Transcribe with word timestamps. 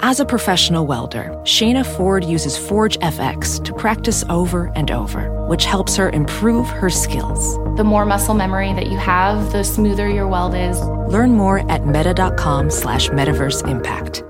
As 0.00 0.20
a 0.20 0.24
professional 0.24 0.86
welder, 0.86 1.30
Shayna 1.44 1.84
Ford 1.84 2.24
uses 2.24 2.56
Forge 2.56 2.98
FX 2.98 3.62
to 3.64 3.72
practice 3.72 4.24
over 4.28 4.70
and 4.74 4.90
over, 4.90 5.46
which 5.48 5.64
helps 5.64 5.96
her 5.96 6.10
improve 6.10 6.68
her 6.68 6.90
skills. 6.90 7.56
The 7.76 7.84
more 7.84 8.04
muscle 8.04 8.34
memory 8.34 8.72
that 8.74 8.86
you 8.88 8.98
have, 8.98 9.52
the 9.52 9.64
smoother 9.64 10.08
your 10.08 10.28
weld 10.28 10.54
is. 10.54 10.80
Learn 10.80 11.32
more 11.32 11.70
at 11.70 11.86
meta.com 11.86 12.70
slash 12.70 13.08
metaverse 13.08 13.66
impact. 13.68 14.22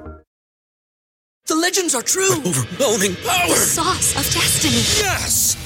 The 1.46 1.56
legends 1.56 1.94
are 1.94 2.02
true. 2.02 2.32
Overwhelming 2.32 3.16
power! 3.16 3.48
The 3.48 3.54
sauce 3.54 4.16
of 4.16 4.32
destiny. 4.32 4.74
Yes! 5.04 5.65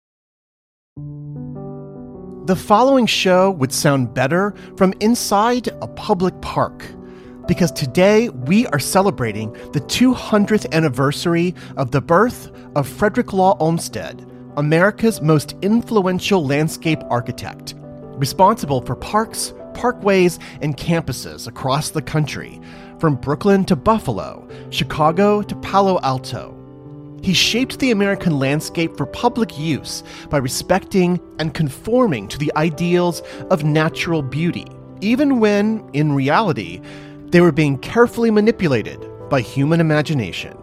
The 2.51 2.57
following 2.57 3.05
show 3.05 3.51
would 3.51 3.71
sound 3.71 4.13
better 4.13 4.53
from 4.75 4.93
inside 4.99 5.69
a 5.81 5.87
public 5.87 6.41
park. 6.41 6.85
Because 7.47 7.71
today 7.71 8.27
we 8.27 8.67
are 8.67 8.77
celebrating 8.77 9.53
the 9.71 9.79
200th 9.79 10.69
anniversary 10.73 11.55
of 11.77 11.91
the 11.91 12.01
birth 12.01 12.51
of 12.75 12.89
Frederick 12.89 13.31
Law 13.31 13.55
Olmsted, 13.61 14.29
America's 14.57 15.21
most 15.21 15.55
influential 15.61 16.45
landscape 16.45 16.99
architect, 17.09 17.75
responsible 18.17 18.81
for 18.81 18.97
parks, 18.97 19.53
parkways, 19.71 20.37
and 20.61 20.75
campuses 20.75 21.47
across 21.47 21.91
the 21.91 22.01
country, 22.01 22.59
from 22.99 23.15
Brooklyn 23.15 23.63
to 23.63 23.77
Buffalo, 23.77 24.45
Chicago 24.71 25.41
to 25.41 25.55
Palo 25.55 26.01
Alto. 26.03 26.60
He 27.21 27.33
shaped 27.33 27.79
the 27.79 27.91
American 27.91 28.39
landscape 28.39 28.97
for 28.97 29.05
public 29.05 29.57
use 29.57 30.03
by 30.29 30.37
respecting 30.37 31.19
and 31.37 31.53
conforming 31.53 32.27
to 32.29 32.37
the 32.37 32.51
ideals 32.55 33.21
of 33.51 33.63
natural 33.63 34.23
beauty, 34.23 34.65
even 35.01 35.39
when, 35.39 35.87
in 35.93 36.13
reality, 36.13 36.81
they 37.27 37.41
were 37.41 37.51
being 37.51 37.77
carefully 37.77 38.31
manipulated 38.31 39.07
by 39.29 39.41
human 39.41 39.79
imagination. 39.79 40.57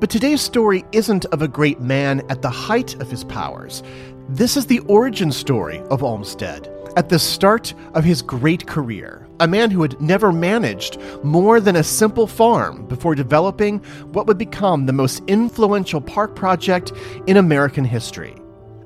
But 0.00 0.08
today's 0.08 0.40
story 0.40 0.84
isn't 0.92 1.26
of 1.26 1.42
a 1.42 1.48
great 1.48 1.80
man 1.80 2.22
at 2.30 2.40
the 2.40 2.50
height 2.50 2.94
of 3.00 3.10
his 3.10 3.22
powers. 3.22 3.82
This 4.30 4.56
is 4.56 4.66
the 4.66 4.80
origin 4.80 5.30
story 5.30 5.80
of 5.90 6.02
Olmsted 6.02 6.68
at 6.96 7.10
the 7.10 7.18
start 7.18 7.74
of 7.94 8.04
his 8.04 8.22
great 8.22 8.66
career. 8.66 9.28
A 9.40 9.48
man 9.48 9.70
who 9.70 9.80
had 9.80 10.00
never 10.00 10.32
managed 10.32 10.98
more 11.22 11.60
than 11.60 11.76
a 11.76 11.82
simple 11.82 12.26
farm 12.26 12.86
before 12.86 13.14
developing 13.14 13.78
what 14.12 14.26
would 14.26 14.36
become 14.36 14.84
the 14.84 14.92
most 14.92 15.22
influential 15.26 16.00
park 16.00 16.36
project 16.36 16.92
in 17.26 17.38
American 17.38 17.84
history. 17.84 18.36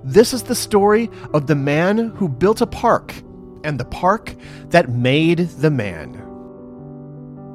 This 0.05 0.33
is 0.33 0.45
the 0.45 0.55
story 0.55 1.11
of 1.33 1.49
the 1.49 1.57
man 1.57 2.11
who 2.11 2.29
built 2.29 2.61
a 2.61 2.67
park 2.67 3.15
and 3.65 3.81
the 3.81 3.85
park 3.85 4.37
that 4.69 4.91
made 4.91 5.39
the 5.39 5.71
man. 5.71 6.13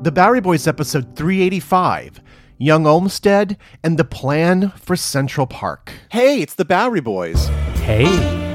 The 0.02 0.12
Bowery 0.12 0.42
Boys 0.42 0.68
episode 0.68 1.16
385 1.16 2.22
Young 2.58 2.86
Olmsted 2.86 3.56
and 3.82 3.98
the 3.98 4.04
Plan 4.04 4.72
for 4.72 4.98
Central 4.98 5.48
Park. 5.48 5.94
Hey, 6.12 6.42
it's 6.42 6.56
the 6.56 6.66
Bowery 6.66 7.00
Boys. 7.00 7.48
Hey. 7.76 8.49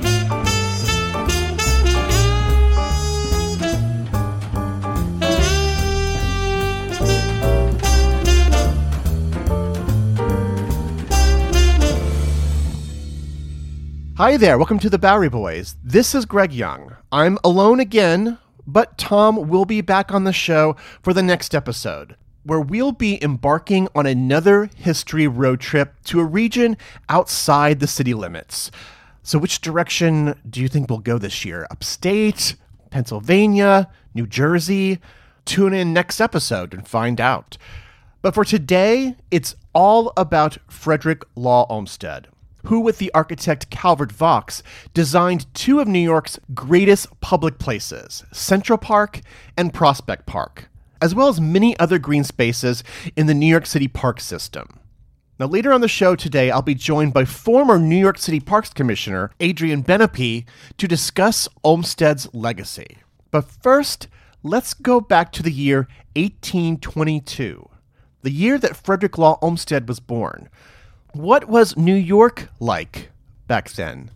Hi 14.25 14.39
there, 14.39 14.57
welcome 14.57 14.79
to 14.79 14.89
the 14.89 14.99
Bowery 14.99 15.29
Boys. 15.29 15.77
This 15.85 16.15
is 16.15 16.25
Greg 16.25 16.51
Young. 16.51 16.97
I'm 17.13 17.37
alone 17.45 17.79
again, 17.79 18.39
but 18.67 18.97
Tom 18.97 19.51
will 19.51 19.67
be 19.67 19.83
back 19.83 20.15
on 20.15 20.25
the 20.25 20.33
show 20.33 20.77
for 21.03 21.13
the 21.13 21.23
next 21.23 21.55
episode, 21.55 22.17
where 22.43 22.59
we'll 22.59 22.93
be 22.93 23.23
embarking 23.23 23.87
on 23.95 24.07
another 24.07 24.71
history 24.77 25.27
road 25.27 25.61
trip 25.61 26.03
to 26.05 26.21
a 26.21 26.25
region 26.25 26.79
outside 27.11 27.81
the 27.81 27.87
city 27.87 28.15
limits. 28.15 28.71
So, 29.23 29.39
which 29.39 29.61
direction 29.61 30.41
do 30.49 30.63
you 30.63 30.69
think 30.69 30.89
we'll 30.89 31.01
go 31.01 31.19
this 31.19 31.45
year? 31.45 31.67
Upstate? 31.71 32.57
Pennsylvania? 32.89 33.91
New 34.15 34.27
Jersey? 34.27 35.01
Tune 35.45 35.75
in 35.75 35.93
next 35.93 36.19
episode 36.19 36.73
and 36.73 36.89
find 36.89 37.21
out. 37.21 37.59
But 38.23 38.33
for 38.33 38.47
today, 38.47 39.17
it's 39.31 39.55
all 39.75 40.15
about 40.17 40.57
Frederick 40.71 41.25
Law 41.37 41.67
Olmsted 41.69 42.29
who, 42.65 42.81
with 42.81 42.99
the 42.99 43.13
architect 43.15 43.71
Calvert 43.71 44.13
Vaux, 44.13 44.63
designed 44.93 45.53
two 45.55 45.81
of 45.81 45.89
New 45.89 45.99
York's 45.99 46.39
greatest 46.55 47.21
public 47.21 47.59
places, 47.59 48.25
Central 48.33 48.79
Park 48.79 49.21
and 49.57 49.73
Prospect 49.73 50.27
Park, 50.27 50.69
as 51.01 51.15
well 51.15 51.29
as 51.29 51.41
many 51.41 51.79
other 51.79 51.99
green 51.99 52.25
spaces 52.25 52.83
in 53.17 53.27
the 53.27 53.35
New 53.35 53.47
York 53.47 53.67
City 53.67 53.89
park 53.89 54.21
system. 54.21 54.81
Now, 55.39 55.47
later 55.47 55.73
on 55.73 55.81
the 55.81 55.89
show 55.89 56.15
today, 56.15 56.51
I'll 56.53 56.63
be 56.63 56.77
joined 56.77 57.13
by 57.13 57.25
former 57.25 57.79
New 57.79 57.97
York 57.97 58.19
City 58.19 58.39
Parks 58.39 58.71
Commissioner 58.71 59.33
Adrian 59.41 59.83
Benepe 59.83 60.45
to 60.79 60.89
discuss 60.89 61.49
Olmsted's 61.65 62.33
legacy. 62.33 62.99
But 63.33 63.51
first, 63.51 64.07
let's 64.45 64.75
go 64.75 65.01
back 65.01 65.33
to 65.33 65.43
the 65.43 65.51
year 65.51 65.89
1822, 66.15 67.69
the 68.23 68.31
year 68.31 68.59
that 68.59 68.77
Frederick 68.77 69.19
Law 69.19 69.39
Olmsted 69.43 69.89
was 69.89 69.99
born. 69.99 70.49
What 71.15 71.49
was 71.49 71.77
New 71.77 71.95
York 71.95 72.49
like 72.59 73.09
back 73.47 73.71
then? 73.71 74.11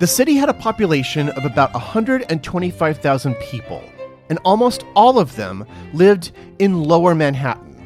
The 0.00 0.08
city 0.08 0.34
had 0.34 0.48
a 0.48 0.54
population 0.54 1.28
of 1.28 1.44
about 1.44 1.72
125,000 1.72 3.34
people, 3.36 3.84
and 4.28 4.40
almost 4.44 4.84
all 4.96 5.20
of 5.20 5.36
them 5.36 5.64
lived 5.92 6.32
in 6.58 6.82
lower 6.82 7.14
Manhattan. 7.14 7.76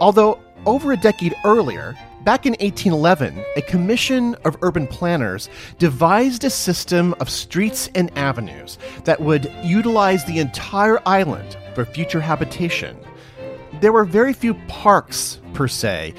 Although, 0.00 0.38
over 0.64 0.92
a 0.92 0.96
decade 0.96 1.34
earlier, 1.44 1.98
back 2.22 2.46
in 2.46 2.52
1811, 2.60 3.44
a 3.56 3.62
commission 3.62 4.36
of 4.44 4.56
urban 4.62 4.86
planners 4.86 5.48
devised 5.80 6.44
a 6.44 6.50
system 6.50 7.16
of 7.18 7.28
streets 7.28 7.90
and 7.96 8.16
avenues 8.16 8.78
that 9.02 9.20
would 9.20 9.52
utilize 9.64 10.24
the 10.24 10.38
entire 10.38 11.00
island 11.04 11.56
for 11.74 11.84
future 11.84 12.20
habitation. 12.20 12.96
There 13.80 13.92
were 13.92 14.04
very 14.04 14.34
few 14.34 14.54
parks, 14.68 15.40
per 15.52 15.66
se, 15.66 16.14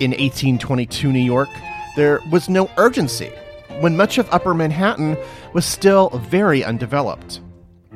in 0.00 0.10
1822 0.10 1.12
New 1.12 1.18
York, 1.18 1.48
there 1.96 2.20
was 2.30 2.48
no 2.48 2.68
urgency 2.76 3.32
when 3.80 3.96
much 3.96 4.18
of 4.18 4.28
Upper 4.32 4.54
Manhattan 4.54 5.16
was 5.52 5.64
still 5.64 6.10
very 6.10 6.64
undeveloped. 6.64 7.40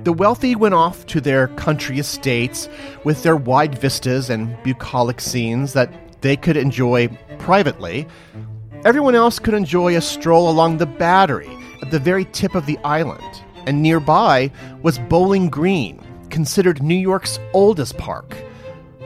The 0.04 0.12
wealthy 0.12 0.54
went 0.54 0.74
off 0.74 1.06
to 1.06 1.20
their 1.20 1.48
country 1.48 1.98
estates 1.98 2.68
with 3.04 3.22
their 3.22 3.36
wide 3.36 3.76
vistas 3.76 4.30
and 4.30 4.56
bucolic 4.62 5.20
scenes 5.20 5.72
that 5.72 5.92
they 6.20 6.36
could 6.36 6.56
enjoy 6.56 7.08
privately. 7.38 8.06
Everyone 8.84 9.14
else 9.14 9.38
could 9.38 9.54
enjoy 9.54 9.96
a 9.96 10.00
stroll 10.00 10.48
along 10.50 10.76
the 10.78 10.86
Battery 10.86 11.50
at 11.82 11.90
the 11.90 11.98
very 11.98 12.24
tip 12.26 12.54
of 12.54 12.66
the 12.66 12.78
island, 12.78 13.42
and 13.66 13.82
nearby 13.82 14.50
was 14.82 14.98
Bowling 14.98 15.48
Green, 15.48 16.00
considered 16.30 16.82
New 16.82 16.94
York's 16.94 17.40
oldest 17.52 17.98
park. 17.98 18.36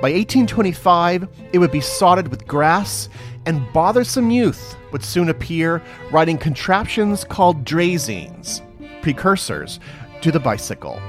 By 0.03 0.09
1825, 0.09 1.29
it 1.53 1.59
would 1.61 1.71
be 1.71 1.81
sodded 1.81 2.27
with 2.27 2.49
grass, 2.49 3.09
and 3.47 3.73
bothersome 3.73 4.33
youth 4.33 4.77
would 4.91 5.05
soon 5.05 5.29
appear 5.29 5.81
riding 6.11 6.39
contraptions 6.39 7.23
called 7.23 7.65
draisines, 7.65 8.63
precursors 9.01 9.79
to 10.23 10.33
the 10.33 10.41
bicycle. 10.41 11.01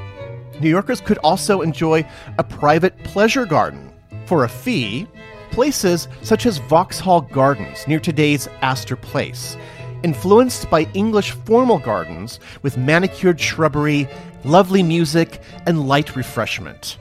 New 0.60 0.70
Yorkers 0.70 1.02
could 1.02 1.18
also 1.24 1.62
enjoy 1.62 2.08
a 2.38 2.44
private 2.44 2.96
pleasure 3.04 3.48
garden 3.48 3.92
for 4.28 4.44
a 4.44 4.48
fee, 4.48 5.08
places 5.50 6.08
such 6.22 6.46
as 6.46 6.60
Vauxhall 6.60 7.22
Gardens 7.22 7.88
near 7.88 8.00
today's 8.00 8.48
Astor 8.62 8.96
Place, 8.96 9.58
influenced 10.04 10.70
by 10.70 10.84
English 10.94 11.32
formal 11.32 11.80
gardens 11.80 12.40
with 12.62 12.78
manicured 12.78 13.42
shrubbery, 13.42 14.08
lovely 14.44 14.84
music, 14.84 15.42
and 15.66 15.88
light 15.88 16.16
refreshment. 16.16 17.00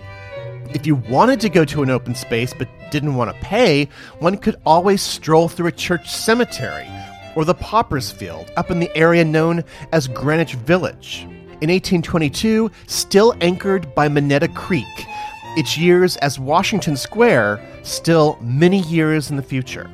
If 0.74 0.86
you 0.86 0.96
wanted 0.96 1.38
to 1.40 1.50
go 1.50 1.66
to 1.66 1.82
an 1.82 1.90
open 1.90 2.14
space 2.14 2.54
but 2.54 2.68
didn't 2.90 3.14
want 3.14 3.30
to 3.30 3.40
pay, 3.42 3.88
one 4.20 4.38
could 4.38 4.56
always 4.64 5.02
stroll 5.02 5.48
through 5.48 5.66
a 5.66 5.72
church 5.72 6.10
cemetery 6.10 6.88
or 7.36 7.44
the 7.44 7.54
Pauper's 7.54 8.10
Field 8.10 8.50
up 8.56 8.70
in 8.70 8.80
the 8.80 8.94
area 8.96 9.24
known 9.24 9.64
as 9.92 10.08
Greenwich 10.08 10.54
Village. 10.54 11.22
In 11.60 11.70
1822, 11.70 12.70
still 12.86 13.34
anchored 13.42 13.94
by 13.94 14.08
Minetta 14.08 14.48
Creek, 14.48 14.86
its 15.56 15.76
years 15.76 16.16
as 16.18 16.38
Washington 16.38 16.96
Square 16.96 17.60
still 17.82 18.38
many 18.40 18.80
years 18.80 19.30
in 19.30 19.36
the 19.36 19.42
future. 19.42 19.90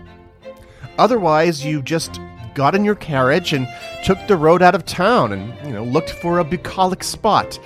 Otherwise, 0.97 1.65
you 1.65 1.83
just 1.83 2.21
got 2.55 2.77
in 2.77 2.85
your 2.85 2.95
carriage 2.95 3.53
and 3.53 3.69
took 4.05 4.19
the 4.29 4.37
road 4.37 4.63
out 4.63 4.75
of 4.77 4.85
town 4.85 5.33
and, 5.33 5.67
you 5.67 5.73
know, 5.73 5.85
looked 5.85 6.11
for 6.11 6.39
a 6.39 6.45
bucolic 6.45 7.03
spot, 7.03 7.59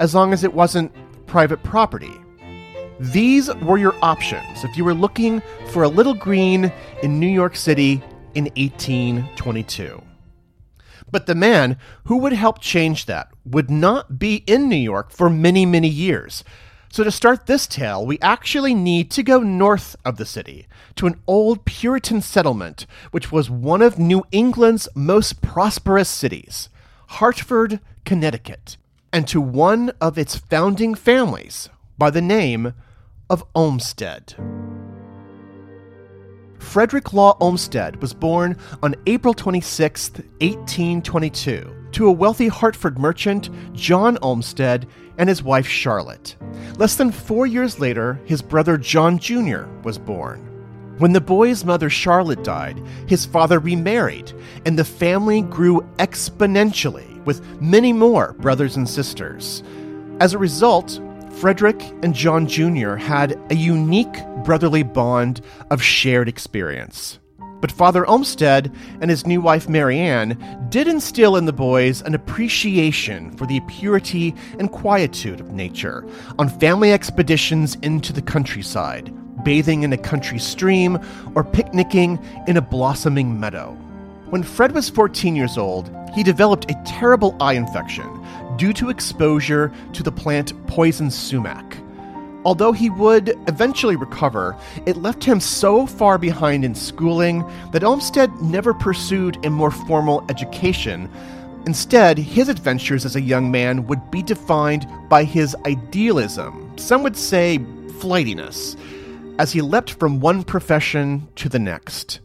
as 0.00 0.14
long 0.14 0.32
as 0.32 0.42
it 0.44 0.52
wasn't 0.52 0.92
private 1.26 1.62
property. 1.62 2.12
These 2.98 3.54
were 3.56 3.76
your 3.76 3.94
options 4.00 4.64
if 4.64 4.74
you 4.76 4.84
were 4.84 4.94
looking 4.94 5.42
for 5.68 5.82
a 5.82 5.88
little 5.88 6.14
green 6.14 6.72
in 7.02 7.20
New 7.20 7.26
York 7.26 7.54
City 7.54 8.02
in 8.34 8.44
1822. 8.56 10.02
But 11.10 11.26
the 11.26 11.34
man 11.34 11.76
who 12.04 12.16
would 12.16 12.32
help 12.32 12.60
change 12.60 13.04
that 13.04 13.28
would 13.44 13.70
not 13.70 14.18
be 14.18 14.36
in 14.46 14.70
New 14.70 14.76
York 14.76 15.10
for 15.10 15.28
many, 15.28 15.66
many 15.66 15.88
years. 15.88 16.42
So, 16.90 17.04
to 17.04 17.10
start 17.10 17.44
this 17.44 17.66
tale, 17.66 18.06
we 18.06 18.18
actually 18.20 18.74
need 18.74 19.10
to 19.10 19.22
go 19.22 19.40
north 19.40 19.94
of 20.02 20.16
the 20.16 20.24
city 20.24 20.66
to 20.94 21.06
an 21.06 21.20
old 21.26 21.66
Puritan 21.66 22.22
settlement, 22.22 22.86
which 23.10 23.30
was 23.30 23.50
one 23.50 23.82
of 23.82 23.98
New 23.98 24.24
England's 24.32 24.88
most 24.94 25.42
prosperous 25.42 26.08
cities, 26.08 26.70
Hartford, 27.08 27.80
Connecticut, 28.06 28.78
and 29.12 29.28
to 29.28 29.40
one 29.40 29.90
of 30.00 30.16
its 30.16 30.36
founding 30.36 30.94
families 30.94 31.68
by 31.98 32.08
the 32.08 32.22
name 32.22 32.72
of 33.30 33.44
Olmsted. 33.54 34.34
Frederick 36.58 37.12
Law 37.12 37.36
Olmsted 37.40 38.00
was 38.00 38.12
born 38.14 38.56
on 38.82 38.94
April 39.06 39.34
26, 39.34 40.10
1822, 40.40 41.74
to 41.92 42.06
a 42.06 42.12
wealthy 42.12 42.48
Hartford 42.48 42.98
merchant, 42.98 43.50
John 43.72 44.18
Olmsted, 44.22 44.86
and 45.18 45.28
his 45.28 45.42
wife 45.42 45.66
Charlotte. 45.66 46.36
Less 46.76 46.96
than 46.96 47.12
four 47.12 47.46
years 47.46 47.78
later, 47.78 48.20
his 48.24 48.42
brother 48.42 48.76
John 48.76 49.18
Jr. 49.18 49.64
was 49.82 49.98
born. 49.98 50.42
When 50.98 51.12
the 51.12 51.20
boy's 51.20 51.64
mother 51.64 51.90
Charlotte 51.90 52.42
died, 52.42 52.82
his 53.06 53.26
father 53.26 53.58
remarried, 53.58 54.32
and 54.64 54.78
the 54.78 54.84
family 54.84 55.42
grew 55.42 55.82
exponentially 55.98 57.22
with 57.24 57.60
many 57.60 57.92
more 57.92 58.32
brothers 58.34 58.76
and 58.76 58.88
sisters. 58.88 59.62
As 60.20 60.32
a 60.32 60.38
result, 60.38 61.00
Frederick 61.40 61.82
and 62.02 62.14
John 62.14 62.46
Jr. 62.46 62.94
had 62.94 63.38
a 63.50 63.54
unique 63.54 64.24
brotherly 64.42 64.82
bond 64.82 65.42
of 65.70 65.82
shared 65.82 66.28
experience. 66.28 67.18
But 67.60 67.70
Father 67.70 68.06
Olmsted 68.06 68.72
and 69.02 69.10
his 69.10 69.26
new 69.26 69.42
wife 69.42 69.68
Marianne 69.68 70.66
did 70.70 70.88
instill 70.88 71.36
in 71.36 71.44
the 71.44 71.52
boys 71.52 72.00
an 72.00 72.14
appreciation 72.14 73.36
for 73.36 73.46
the 73.46 73.60
purity 73.68 74.34
and 74.58 74.72
quietude 74.72 75.40
of 75.40 75.52
nature 75.52 76.06
on 76.38 76.48
family 76.48 76.90
expeditions 76.90 77.74
into 77.82 78.14
the 78.14 78.22
countryside, 78.22 79.12
bathing 79.44 79.82
in 79.82 79.92
a 79.92 79.98
country 79.98 80.38
stream, 80.38 80.98
or 81.34 81.44
picnicking 81.44 82.18
in 82.46 82.56
a 82.56 82.62
blossoming 82.62 83.38
meadow. 83.38 83.72
When 84.30 84.42
Fred 84.42 84.72
was 84.72 84.88
14 84.88 85.36
years 85.36 85.58
old, 85.58 85.94
he 86.14 86.22
developed 86.22 86.70
a 86.70 86.82
terrible 86.86 87.36
eye 87.40 87.54
infection 87.54 88.15
due 88.56 88.72
to 88.74 88.90
exposure 88.90 89.72
to 89.92 90.02
the 90.02 90.12
plant 90.12 90.52
poison 90.66 91.10
sumac. 91.10 91.78
Although 92.44 92.72
he 92.72 92.90
would 92.90 93.30
eventually 93.48 93.96
recover, 93.96 94.56
it 94.86 94.98
left 94.98 95.24
him 95.24 95.40
so 95.40 95.84
far 95.84 96.16
behind 96.16 96.64
in 96.64 96.76
schooling 96.76 97.44
that 97.72 97.82
Olmsted 97.82 98.30
never 98.40 98.72
pursued 98.72 99.44
a 99.44 99.50
more 99.50 99.72
formal 99.72 100.24
education. 100.28 101.10
Instead, 101.66 102.16
his 102.16 102.48
adventures 102.48 103.04
as 103.04 103.16
a 103.16 103.20
young 103.20 103.50
man 103.50 103.88
would 103.88 104.10
be 104.12 104.22
defined 104.22 104.86
by 105.08 105.24
his 105.24 105.56
idealism, 105.66 106.72
some 106.76 107.02
would 107.02 107.16
say 107.16 107.58
flightiness, 107.98 108.76
as 109.40 109.50
he 109.50 109.60
leapt 109.60 109.90
from 109.94 110.20
one 110.20 110.44
profession 110.44 111.26
to 111.34 111.48
the 111.48 111.58
next. 111.58 112.20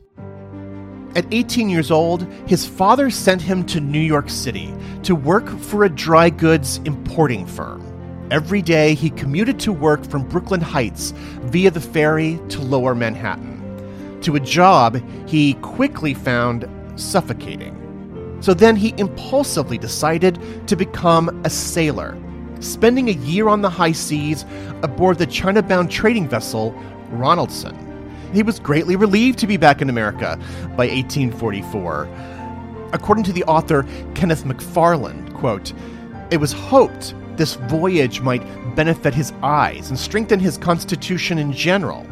At 1.13 1.25
18 1.33 1.69
years 1.69 1.91
old, 1.91 2.25
his 2.47 2.65
father 2.65 3.09
sent 3.09 3.41
him 3.41 3.65
to 3.65 3.81
New 3.81 3.99
York 3.99 4.29
City 4.29 4.73
to 5.03 5.13
work 5.13 5.49
for 5.59 5.83
a 5.83 5.89
dry 5.89 6.29
goods 6.29 6.79
importing 6.85 7.45
firm. 7.45 7.85
Every 8.31 8.61
day, 8.61 8.93
he 8.93 9.09
commuted 9.09 9.59
to 9.59 9.73
work 9.73 10.05
from 10.05 10.25
Brooklyn 10.29 10.61
Heights 10.61 11.11
via 11.41 11.69
the 11.69 11.81
ferry 11.81 12.39
to 12.47 12.61
lower 12.61 12.95
Manhattan. 12.95 13.59
To 14.21 14.37
a 14.37 14.39
job 14.39 15.01
he 15.27 15.55
quickly 15.55 16.13
found 16.13 16.69
suffocating. 16.95 17.77
So 18.39 18.53
then 18.53 18.77
he 18.77 18.93
impulsively 18.97 19.77
decided 19.77 20.39
to 20.67 20.77
become 20.77 21.41
a 21.43 21.49
sailor, 21.49 22.17
spending 22.61 23.09
a 23.09 23.13
year 23.13 23.49
on 23.49 23.61
the 23.61 23.69
high 23.69 23.91
seas 23.91 24.45
aboard 24.81 25.17
the 25.17 25.27
China 25.27 25.61
bound 25.61 25.91
trading 25.91 26.29
vessel 26.29 26.71
Ronaldson 27.09 27.90
he 28.33 28.43
was 28.43 28.59
greatly 28.59 28.95
relieved 28.95 29.39
to 29.39 29.47
be 29.47 29.57
back 29.57 29.81
in 29.81 29.89
America 29.89 30.37
by 30.77 30.87
1844. 30.87 32.09
According 32.93 33.23
to 33.25 33.33
the 33.33 33.43
author 33.45 33.85
Kenneth 34.15 34.45
MacFarlane, 34.45 35.31
quote, 35.33 35.73
it 36.31 36.37
was 36.37 36.53
hoped 36.53 37.13
this 37.37 37.55
voyage 37.55 38.21
might 38.21 38.43
benefit 38.75 39.13
his 39.13 39.33
eyes 39.43 39.89
and 39.89 39.99
strengthen 39.99 40.39
his 40.39 40.57
constitution 40.57 41.37
in 41.37 41.51
general. 41.51 42.05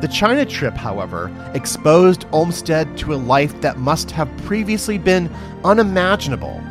The 0.00 0.08
China 0.08 0.44
trip, 0.44 0.74
however, 0.74 1.30
exposed 1.54 2.26
Olmsted 2.32 2.96
to 2.98 3.14
a 3.14 3.16
life 3.16 3.60
that 3.60 3.78
must 3.78 4.10
have 4.10 4.34
previously 4.38 4.98
been 4.98 5.30
unimaginable. 5.64 6.62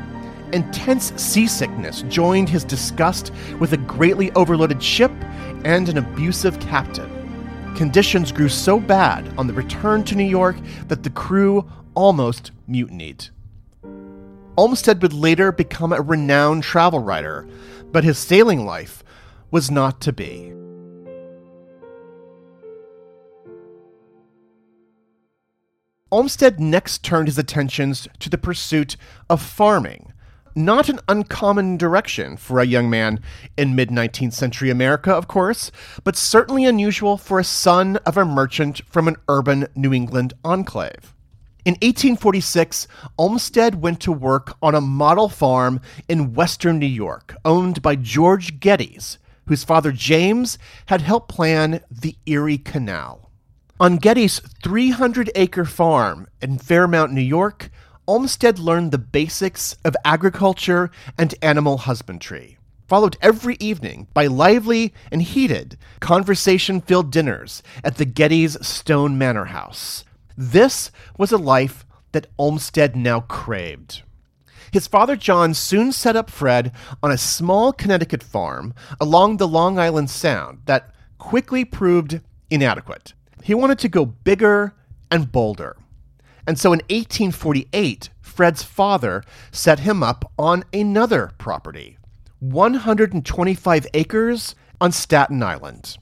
Intense 0.51 1.13
seasickness 1.15 2.03
joined 2.09 2.49
his 2.49 2.63
disgust 2.63 3.31
with 3.59 3.73
a 3.73 3.77
greatly 3.77 4.31
overloaded 4.33 4.83
ship 4.83 5.11
and 5.63 5.87
an 5.87 5.97
abusive 5.97 6.59
captain. 6.59 7.20
Conditions 7.75 8.31
grew 8.31 8.49
so 8.49 8.79
bad 8.79 9.33
on 9.37 9.47
the 9.47 9.53
return 9.53 10.03
to 10.03 10.15
New 10.15 10.23
York 10.23 10.55
that 10.87 11.03
the 11.03 11.09
crew 11.09 11.67
almost 11.95 12.51
mutinied. 12.67 13.29
Olmsted 14.57 15.01
would 15.01 15.13
later 15.13 15.51
become 15.51 15.93
a 15.93 16.01
renowned 16.01 16.63
travel 16.63 16.99
writer, 16.99 17.47
but 17.91 18.03
his 18.03 18.17
sailing 18.17 18.65
life 18.65 19.03
was 19.49 19.71
not 19.71 19.99
to 20.01 20.13
be. 20.13 20.53
Olmsted 26.11 26.59
next 26.59 27.03
turned 27.03 27.29
his 27.29 27.37
attentions 27.37 28.07
to 28.19 28.29
the 28.29 28.37
pursuit 28.37 28.97
of 29.29 29.41
farming, 29.41 30.10
not 30.55 30.89
an 30.89 30.99
uncommon 31.07 31.77
direction 31.77 32.37
for 32.37 32.59
a 32.59 32.65
young 32.65 32.89
man 32.89 33.19
in 33.57 33.75
mid 33.75 33.89
19th 33.89 34.33
century 34.33 34.69
America, 34.69 35.11
of 35.11 35.27
course, 35.27 35.71
but 36.03 36.15
certainly 36.15 36.65
unusual 36.65 37.17
for 37.17 37.39
a 37.39 37.43
son 37.43 37.97
of 37.97 38.17
a 38.17 38.25
merchant 38.25 38.81
from 38.89 39.07
an 39.07 39.17
urban 39.27 39.67
New 39.75 39.93
England 39.93 40.33
enclave. 40.43 41.13
In 41.63 41.73
1846, 41.73 42.87
Olmsted 43.19 43.81
went 43.81 43.99
to 43.99 44.11
work 44.11 44.57
on 44.63 44.73
a 44.73 44.81
model 44.81 45.29
farm 45.29 45.79
in 46.09 46.33
western 46.33 46.79
New 46.79 46.87
York, 46.87 47.35
owned 47.45 47.83
by 47.83 47.95
George 47.95 48.59
Geddes, 48.59 49.19
whose 49.45 49.63
father 49.63 49.91
James 49.91 50.57
had 50.87 51.01
helped 51.01 51.29
plan 51.29 51.81
the 51.91 52.15
Erie 52.25 52.57
Canal. 52.57 53.29
On 53.79 53.97
Geddes' 53.97 54.41
300 54.63 55.31
acre 55.35 55.65
farm 55.65 56.27
in 56.41 56.57
Fairmount, 56.57 57.11
New 57.13 57.21
York, 57.21 57.69
Olmsted 58.11 58.59
learned 58.59 58.91
the 58.91 58.97
basics 58.97 59.77
of 59.85 59.95
agriculture 60.03 60.91
and 61.17 61.33
animal 61.41 61.77
husbandry, 61.77 62.57
followed 62.85 63.15
every 63.21 63.55
evening 63.61 64.09
by 64.13 64.27
lively 64.27 64.93
and 65.13 65.21
heated 65.21 65.77
conversation 66.01 66.81
filled 66.81 67.09
dinners 67.09 67.63
at 67.85 67.95
the 67.95 68.03
Geddes 68.03 68.67
Stone 68.67 69.17
Manor 69.17 69.45
House. 69.45 70.03
This 70.35 70.91
was 71.17 71.31
a 71.31 71.37
life 71.37 71.85
that 72.11 72.27
Olmsted 72.37 72.97
now 72.97 73.21
craved. 73.21 74.01
His 74.73 74.87
father 74.87 75.15
John 75.15 75.53
soon 75.53 75.93
set 75.93 76.17
up 76.17 76.29
Fred 76.29 76.73
on 77.01 77.11
a 77.11 77.17
small 77.17 77.71
Connecticut 77.71 78.23
farm 78.23 78.73
along 78.99 79.37
the 79.37 79.47
Long 79.47 79.79
Island 79.79 80.09
Sound 80.09 80.63
that 80.65 80.93
quickly 81.17 81.63
proved 81.63 82.19
inadequate. 82.49 83.13
He 83.41 83.53
wanted 83.53 83.79
to 83.79 83.87
go 83.87 84.03
bigger 84.03 84.73
and 85.09 85.31
bolder. 85.31 85.77
And 86.47 86.57
so 86.59 86.73
in 86.73 86.79
1848, 86.89 88.09
Fred's 88.21 88.63
father 88.63 89.23
set 89.51 89.79
him 89.79 90.01
up 90.01 90.31
on 90.37 90.63
another 90.73 91.31
property 91.37 91.97
125 92.39 93.87
acres 93.93 94.55
on 94.79 94.91
Staten 94.91 95.43
Island. 95.43 95.97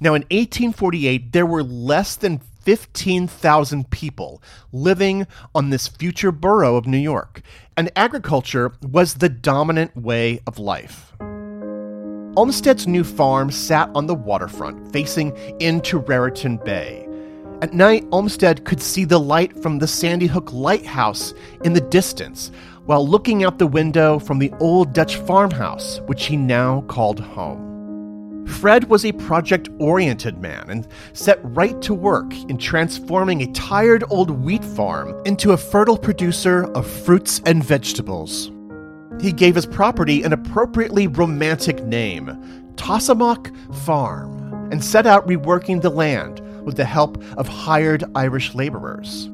Now, 0.00 0.14
in 0.14 0.22
1848, 0.22 1.32
there 1.32 1.46
were 1.46 1.62
less 1.62 2.16
than 2.16 2.40
15,000 2.62 3.90
people 3.90 4.42
living 4.72 5.26
on 5.54 5.70
this 5.70 5.88
future 5.88 6.32
borough 6.32 6.76
of 6.76 6.86
New 6.86 6.98
York, 6.98 7.42
and 7.76 7.90
agriculture 7.96 8.72
was 8.82 9.14
the 9.14 9.28
dominant 9.28 9.96
way 9.96 10.40
of 10.46 10.58
life. 10.58 11.12
Olmsted's 12.36 12.86
new 12.86 13.02
farm 13.02 13.50
sat 13.50 13.90
on 13.94 14.06
the 14.06 14.14
waterfront, 14.14 14.92
facing 14.92 15.36
into 15.58 15.98
Raritan 15.98 16.58
Bay. 16.58 17.07
At 17.60 17.74
night, 17.74 18.06
Olmsted 18.12 18.64
could 18.64 18.80
see 18.80 19.04
the 19.04 19.18
light 19.18 19.60
from 19.60 19.80
the 19.80 19.88
Sandy 19.88 20.28
Hook 20.28 20.52
Lighthouse 20.52 21.34
in 21.64 21.72
the 21.72 21.80
distance 21.80 22.52
while 22.86 23.04
looking 23.04 23.42
out 23.42 23.58
the 23.58 23.66
window 23.66 24.20
from 24.20 24.38
the 24.38 24.52
old 24.60 24.92
Dutch 24.92 25.16
farmhouse, 25.16 26.00
which 26.06 26.26
he 26.26 26.36
now 26.36 26.82
called 26.82 27.18
home. 27.18 28.46
Fred 28.46 28.84
was 28.84 29.04
a 29.04 29.10
project 29.10 29.70
oriented 29.80 30.38
man 30.40 30.70
and 30.70 30.86
set 31.14 31.40
right 31.42 31.82
to 31.82 31.94
work 31.94 32.32
in 32.48 32.58
transforming 32.58 33.42
a 33.42 33.52
tired 33.52 34.04
old 34.08 34.30
wheat 34.30 34.64
farm 34.64 35.20
into 35.26 35.50
a 35.50 35.56
fertile 35.56 35.98
producer 35.98 36.64
of 36.76 36.88
fruits 36.88 37.42
and 37.44 37.64
vegetables. 37.64 38.52
He 39.20 39.32
gave 39.32 39.56
his 39.56 39.66
property 39.66 40.22
an 40.22 40.32
appropriately 40.32 41.08
romantic 41.08 41.84
name, 41.84 42.72
Tosomock 42.76 43.52
Farm, 43.84 44.70
and 44.70 44.82
set 44.82 45.06
out 45.06 45.26
reworking 45.26 45.82
the 45.82 45.90
land 45.90 46.40
with 46.68 46.76
the 46.76 46.84
help 46.84 47.16
of 47.38 47.48
hired 47.48 48.04
Irish 48.14 48.54
laborers. 48.54 49.30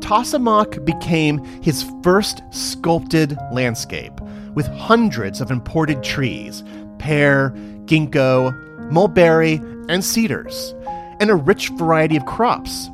Tosomock 0.00 0.84
became 0.84 1.42
his 1.62 1.90
first 2.02 2.42
sculpted 2.50 3.38
landscape, 3.52 4.12
with 4.52 4.66
hundreds 4.66 5.40
of 5.40 5.50
imported 5.50 6.02
trees 6.02 6.62
pear, 6.98 7.54
ginkgo, 7.86 8.52
mulberry, 8.92 9.54
and 9.88 10.04
cedars, 10.04 10.74
and 11.20 11.30
a 11.30 11.34
rich 11.34 11.70
variety 11.70 12.18
of 12.18 12.26
crops. 12.26 12.90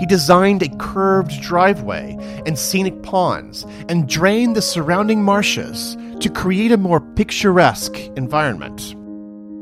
He 0.00 0.06
designed 0.06 0.62
a 0.62 0.74
curved 0.78 1.42
driveway 1.42 2.16
and 2.46 2.58
scenic 2.58 3.02
ponds 3.02 3.66
and 3.90 4.08
drained 4.08 4.56
the 4.56 4.62
surrounding 4.62 5.22
marshes 5.22 5.94
to 6.20 6.30
create 6.30 6.72
a 6.72 6.78
more 6.78 7.00
picturesque 7.00 7.98
environment. 8.16 8.94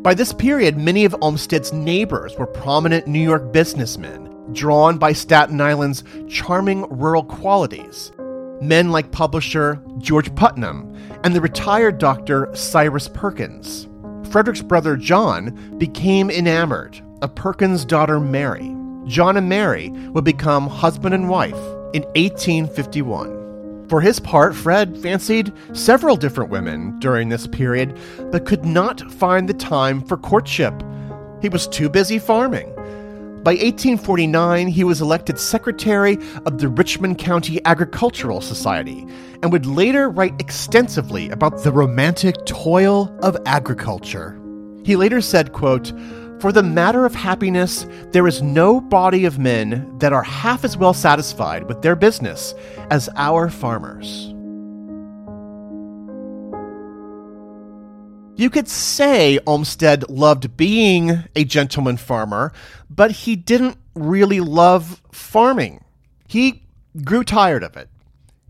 By 0.07 0.15
this 0.15 0.33
period, 0.33 0.79
many 0.79 1.05
of 1.05 1.17
Olmsted's 1.21 1.73
neighbors 1.73 2.39
were 2.39 2.47
prominent 2.47 3.09
New 3.09 3.19
York 3.19 3.53
businessmen 3.53 4.53
drawn 4.53 4.99
by 4.99 5.13
Staten 5.13 5.61
Island's 5.61 6.05
charming 6.29 6.87
rural 6.97 7.25
qualities. 7.25 8.13
Men 8.61 8.93
like 8.93 9.11
publisher 9.11 9.83
George 9.99 10.33
Putnam 10.37 10.97
and 11.25 11.35
the 11.35 11.41
retired 11.41 11.99
doctor 11.99 12.49
Cyrus 12.55 13.09
Perkins. 13.09 13.89
Frederick's 14.31 14.63
brother 14.63 14.97
John 14.97 15.77
became 15.77 16.31
enamored 16.31 17.03
of 17.21 17.35
Perkins' 17.35 17.85
daughter 17.85 18.21
Mary. 18.21 18.77
John 19.07 19.37
and 19.37 19.49
Mary 19.49 19.91
would 20.11 20.25
become 20.25 20.69
husband 20.69 21.17
and 21.17 21.29
wife 21.29 21.59
in 21.95 22.05
1851. 22.15 23.36
For 23.89 24.01
his 24.01 24.19
part, 24.19 24.55
Fred 24.55 24.99
fancied 24.99 25.53
several 25.73 26.17
different 26.17 26.51
women 26.51 26.99
during 26.99 27.29
this 27.29 27.47
period, 27.47 27.97
but 28.33 28.45
could 28.45 28.65
not 28.65 29.01
find 29.13 29.49
the 29.49 29.55
time 29.55 30.03
for 30.03 30.17
courtship. 30.17 30.75
He 31.41 31.49
was 31.49 31.69
too 31.69 31.89
busy 31.89 32.19
farming. 32.19 32.73
By 33.45 33.53
1849, 33.53 34.67
he 34.67 34.83
was 34.83 35.01
elected 35.01 35.39
secretary 35.39 36.19
of 36.47 36.59
the 36.59 36.69
Richmond 36.69 37.19
County 37.19 37.61
Agricultural 37.65 38.41
Society 38.41 39.07
and 39.41 39.53
would 39.53 39.67
later 39.67 40.11
write 40.11 40.41
extensively 40.41 41.31
about 41.31 41.63
the 41.63 41.71
romantic 41.71 42.45
toil 42.45 43.17
of 43.23 43.37
agriculture. 43.47 44.37
He 44.83 44.97
later 44.97 45.21
said, 45.21 45.53
quote, 45.53 45.93
for 46.41 46.53
the 46.53 46.63
matter 46.63 47.07
of 47.07 47.15
happiness, 47.15 47.87
there 48.13 48.27
is 48.27 48.43
no 48.43 48.81
body 48.81 49.25
of 49.25 49.39
men 49.39 49.99
that 49.99 50.13
are 50.13 50.23
half 50.23 50.65
as 50.65 50.77
well 50.77 50.93
satisfied 50.93 51.67
with 51.67 51.81
their 51.83 51.97
business 51.97 52.55
as 52.91 53.09
our 53.17 53.49
farmers. 53.49 54.33
You 58.39 58.51
could 58.51 58.69
say 58.69 59.39
Olmsted 59.47 60.11
loved 60.11 60.59
being 60.59 61.25
a 61.35 61.45
gentleman 61.45 61.97
farmer, 61.97 62.53
but 62.91 63.11
he 63.11 63.35
didn't 63.35 63.79
really 63.95 64.41
love 64.41 65.01
farming. 65.11 65.83
He 66.29 66.65
grew 67.03 67.25
tired 67.25 67.63
of 67.63 67.79
it. 67.79 67.89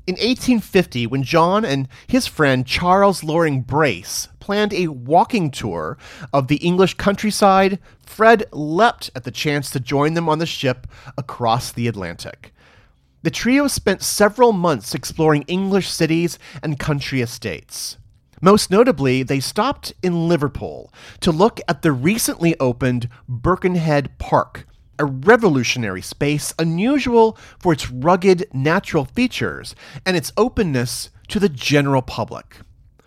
In 0.08 0.14
1850, 0.14 1.06
when 1.06 1.22
John 1.22 1.64
and 1.64 1.88
his 2.08 2.26
friend 2.26 2.66
Charles 2.66 3.22
Loring 3.22 3.60
Brace 3.60 4.28
planned 4.46 4.72
a 4.72 4.86
walking 4.86 5.50
tour 5.50 5.98
of 6.32 6.46
the 6.46 6.58
English 6.58 6.94
countryside, 6.94 7.80
Fred 7.98 8.44
leapt 8.52 9.10
at 9.16 9.24
the 9.24 9.32
chance 9.32 9.70
to 9.70 9.80
join 9.80 10.14
them 10.14 10.28
on 10.28 10.38
the 10.38 10.46
ship 10.46 10.86
across 11.18 11.72
the 11.72 11.88
Atlantic. 11.88 12.54
The 13.24 13.32
trio 13.32 13.66
spent 13.66 14.04
several 14.04 14.52
months 14.52 14.94
exploring 14.94 15.42
English 15.48 15.90
cities 15.90 16.38
and 16.62 16.78
country 16.78 17.22
estates. 17.22 17.96
Most 18.40 18.70
notably, 18.70 19.24
they 19.24 19.40
stopped 19.40 19.92
in 20.00 20.28
Liverpool 20.28 20.92
to 21.22 21.32
look 21.32 21.60
at 21.66 21.82
the 21.82 21.90
recently 21.90 22.54
opened 22.60 23.08
Birkenhead 23.28 24.16
Park, 24.18 24.64
a 24.96 25.04
revolutionary 25.04 26.02
space 26.02 26.54
unusual 26.56 27.36
for 27.58 27.72
its 27.72 27.90
rugged 27.90 28.46
natural 28.52 29.06
features 29.06 29.74
and 30.06 30.16
its 30.16 30.32
openness 30.36 31.10
to 31.26 31.40
the 31.40 31.48
general 31.48 32.02
public. 32.02 32.58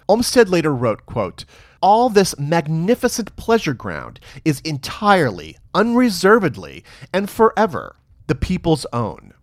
Olmsted 0.10 0.50
later 0.50 0.76
wrote, 0.76 1.06
quote, 1.06 1.46
all 1.82 2.10
this 2.10 2.38
magnificent 2.38 3.34
pleasure 3.38 3.74
ground 3.74 4.20
is 4.44 4.60
entirely, 4.62 5.56
unreservedly, 5.74 6.84
and 7.14 7.30
forever 7.30 7.96
the 8.28 8.36
people's 8.36 8.86
own 8.92 9.34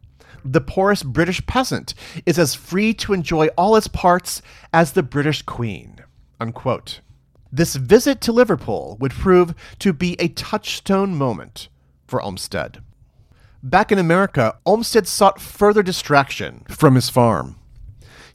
the 0.53 0.61
poorest 0.61 1.13
British 1.13 1.45
peasant 1.47 1.95
is 2.25 2.39
as 2.39 2.55
free 2.55 2.95
to 2.95 3.13
enjoy 3.13 3.49
all 3.59 3.77
its 3.77 3.89
parts 3.89 4.43
as 4.73 4.93
the 4.93 5.03
British 5.03 5.43
Queen. 5.43 5.97
Unquote. 6.41 7.01
This 7.51 7.77
visit 7.77 8.21
to 8.23 8.33
Liverpool 8.33 8.97
would 9.01 9.13
prove 9.13 9.55
to 9.79 9.93
be 9.93 10.17
a 10.21 10.29
touchstone 10.29 11.15
moment 11.15 11.69
for 12.07 12.21
Olmsted. 12.23 12.83
Back 13.63 13.91
in 13.91 13.99
America, 13.99 14.59
Olmsted 14.65 15.09
sought 15.09 15.41
further 15.41 15.83
distraction 15.83 16.65
from 16.69 16.95
his 16.95 17.11
farm. 17.11 17.57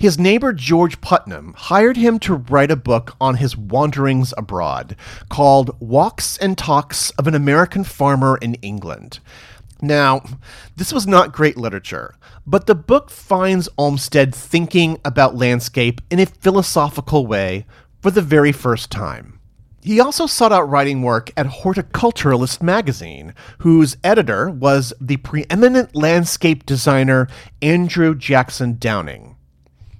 His 0.02 0.18
neighbor 0.18 0.52
George 0.52 1.00
Putnam 1.00 1.54
hired 1.56 1.96
him 1.96 2.18
to 2.22 2.34
write 2.34 2.72
a 2.72 2.76
book 2.76 3.16
on 3.22 3.36
his 3.36 3.56
wanderings 3.56 4.34
abroad 4.36 4.96
called 5.30 5.80
Walks 5.80 6.38
and 6.38 6.58
Talks 6.58 7.12
of 7.20 7.28
an 7.28 7.36
American 7.36 7.84
Farmer 7.84 8.40
in 8.42 8.56
England. 8.64 9.20
Now, 9.80 10.24
this 10.76 10.92
was 10.92 11.06
not 11.06 11.32
great 11.32 11.56
literature, 11.56 12.16
but 12.48 12.66
the 12.66 12.74
book 12.74 13.12
finds 13.12 13.70
Olmsted 13.78 14.34
thinking 14.34 15.00
about 15.06 15.36
landscape 15.36 16.02
in 16.10 16.20
a 16.20 16.26
philosophical 16.26 17.28
way 17.28 17.68
for 18.02 18.10
the 18.10 18.24
very 18.24 18.52
first 18.52 18.90
time. 18.90 19.40
He 19.84 20.00
also 20.00 20.26
sought 20.26 20.52
out 20.52 20.68
writing 20.68 21.04
work 21.04 21.30
at 21.38 21.46
Horticulturalist 21.46 22.64
magazine, 22.64 23.36
whose 23.60 23.98
editor 24.04 24.50
was 24.50 24.96
the 25.00 25.18
preeminent 25.18 25.96
landscape 25.96 26.66
designer 26.66 27.28
Andrew 27.62 28.16
Jackson 28.16 28.78
Downing. 28.80 29.36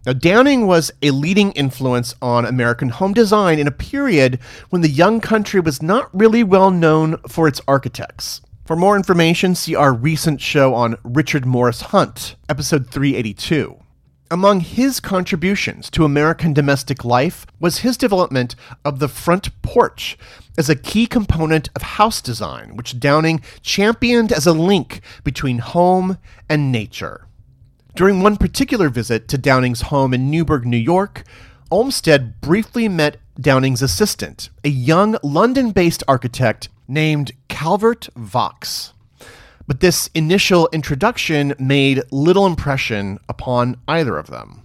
Now, 0.04 0.14
Downing 0.14 0.66
was 0.66 0.92
a 1.04 1.12
leading 1.12 1.52
influence 1.52 2.16
on 2.24 2.44
American 2.44 2.90
home 2.90 3.14
design 3.14 3.60
in 3.60 3.68
a 3.68 3.72
period 3.72 4.40
when 4.72 4.82
the 4.82 4.90
young 4.90 5.22
country 5.22 5.60
was 5.60 5.84
not 5.84 6.10
really 6.12 6.44
well 6.44 6.72
known 6.72 7.18
for 7.28 7.48
its 7.48 7.62
architects. 7.68 8.42
For 8.66 8.76
more 8.76 8.96
information, 8.96 9.54
see 9.54 9.76
our 9.76 9.94
recent 9.94 10.42
show 10.42 10.74
on 10.74 10.98
Richard 11.04 11.46
Morris 11.46 11.82
Hunt, 11.82 12.36
episode 12.50 12.90
382. 12.90 13.78
Among 14.32 14.62
his 14.62 15.00
contributions 15.00 15.92
to 15.92 16.06
American 16.06 16.54
domestic 16.54 17.06
life 17.06 17.46
was 17.60 17.80
his 17.80 17.96
development 17.96 18.56
of 18.84 18.98
the 18.98 19.10
front 19.10 19.62
porch 19.62 20.18
as 20.58 20.68
a 20.68 20.76
key 20.76 21.06
component 21.06 21.70
of 21.76 21.84
house 21.84 22.24
design, 22.24 22.76
which 22.76 23.00
Downing 23.00 23.42
championed 23.62 24.32
as 24.32 24.48
a 24.48 24.54
link 24.54 25.02
between 25.24 25.60
home 25.60 26.18
and 26.50 26.72
nature. 26.72 27.28
During 27.96 28.22
one 28.22 28.38
particular 28.38 28.90
visit 28.90 29.28
to 29.28 29.38
Downing's 29.38 29.82
home 29.82 30.14
in 30.14 30.32
Newburgh, 30.32 30.66
New 30.66 30.78
York, 30.78 31.24
Olmsted 31.70 32.40
briefly 32.42 32.88
met 32.88 33.18
Downing's 33.40 33.82
assistant, 33.82 34.50
a 34.64 34.70
young 34.70 35.18
London 35.24 35.72
based 35.72 36.04
architect 36.08 36.70
named 36.88 37.32
Calvert 37.50 38.10
Vaux. 38.16 38.94
But 39.68 39.80
this 39.80 40.10
initial 40.14 40.70
introduction 40.72 41.54
made 41.60 42.04
little 42.12 42.46
impression 42.46 43.20
upon 43.30 43.78
either 43.88 44.18
of 44.18 44.28
them. 44.28 44.64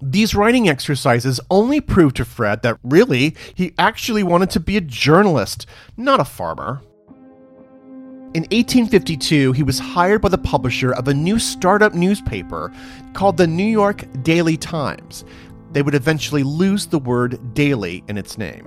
These 0.00 0.34
writing 0.34 0.68
exercises 0.68 1.40
only 1.48 1.80
proved 1.80 2.16
to 2.16 2.24
Fred 2.24 2.62
that 2.62 2.78
really 2.82 3.36
he 3.54 3.72
actually 3.78 4.24
wanted 4.24 4.50
to 4.50 4.60
be 4.60 4.76
a 4.76 4.80
journalist, 4.80 5.66
not 5.96 6.18
a 6.18 6.24
farmer. 6.24 6.80
In 8.34 8.42
1852, 8.44 9.52
he 9.52 9.62
was 9.62 9.78
hired 9.78 10.22
by 10.22 10.28
the 10.28 10.38
publisher 10.38 10.92
of 10.92 11.08
a 11.08 11.14
new 11.14 11.38
startup 11.38 11.94
newspaper 11.94 12.72
called 13.12 13.36
the 13.36 13.46
New 13.46 13.64
York 13.64 14.04
Daily 14.22 14.56
Times. 14.56 15.24
They 15.72 15.82
would 15.82 15.94
eventually 15.94 16.42
lose 16.42 16.86
the 16.86 16.98
word 16.98 17.54
daily 17.54 18.02
in 18.08 18.16
its 18.16 18.38
name 18.38 18.66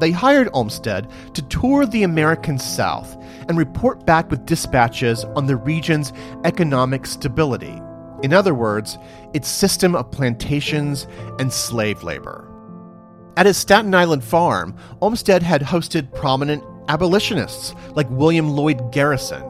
they 0.00 0.10
hired 0.10 0.48
Olmsted 0.52 1.06
to 1.34 1.42
tour 1.42 1.86
the 1.86 2.02
American 2.02 2.58
South 2.58 3.16
and 3.48 3.56
report 3.56 4.04
back 4.06 4.30
with 4.30 4.46
dispatches 4.46 5.24
on 5.36 5.46
the 5.46 5.56
region's 5.56 6.12
economic 6.44 7.06
stability. 7.06 7.80
In 8.22 8.32
other 8.32 8.54
words, 8.54 8.98
its 9.34 9.48
system 9.48 9.94
of 9.94 10.10
plantations 10.10 11.06
and 11.38 11.52
slave 11.52 12.02
labor. 12.02 12.46
At 13.36 13.46
his 13.46 13.56
Staten 13.56 13.94
Island 13.94 14.24
farm, 14.24 14.74
Olmsted 15.00 15.42
had 15.42 15.62
hosted 15.62 16.12
prominent 16.14 16.64
abolitionists 16.90 17.72
like 17.94 18.10
William 18.10 18.50
Lloyd 18.50 18.90
Garrison, 18.90 19.44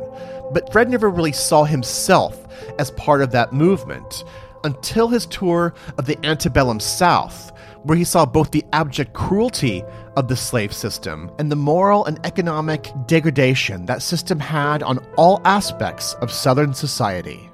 but 0.53 0.71
Fred 0.71 0.91
never 0.91 1.09
really 1.09 1.33
saw 1.33 1.65
himself 1.65 2.47
as 2.79 2.91
part 2.93 3.23
of 3.23 3.33
that 3.33 3.55
movement 3.55 4.25
until 4.63 5.09
his 5.09 5.25
tour 5.25 5.73
of 5.97 6.05
the 6.05 6.19
antebellum 6.23 6.79
South, 6.79 7.51
where 7.85 7.97
he 7.97 8.05
saw 8.05 8.27
both 8.27 8.51
the 8.51 8.65
abject 8.75 9.15
cruelty 9.15 9.83
of 10.17 10.29
the 10.29 10.37
slave 10.37 10.71
system 10.71 11.31
and 11.39 11.51
the 11.51 11.57
moral 11.57 12.05
and 12.05 12.21
economic 12.27 12.93
degradation 13.07 13.87
that 13.87 14.03
system 14.03 14.39
had 14.39 14.83
on 14.83 14.99
all 15.17 15.41
aspects 15.47 16.13
of 16.21 16.31
Southern 16.31 16.75
society. 16.75 17.49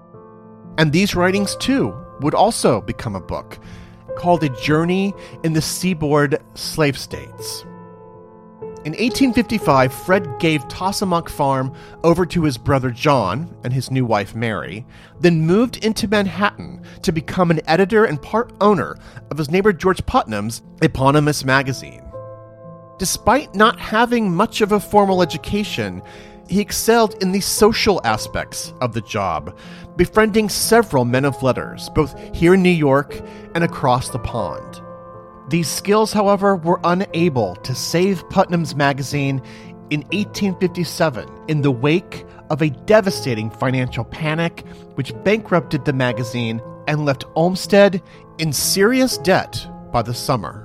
And 0.79 0.93
these 0.93 1.15
writings, 1.15 1.55
too, 1.55 1.95
would 2.23 2.35
also 2.35 2.81
become 2.81 3.15
a 3.15 3.21
book 3.21 3.57
called 4.17 4.43
A 4.43 4.49
Journey 4.49 5.15
in 5.45 5.53
the 5.53 5.63
Seaboard 5.63 6.43
Slave 6.55 6.99
States. 6.99 7.65
In 8.87 8.93
1855, 8.93 9.93
Fred 9.93 10.39
gave 10.39 10.69
Tosomock 10.69 11.29
Farm 11.29 11.75
over 12.05 12.25
to 12.27 12.45
his 12.45 12.57
brother 12.57 12.93
John 12.93 13.53
and 13.65 13.73
his 13.73 13.91
new 13.91 14.07
wife 14.07 14.37
Mary, 14.37 14.87
then 15.19 15.45
moved 15.45 15.85
into 15.85 16.07
Manhattan 16.07 16.85
to 17.03 17.11
become 17.11 17.51
an 17.51 17.61
editor 17.67 18.05
and 18.05 18.23
part 18.23 18.53
owner 18.61 18.97
of 19.33 19.39
his 19.39 19.51
neighbor 19.51 19.73
George 19.73 20.07
Putnam's 20.07 20.63
eponymous 20.83 21.45
magazine. 21.45 22.09
Despite 22.97 23.57
not 23.57 23.81
having 23.81 24.33
much 24.33 24.61
of 24.61 24.71
a 24.71 24.79
formal 24.79 25.21
education, 25.21 26.01
he 26.49 26.61
excelled 26.61 27.21
in 27.21 27.33
the 27.33 27.41
social 27.41 28.01
aspects 28.05 28.73
of 28.81 28.93
the 28.93 29.01
job, 29.01 29.59
befriending 29.97 30.49
several 30.49 31.05
men 31.05 31.25
of 31.25 31.43
letters, 31.43 31.91
both 31.97 32.17
here 32.33 32.55
in 32.55 32.63
New 32.63 32.71
York 32.71 33.21
and 33.57 33.65
across 33.65 34.11
the 34.11 34.21
pond. 34.21 34.81
These 35.49 35.69
skills, 35.69 36.13
however, 36.13 36.57
were 36.57 36.81
unable 36.83 37.55
to 37.57 37.75
save 37.75 38.29
Putnam's 38.31 38.75
magazine 38.75 39.41
in 39.91 40.01
1857 40.13 41.29
in 41.47 41.63
the 41.63 41.71
wake 41.71 42.25
of 42.51 42.63
a 42.63 42.71
devastating 42.71 43.51
financial 43.51 44.05
panic 44.05 44.65
which 44.95 45.13
bankrupted 45.23 45.85
the 45.85 45.93
magazine 45.93 46.61
and 46.89 47.05
left 47.05 47.25
Olmsted 47.37 48.03
in 48.39 48.53
serious 48.53 49.19
debt 49.19 49.67
by 49.93 50.03
the 50.03 50.15
summer. 50.15 50.65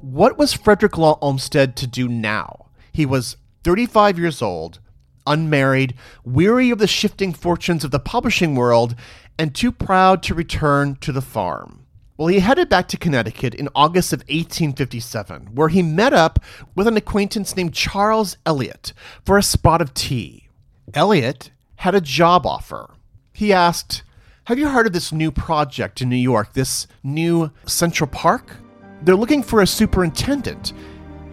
What 0.00 0.38
was 0.38 0.52
Frederick 0.52 0.98
Law 0.98 1.18
Olmsted 1.20 1.76
to 1.76 1.86
do 1.86 2.08
now? 2.08 2.66
He 2.92 3.06
was 3.06 3.36
35 3.64 4.18
years 4.18 4.40
old, 4.40 4.80
unmarried, 5.26 5.94
weary 6.24 6.70
of 6.70 6.78
the 6.78 6.86
shifting 6.86 7.32
fortunes 7.32 7.84
of 7.84 7.90
the 7.90 7.98
publishing 7.98 8.54
world, 8.54 8.94
and 9.38 9.54
too 9.54 9.72
proud 9.72 10.22
to 10.24 10.34
return 10.34 10.96
to 10.96 11.12
the 11.12 11.20
farm. 11.20 11.86
Well, 12.16 12.28
he 12.28 12.40
headed 12.40 12.70
back 12.70 12.88
to 12.88 12.96
Connecticut 12.96 13.54
in 13.54 13.68
August 13.74 14.12
of 14.12 14.20
1857, 14.20 15.54
where 15.54 15.68
he 15.68 15.82
met 15.82 16.14
up 16.14 16.38
with 16.74 16.86
an 16.86 16.96
acquaintance 16.96 17.54
named 17.54 17.74
Charles 17.74 18.38
Eliot 18.46 18.94
for 19.24 19.36
a 19.36 19.42
spot 19.42 19.82
of 19.82 19.92
tea. 19.92 20.48
Eliot 20.94 21.50
had 21.76 21.94
a 21.94 22.00
job 22.00 22.46
offer. 22.46 22.94
He 23.34 23.52
asked, 23.52 24.02
Have 24.44 24.58
you 24.58 24.68
heard 24.68 24.86
of 24.86 24.94
this 24.94 25.12
new 25.12 25.30
project 25.30 26.00
in 26.00 26.08
New 26.08 26.16
York, 26.16 26.54
this 26.54 26.86
new 27.02 27.50
Central 27.66 28.08
Park? 28.08 28.56
They're 29.02 29.14
looking 29.14 29.42
for 29.42 29.60
a 29.60 29.66
superintendent, 29.66 30.72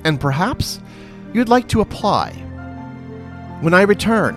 and 0.04 0.20
perhaps 0.20 0.82
you'd 1.34 1.48
like 1.48 1.70
to 1.70 1.80
apply. 1.80 2.32
When 3.62 3.74
I 3.74 3.84
return, 3.84 4.36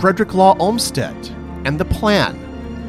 Frederick 0.00 0.34
Law 0.34 0.56
Olmsted 0.58 1.14
and 1.64 1.78
the 1.78 1.84
plan 1.84 2.47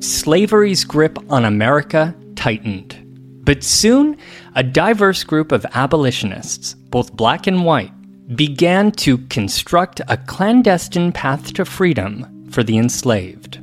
slavery's 0.00 0.84
grip 0.84 1.18
on 1.30 1.44
America 1.44 2.14
tightened. 2.36 2.96
But 3.44 3.64
soon, 3.64 4.16
a 4.54 4.62
diverse 4.62 5.24
group 5.24 5.52
of 5.52 5.66
abolitionists, 5.72 6.74
both 6.74 7.14
black 7.14 7.46
and 7.46 7.64
white, 7.64 7.92
began 8.36 8.92
to 8.92 9.18
construct 9.28 10.00
a 10.08 10.16
clandestine 10.16 11.12
path 11.12 11.54
to 11.54 11.64
freedom 11.64 12.48
for 12.50 12.62
the 12.62 12.78
enslaved. 12.78 13.58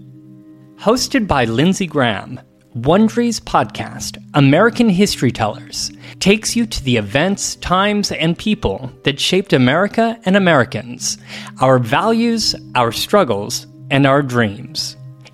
Hosted 0.77 1.27
by 1.27 1.45
Lindsay 1.45 1.85
Graham, 1.85 2.39
Wondery's 2.75 3.39
podcast, 3.39 4.21
American 4.33 4.89
History 4.89 5.31
Tellers, 5.31 5.91
takes 6.19 6.55
you 6.55 6.65
to 6.65 6.83
the 6.83 6.97
events, 6.97 7.55
times, 7.57 8.11
and 8.11 8.37
people 8.37 8.91
that 9.03 9.19
shaped 9.19 9.53
America 9.53 10.19
and 10.25 10.35
Americans, 10.35 11.17
our 11.61 11.79
values, 11.79 12.55
our 12.73 12.91
struggles, 12.91 13.67
and 13.91 14.05
our 14.05 14.21
dreams. 14.21 14.97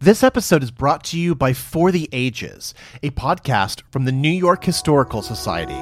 This 0.00 0.22
episode 0.22 0.62
is 0.62 0.70
brought 0.70 1.02
to 1.06 1.18
you 1.18 1.34
by 1.34 1.52
For 1.52 1.90
the 1.90 2.08
Ages, 2.12 2.72
a 3.02 3.10
podcast 3.10 3.82
from 3.90 4.04
the 4.04 4.12
New 4.12 4.30
York 4.30 4.62
Historical 4.62 5.22
Society. 5.22 5.74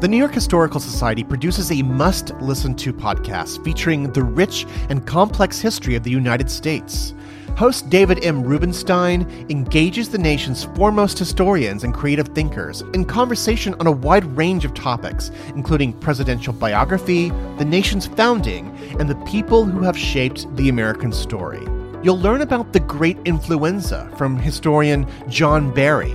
The 0.00 0.08
New 0.08 0.16
York 0.16 0.34
Historical 0.34 0.80
Society 0.80 1.22
produces 1.22 1.70
a 1.70 1.82
must 1.82 2.34
listen 2.40 2.74
to 2.74 2.92
podcast 2.92 3.62
featuring 3.62 4.12
the 4.12 4.24
rich 4.24 4.66
and 4.88 5.06
complex 5.06 5.60
history 5.60 5.94
of 5.94 6.02
the 6.02 6.10
United 6.10 6.50
States. 6.50 7.14
Host 7.56 7.88
David 7.88 8.24
M. 8.24 8.42
Rubenstein 8.42 9.22
engages 9.48 10.08
the 10.08 10.18
nation's 10.18 10.64
foremost 10.64 11.16
historians 11.16 11.84
and 11.84 11.94
creative 11.94 12.26
thinkers 12.30 12.80
in 12.92 13.04
conversation 13.04 13.74
on 13.74 13.86
a 13.86 13.92
wide 13.92 14.24
range 14.36 14.64
of 14.64 14.74
topics, 14.74 15.30
including 15.54 15.92
presidential 15.92 16.52
biography, 16.52 17.28
the 17.58 17.64
nation's 17.64 18.08
founding, 18.08 18.76
and 18.98 19.08
the 19.08 19.24
people 19.26 19.64
who 19.64 19.84
have 19.84 19.96
shaped 19.96 20.44
the 20.56 20.68
American 20.68 21.12
story. 21.12 21.64
You'll 22.02 22.18
learn 22.18 22.40
about 22.40 22.72
the 22.72 22.80
Great 22.80 23.16
Influenza 23.24 24.10
from 24.16 24.36
historian 24.36 25.06
John 25.28 25.72
Barry. 25.72 26.10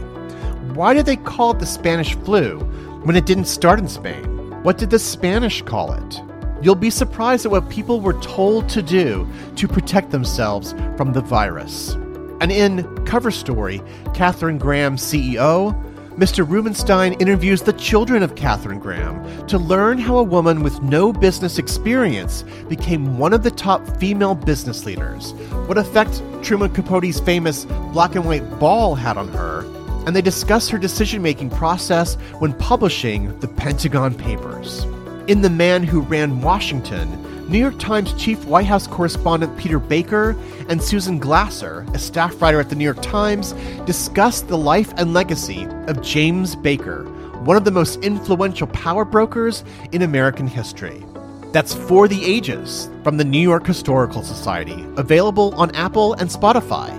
Why 0.73 0.93
did 0.93 1.05
they 1.05 1.15
call 1.15 1.51
it 1.51 1.59
the 1.59 1.65
Spanish 1.65 2.13
flu 2.13 2.59
when 3.05 3.15
it 3.15 3.25
didn't 3.25 3.45
start 3.45 3.79
in 3.79 3.87
Spain? 3.87 4.25
What 4.63 4.77
did 4.77 4.89
the 4.89 4.99
Spanish 4.99 5.61
call 5.61 5.93
it? 5.93 6.21
You'll 6.61 6.75
be 6.75 6.89
surprised 6.89 7.45
at 7.45 7.51
what 7.51 7.69
people 7.69 8.01
were 8.01 8.19
told 8.19 8.67
to 8.69 8.81
do 8.81 9.25
to 9.55 9.67
protect 9.67 10.11
themselves 10.11 10.73
from 10.97 11.13
the 11.13 11.21
virus. 11.21 11.93
And 12.41 12.51
in 12.51 12.83
Cover 13.05 13.31
Story, 13.31 13.81
Katharine 14.13 14.57
Graham, 14.57 14.97
CEO, 14.97 15.73
Mr. 16.17 16.49
Rubenstein 16.49 17.13
interviews 17.21 17.61
the 17.61 17.73
children 17.73 18.23
of 18.23 18.33
Katharine 18.33 18.79
Graham 18.79 19.45
to 19.45 19.59
learn 19.59 19.99
how 19.99 20.17
a 20.17 20.23
woman 20.23 20.63
with 20.63 20.81
no 20.81 21.13
business 21.13 21.59
experience 21.59 22.43
became 22.67 23.19
one 23.19 23.33
of 23.33 23.43
the 23.43 23.51
top 23.51 23.85
female 23.99 24.33
business 24.33 24.83
leaders, 24.83 25.33
what 25.67 25.77
effect 25.77 26.23
Truman 26.41 26.73
Capote's 26.73 27.19
famous 27.19 27.65
black 27.93 28.15
and 28.15 28.25
white 28.25 28.59
ball 28.59 28.95
had 28.95 29.15
on 29.15 29.27
her, 29.27 29.59
and 30.07 30.15
they 30.15 30.23
discuss 30.23 30.67
her 30.69 30.79
decision 30.79 31.21
making 31.21 31.51
process 31.51 32.15
when 32.39 32.51
publishing 32.53 33.39
the 33.39 33.47
Pentagon 33.47 34.15
Papers. 34.15 34.87
In 35.27 35.41
The 35.41 35.49
Man 35.49 35.83
Who 35.83 35.99
Ran 35.99 36.39
Washington, 36.39 37.49
New 37.49 37.59
York 37.59 37.77
Times 37.79 38.13
chief 38.13 38.45
White 38.45 38.65
House 38.65 38.87
correspondent 38.87 39.57
Peter 39.57 39.77
Baker 39.77 40.37
and 40.69 40.81
Susan 40.81 41.19
Glasser, 41.19 41.85
a 41.93 41.99
staff 41.99 42.41
writer 42.41 42.61
at 42.61 42.69
the 42.69 42.75
New 42.75 42.85
York 42.85 43.01
Times, 43.01 43.51
discussed 43.85 44.47
the 44.47 44.57
life 44.57 44.93
and 44.95 45.13
legacy 45.13 45.67
of 45.87 46.01
James 46.01 46.55
Baker, 46.55 47.03
one 47.43 47.57
of 47.57 47.65
the 47.65 47.71
most 47.71 48.01
influential 48.05 48.67
power 48.67 49.03
brokers 49.03 49.65
in 49.91 50.01
American 50.01 50.47
history. 50.47 51.03
That's 51.51 51.73
For 51.73 52.07
the 52.07 52.23
Ages 52.23 52.89
from 53.03 53.17
the 53.17 53.25
New 53.25 53.41
York 53.41 53.67
Historical 53.67 54.23
Society, 54.23 54.85
available 54.95 55.53
on 55.55 55.75
Apple 55.75 56.13
and 56.13 56.29
Spotify. 56.29 56.89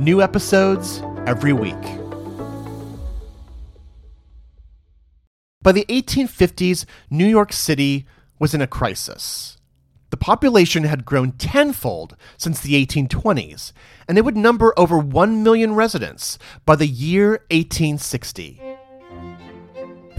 New 0.00 0.20
episodes 0.20 1.00
every 1.26 1.52
week. 1.52 1.97
By 5.68 5.72
the 5.72 5.84
1850s, 5.90 6.86
New 7.10 7.26
York 7.26 7.52
City 7.52 8.06
was 8.38 8.54
in 8.54 8.62
a 8.62 8.66
crisis. 8.66 9.58
The 10.08 10.16
population 10.16 10.84
had 10.84 11.04
grown 11.04 11.32
tenfold 11.32 12.16
since 12.38 12.58
the 12.60 12.86
1820s, 12.86 13.72
and 14.08 14.16
it 14.16 14.24
would 14.24 14.34
number 14.34 14.72
over 14.78 14.96
1 14.96 15.42
million 15.42 15.74
residents 15.74 16.38
by 16.64 16.74
the 16.74 16.86
year 16.86 17.32
1860. 17.50 18.62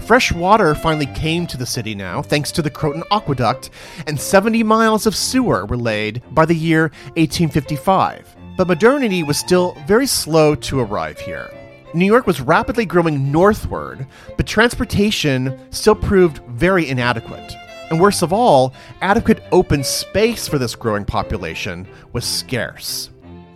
Fresh 0.06 0.30
water 0.30 0.76
finally 0.76 1.06
came 1.06 1.48
to 1.48 1.56
the 1.56 1.66
city 1.66 1.96
now, 1.96 2.22
thanks 2.22 2.52
to 2.52 2.62
the 2.62 2.70
Croton 2.70 3.02
Aqueduct, 3.10 3.70
and 4.06 4.20
70 4.20 4.62
miles 4.62 5.04
of 5.04 5.16
sewer 5.16 5.66
were 5.66 5.76
laid 5.76 6.22
by 6.30 6.46
the 6.46 6.54
year 6.54 6.92
1855. 7.16 8.36
But 8.56 8.68
modernity 8.68 9.24
was 9.24 9.36
still 9.36 9.76
very 9.88 10.06
slow 10.06 10.54
to 10.54 10.78
arrive 10.78 11.18
here. 11.18 11.50
New 11.92 12.06
York 12.06 12.26
was 12.26 12.40
rapidly 12.40 12.86
growing 12.86 13.32
northward, 13.32 14.06
but 14.36 14.46
transportation 14.46 15.58
still 15.70 15.96
proved 15.96 16.38
very 16.50 16.88
inadequate. 16.88 17.56
And 17.90 18.00
worst 18.00 18.22
of 18.22 18.32
all, 18.32 18.72
adequate 19.00 19.42
open 19.50 19.82
space 19.82 20.46
for 20.46 20.58
this 20.58 20.76
growing 20.76 21.04
population 21.04 21.88
was 22.12 22.24
scarce. 22.24 23.10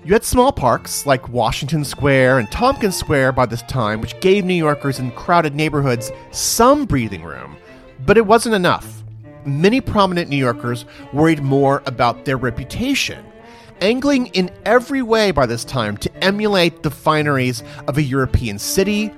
You 0.05 0.13
had 0.13 0.25
small 0.25 0.51
parks 0.51 1.07
like 1.07 1.29
Washington 1.29 1.85
Square 1.85 2.41
and 2.41 2.51
Tompkins 2.51 2.97
Square 2.97 3.33
by 3.33 3.47
this 3.47 3.63
time, 3.63 4.01
which 4.01 4.19
gave 4.21 4.45
New 4.45 4.55
Yorkers 4.55 4.99
in 4.99 5.13
crowded 5.13 5.55
neighborhoods 5.55 6.11
some 6.33 6.85
breathing 6.85 7.23
room, 7.23 7.57
but 8.05 8.19
it 8.19 8.27
wasn't 8.27 8.57
enough. 8.57 9.05
Many 9.47 9.81
prominent 9.81 10.29
New 10.29 10.37
Yorkers 10.37 10.87
worried 11.13 11.43
more 11.43 11.85
about 11.87 12.25
their 12.25 12.37
reputation, 12.37 13.25
angling 13.85 14.27
in 14.29 14.51
every 14.65 15.03
way 15.03 15.31
by 15.31 15.45
this 15.45 15.65
time 15.65 15.97
to 15.99 16.25
emulate 16.25 16.83
the 16.83 16.91
fineries 16.91 17.63
of 17.87 17.99
a 17.99 18.03
European 18.03 18.59
city 18.59 19.13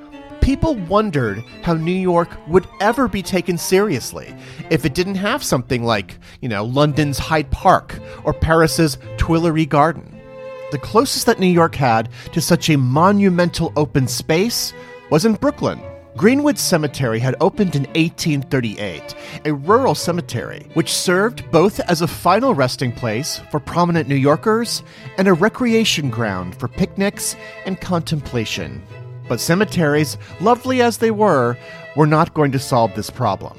people 0.47 0.77
wondered 0.87 1.43
how 1.63 1.75
New 1.75 1.91
York 1.91 2.29
would 2.47 2.69
ever 2.81 3.09
be 3.09 3.21
taken 3.21 3.59
seriously 3.59 4.33
if 4.71 4.85
it 4.85 4.95
didn't 4.95 5.17
have 5.17 5.43
something 5.43 5.83
like, 5.83 6.19
you 6.41 6.49
know, 6.49 6.65
London's 6.65 7.19
Hyde 7.19 7.51
Park 7.51 7.99
or 8.23 8.33
Paris's 8.33 8.97
Tuileries 9.19 9.67
Garden. 9.67 10.21
The 10.71 10.79
closest 10.79 11.27
that 11.27 11.41
New 11.41 11.49
York 11.49 11.75
had 11.75 12.11
to 12.33 12.41
such 12.41 12.71
a 12.71 12.79
monumental 12.79 13.73
open 13.75 14.07
space 14.07 14.73
was 15.11 15.25
in 15.25 15.35
Brooklyn. 15.35 15.81
Greenwood 16.17 16.59
Cemetery 16.59 17.19
had 17.19 17.37
opened 17.43 17.77
in 17.77 17.83
1838, 17.89 19.15
a 19.45 19.53
rural 19.53 19.95
cemetery 19.95 20.67
which 20.73 20.91
served 20.91 21.45
both 21.51 21.79
as 21.81 22.01
a 22.01 22.09
final 22.09 22.55
resting 22.55 22.91
place 22.91 23.43
for 23.51 23.61
prominent 23.61 24.09
New 24.09 24.15
Yorkers 24.15 24.83
and 25.19 25.29
a 25.29 25.35
recreation 25.35 26.09
ground 26.09 26.59
for 26.59 26.69
picnics 26.69 27.37
and 27.67 27.79
contemplation. 27.83 28.83
But 29.29 29.41
cemeteries, 29.41 30.17
lovely 30.41 30.81
as 30.81 30.97
they 30.97 31.11
were, 31.11 31.59
were 31.97 32.07
not 32.07 32.33
going 32.33 32.53
to 32.53 32.59
solve 32.59 32.95
this 32.95 33.11
problem. 33.11 33.59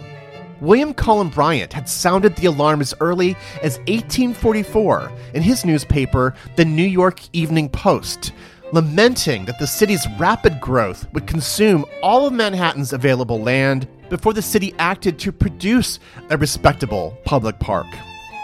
William 0.60 0.96
Cullen 0.96 1.30
Bryant 1.30 1.74
had 1.74 1.88
sounded 1.88 2.36
the 2.36 2.48
alarm 2.48 2.82
as 2.82 2.96
early 3.00 3.36
as 3.62 3.78
1844 3.82 5.12
in 5.36 5.44
his 5.44 5.64
newspaper, 5.64 6.34
the 6.56 6.66
New 6.66 6.88
York 6.88 7.20
Evening 7.34 7.70
Post, 7.70 8.34
lamenting 8.74 9.46
that 9.46 9.60
the 9.60 9.68
city's 9.68 10.06
rapid 10.20 10.60
growth 10.60 11.08
would 11.14 11.28
consume 11.28 11.86
all 12.04 12.28
of 12.28 12.34
Manhattan's 12.34 12.94
available 12.94 13.42
land 13.42 13.88
before 14.10 14.34
the 14.34 14.42
city 14.42 14.74
acted 14.80 15.20
to 15.20 15.32
produce 15.32 16.00
a 16.30 16.38
respectable 16.38 17.18
public 17.26 17.60
park. 17.60 17.88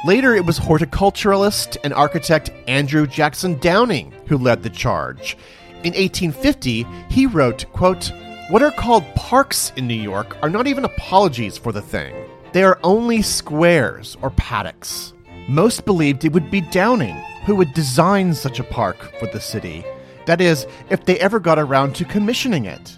Later, 0.05 0.36
it 0.36 0.45
was 0.45 0.59
horticulturalist 0.59 1.77
and 1.83 1.93
architect 1.93 2.51
Andrew 2.67 3.07
Jackson 3.07 3.57
Downing 3.59 4.13
who 4.27 4.38
led 4.38 4.63
the 4.63 4.69
charge. 4.69 5.38
In 5.83 5.93
1850, 5.93 6.86
he 7.09 7.25
wrote, 7.25 7.65
quote, 7.73 8.12
What 8.49 8.62
are 8.62 8.71
called 8.71 9.03
parks 9.15 9.71
in 9.75 9.88
New 9.88 9.93
York 9.93 10.38
are 10.41 10.49
not 10.49 10.67
even 10.67 10.86
apologies 10.86 11.57
for 11.57 11.71
the 11.71 11.81
thing. 11.81 12.13
They 12.53 12.63
are 12.63 12.79
only 12.83 13.21
squares 13.21 14.17
or 14.21 14.29
paddocks. 14.31 15.13
Most 15.49 15.86
believed 15.86 16.23
it 16.23 16.31
would 16.31 16.51
be 16.51 16.62
Downing 16.62 17.15
who 17.45 17.55
would 17.55 17.73
design 17.73 18.33
such 18.33 18.59
a 18.59 18.63
park 18.63 19.12
for 19.19 19.27
the 19.27 19.41
city. 19.41 19.83
That 20.25 20.41
is, 20.41 20.65
if 20.89 21.05
they 21.05 21.19
ever 21.19 21.39
got 21.39 21.59
around 21.59 21.95
to 21.95 22.05
commissioning 22.05 22.65
it. 22.65 22.97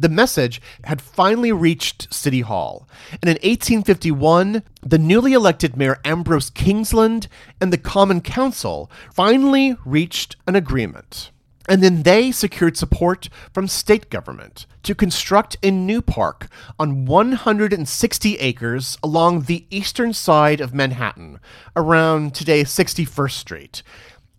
The 0.00 0.08
message 0.08 0.62
had 0.84 1.02
finally 1.02 1.50
reached 1.50 2.12
City 2.14 2.42
Hall, 2.42 2.88
and 3.20 3.24
in 3.24 3.34
1851, 3.34 4.62
the 4.80 4.98
newly 4.98 5.32
elected 5.32 5.76
Mayor 5.76 5.98
Ambrose 6.04 6.50
Kingsland 6.50 7.26
and 7.60 7.72
the 7.72 7.78
Common 7.78 8.20
Council 8.20 8.88
finally 9.12 9.76
reached 9.84 10.36
an 10.46 10.54
agreement. 10.54 11.32
And 11.68 11.82
then 11.82 12.04
they 12.04 12.30
secured 12.30 12.76
support 12.76 13.28
from 13.52 13.66
state 13.66 14.08
government 14.08 14.66
to 14.84 14.94
construct 14.94 15.56
a 15.62 15.70
new 15.70 16.00
park 16.00 16.48
on 16.78 17.04
160 17.04 18.36
acres 18.36 18.96
along 19.02 19.42
the 19.42 19.66
eastern 19.68 20.12
side 20.12 20.60
of 20.60 20.72
Manhattan, 20.72 21.40
around 21.76 22.34
today's 22.34 22.70
61st 22.70 23.32
Street, 23.32 23.82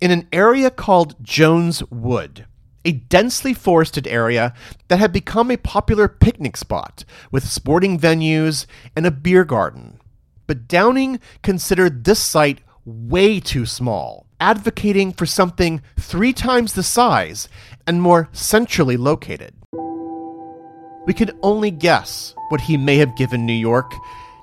in 0.02 0.12
an 0.12 0.28
area 0.32 0.70
called 0.70 1.16
Jones 1.24 1.84
Wood, 1.90 2.46
a 2.86 2.92
densely 2.94 3.54
forested 3.54 4.08
area 4.08 4.54
that 4.88 5.00
had 5.00 5.12
become 5.12 5.52
a 5.52 5.58
popular 5.58 6.08
picnic 6.08 6.58
spot 6.58 7.04
with 7.32 7.48
sporting 7.48 8.00
venues 8.00 8.66
and 8.96 9.06
a 9.06 9.12
beer 9.12 9.44
garden. 9.44 10.00
But 10.48 10.68
Downing 10.68 11.20
considered 11.44 12.04
this 12.04 12.20
site 12.20 12.62
way 12.86 13.40
too 13.40 13.66
small 13.66 14.26
advocating 14.40 15.12
for 15.12 15.26
something 15.26 15.82
three 16.00 16.34
times 16.34 16.74
the 16.74 16.84
size 16.84 17.50
and 17.86 18.02
more 18.02 18.30
centrally 18.32 18.98
located. 18.98 19.54
We 21.06 21.14
can 21.14 21.32
only 21.42 21.72
guess 21.72 22.36
what 22.50 22.62
he 22.62 22.78
may 22.78 22.98
have 22.98 23.18
given 23.18 23.46
New 23.46 23.54
York 23.54 23.92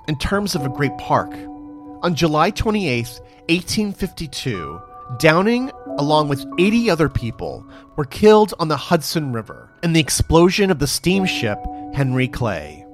in 0.07 0.17
terms 0.17 0.55
of 0.55 0.65
a 0.65 0.69
great 0.69 0.97
park. 0.97 1.33
On 2.03 2.13
July 2.13 2.51
28, 2.51 3.05
1852, 3.49 4.81
Downing, 5.15 5.71
along 5.97 6.27
with 6.27 6.45
80 6.59 6.89
other 6.89 7.07
people, 7.07 7.65
were 7.95 8.05
killed 8.05 8.53
on 8.59 8.67
the 8.67 8.77
Hudson 8.77 9.31
River 9.31 9.71
in 9.81 9.93
the 9.93 10.01
explosion 10.01 10.69
of 10.69 10.79
the 10.79 10.87
steamship 10.87 11.57
Henry 11.93 12.27
Clay. 12.27 12.85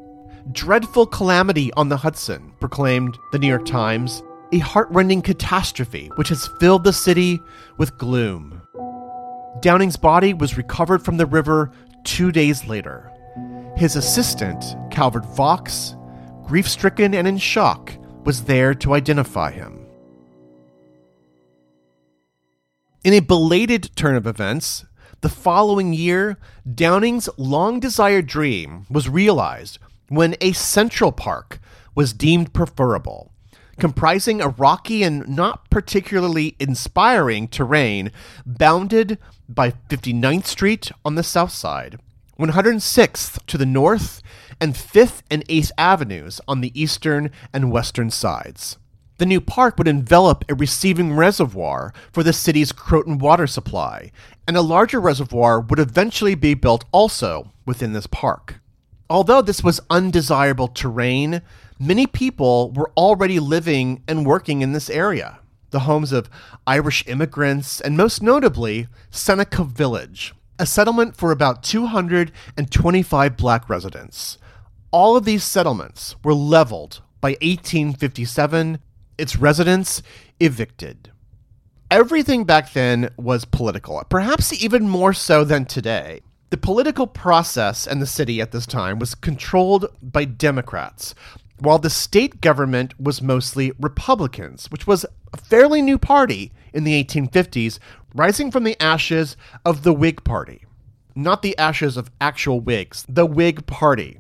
Dreadful 0.52 1.08
calamity 1.08 1.73
on 1.73 1.89
the 1.89 1.97
Hudson, 1.97 2.54
proclaimed 2.60 3.17
the 3.32 3.39
New 3.39 3.47
York 3.47 3.65
Times, 3.65 4.21
a 4.52 4.60
heartrending 4.60 5.23
catastrophe 5.23 6.12
which 6.15 6.30
has 6.30 6.49
filled 6.60 6.84
the 6.84 6.93
city 6.93 7.39
with 7.78 7.97
gloom. 7.97 8.62
Downing's 9.62 9.97
body 9.97 10.34
was 10.34 10.56
recovered 10.56 11.04
from 11.04 11.17
the 11.17 11.26
river 11.26 11.71
two 12.04 12.32
days 12.32 12.67
later. 12.67 13.12
His 13.76 13.95
assistant, 13.95 14.63
Calvert 14.91 15.26
Vaux, 15.36 15.95
grief 16.45 16.69
stricken 16.69 17.15
and 17.15 17.28
in 17.28 17.39
shock, 17.39 17.91
was 18.23 18.43
there 18.43 18.76
to 18.76 18.93
identify 18.93 19.49
him. 19.52 19.83
In 23.04 23.13
a 23.13 23.20
belated 23.20 23.96
turn 23.96 24.16
of 24.16 24.26
events, 24.26 24.86
the 25.22 25.30
following 25.30 25.94
year, 25.94 26.38
Downing's 26.74 27.28
long 27.38 27.80
desired 27.80 28.28
dream 28.28 28.86
was 28.89 29.10
realized 29.10 29.78
when 30.08 30.36
a 30.39 30.54
Central 30.54 31.12
Park 31.12 31.60
was 31.96 32.13
deemed 32.13 32.54
preferable 32.54 33.34
comprising 33.80 34.39
a 34.42 34.50
rocky 34.50 35.04
and 35.04 35.28
not 35.28 35.70
particularly 35.70 36.56
inspiring 36.60 37.48
terrain 37.48 38.12
bounded 38.46 39.18
by 39.50 39.72
59th 39.89 40.46
Street 40.46 40.92
on 41.04 41.16
the 41.16 41.24
south 41.24 41.52
side, 41.52 42.00
106th 42.39 43.46
to 43.48 43.58
the 43.58 43.66
north, 43.66 44.22
and 44.62 44.76
5th 44.76 45.22
and 45.30 45.46
8th 45.48 45.72
Avenues 45.78 46.39
on 46.48 46.62
the 46.62 46.80
eastern 46.80 47.32
and 47.52 47.72
western 47.72 48.10
sides. 48.10 48.78
The 49.23 49.27
new 49.27 49.39
park 49.39 49.77
would 49.77 49.88
envelop 49.88 50.43
a 50.49 50.53
receiving 50.53 51.15
reservoir 51.15 51.93
for 52.12 52.23
the 52.23 52.33
city's 52.33 52.73
Croton 52.73 53.19
water 53.19 53.47
supply, 53.47 54.12
and 54.45 54.57
a 54.57 54.62
larger 54.62 54.99
reservoir 54.99 55.62
would 55.62 55.79
eventually 55.79 56.36
be 56.36 56.55
built 56.55 56.83
also 56.91 57.53
within 57.65 57.93
this 57.93 58.05
park. 58.05 58.59
Although 59.09 59.41
this 59.41 59.63
was 59.63 59.79
undesirable 59.89 60.67
terrain, 60.67 61.41
many 61.79 62.05
people 62.05 62.71
were 62.71 62.91
already 62.97 63.39
living 63.39 64.03
and 64.09 64.25
working 64.25 64.62
in 64.62 64.73
this 64.73 64.89
area, 64.89 65.39
the 65.69 65.88
homes 65.88 66.12
of 66.12 66.29
Irish 66.67 67.07
immigrants, 67.07 67.79
and 67.79 67.95
most 67.95 68.21
notably, 68.21 68.89
Seneca 69.09 69.63
Village, 69.63 70.36
a 70.59 70.65
settlement 70.65 71.15
for 71.15 71.31
about 71.31 71.63
225 71.63 73.38
black 73.38 73.69
residents. 73.69 74.38
All 74.91 75.15
of 75.15 75.23
these 75.23 75.45
settlements 75.45 76.17
were 76.25 76.33
leveled 76.33 77.01
by 77.21 77.38
1857, 77.41 78.79
its 79.17 79.38
residents 79.38 80.02
evicted. 80.39 81.12
Everything 81.91 82.43
back 82.43 82.73
then 82.73 83.10
was 83.17 83.45
political, 83.45 84.04
perhaps 84.10 84.52
even 84.54 84.89
more 84.89 85.13
so 85.13 85.43
than 85.43 85.65
today. 85.65 86.21
The 86.49 86.58
political 86.58 87.08
process 87.08 87.88
in 87.88 87.99
the 87.99 88.06
city 88.06 88.41
at 88.41 88.52
this 88.52 88.65
time 88.65 88.99
was 88.99 89.15
controlled 89.15 89.88
by 90.02 90.26
Democrats, 90.26 91.15
while 91.60 91.80
the 91.80 91.89
state 91.89 92.41
government 92.41 92.99
was 92.99 93.21
mostly 93.21 93.71
Republicans, 93.80 94.69
which 94.71 94.86
was 94.86 95.06
a 95.34 95.38
fairly 95.38 95.82
new 95.82 95.97
party 95.97 96.52
in 96.73 96.84
the 96.84 97.04
1850s, 97.04 97.80
rising 98.13 98.52
from 98.52 98.63
the 98.63 98.80
ashes 98.82 99.38
of 99.65 99.84
the 99.84 99.93
Whig 99.93 100.23
Party. 100.23 100.65
Not 101.15 101.41
the 101.41 101.58
ashes 101.58 101.95
of 101.95 102.12
actual 102.19 102.60
Whigs, 102.60 103.06
the 103.08 103.26
Whig 103.26 103.65
Party. 103.65 104.19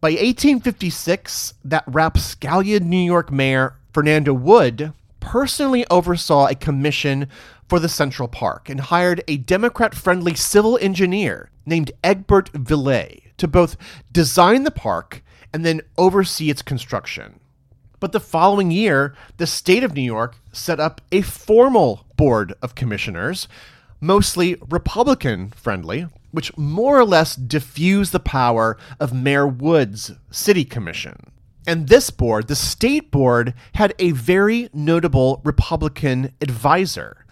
By 0.00 0.10
1856, 0.10 1.54
that 1.64 1.84
rapscallion 1.86 2.88
New 2.88 2.96
York 2.96 3.30
mayor, 3.30 3.76
Fernando 3.92 4.32
Wood, 4.32 4.92
personally 5.20 5.84
oversaw 5.90 6.46
a 6.46 6.54
commission 6.54 7.28
for 7.68 7.78
the 7.78 7.88
Central 7.88 8.28
Park 8.28 8.68
and 8.68 8.80
hired 8.80 9.22
a 9.28 9.36
Democrat 9.36 9.94
friendly 9.94 10.34
civil 10.34 10.78
engineer 10.78 11.50
named 11.66 11.92
Egbert 12.02 12.52
Viele 12.52 13.22
to 13.36 13.48
both 13.48 13.76
design 14.12 14.64
the 14.64 14.70
park 14.70 15.22
and 15.52 15.64
then 15.64 15.80
oversee 15.96 16.50
its 16.50 16.62
construction. 16.62 17.40
But 18.00 18.12
the 18.12 18.20
following 18.20 18.70
year, 18.70 19.14
the 19.36 19.46
state 19.46 19.84
of 19.84 19.94
New 19.94 20.00
York 20.00 20.36
set 20.52 20.80
up 20.80 21.00
a 21.12 21.20
formal 21.20 22.06
board 22.16 22.54
of 22.62 22.74
commissioners, 22.74 23.46
mostly 24.00 24.56
Republican 24.68 25.50
friendly, 25.50 26.06
which 26.30 26.56
more 26.56 26.98
or 26.98 27.04
less 27.04 27.36
diffused 27.36 28.12
the 28.12 28.20
power 28.20 28.78
of 28.98 29.12
Mayor 29.12 29.46
Wood's 29.46 30.12
city 30.30 30.64
commission. 30.64 31.30
And 31.70 31.86
this 31.86 32.10
board, 32.10 32.48
the 32.48 32.56
state 32.56 33.12
board, 33.12 33.54
had 33.74 33.94
a 34.00 34.10
very 34.10 34.68
notable 34.74 35.40
Republican 35.44 36.32
advisor, 36.40 37.24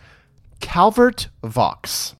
Calvert 0.61 1.29
Vaux. 1.42 2.14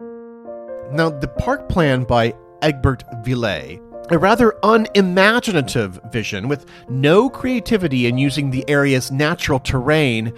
Now, 0.90 1.11
the 1.11 1.33
park 1.38 1.68
plan 1.68 2.02
by 2.02 2.35
Egbert 2.61 3.04
Viele, 3.24 3.81
a 4.11 4.18
rather 4.18 4.57
unimaginative 4.64 6.00
vision 6.11 6.48
with 6.48 6.66
no 6.88 7.31
creativity 7.31 8.09
in 8.09 8.18
using 8.18 8.50
the 8.50 8.68
area's 8.68 9.12
natural 9.12 9.61
terrain, 9.61 10.33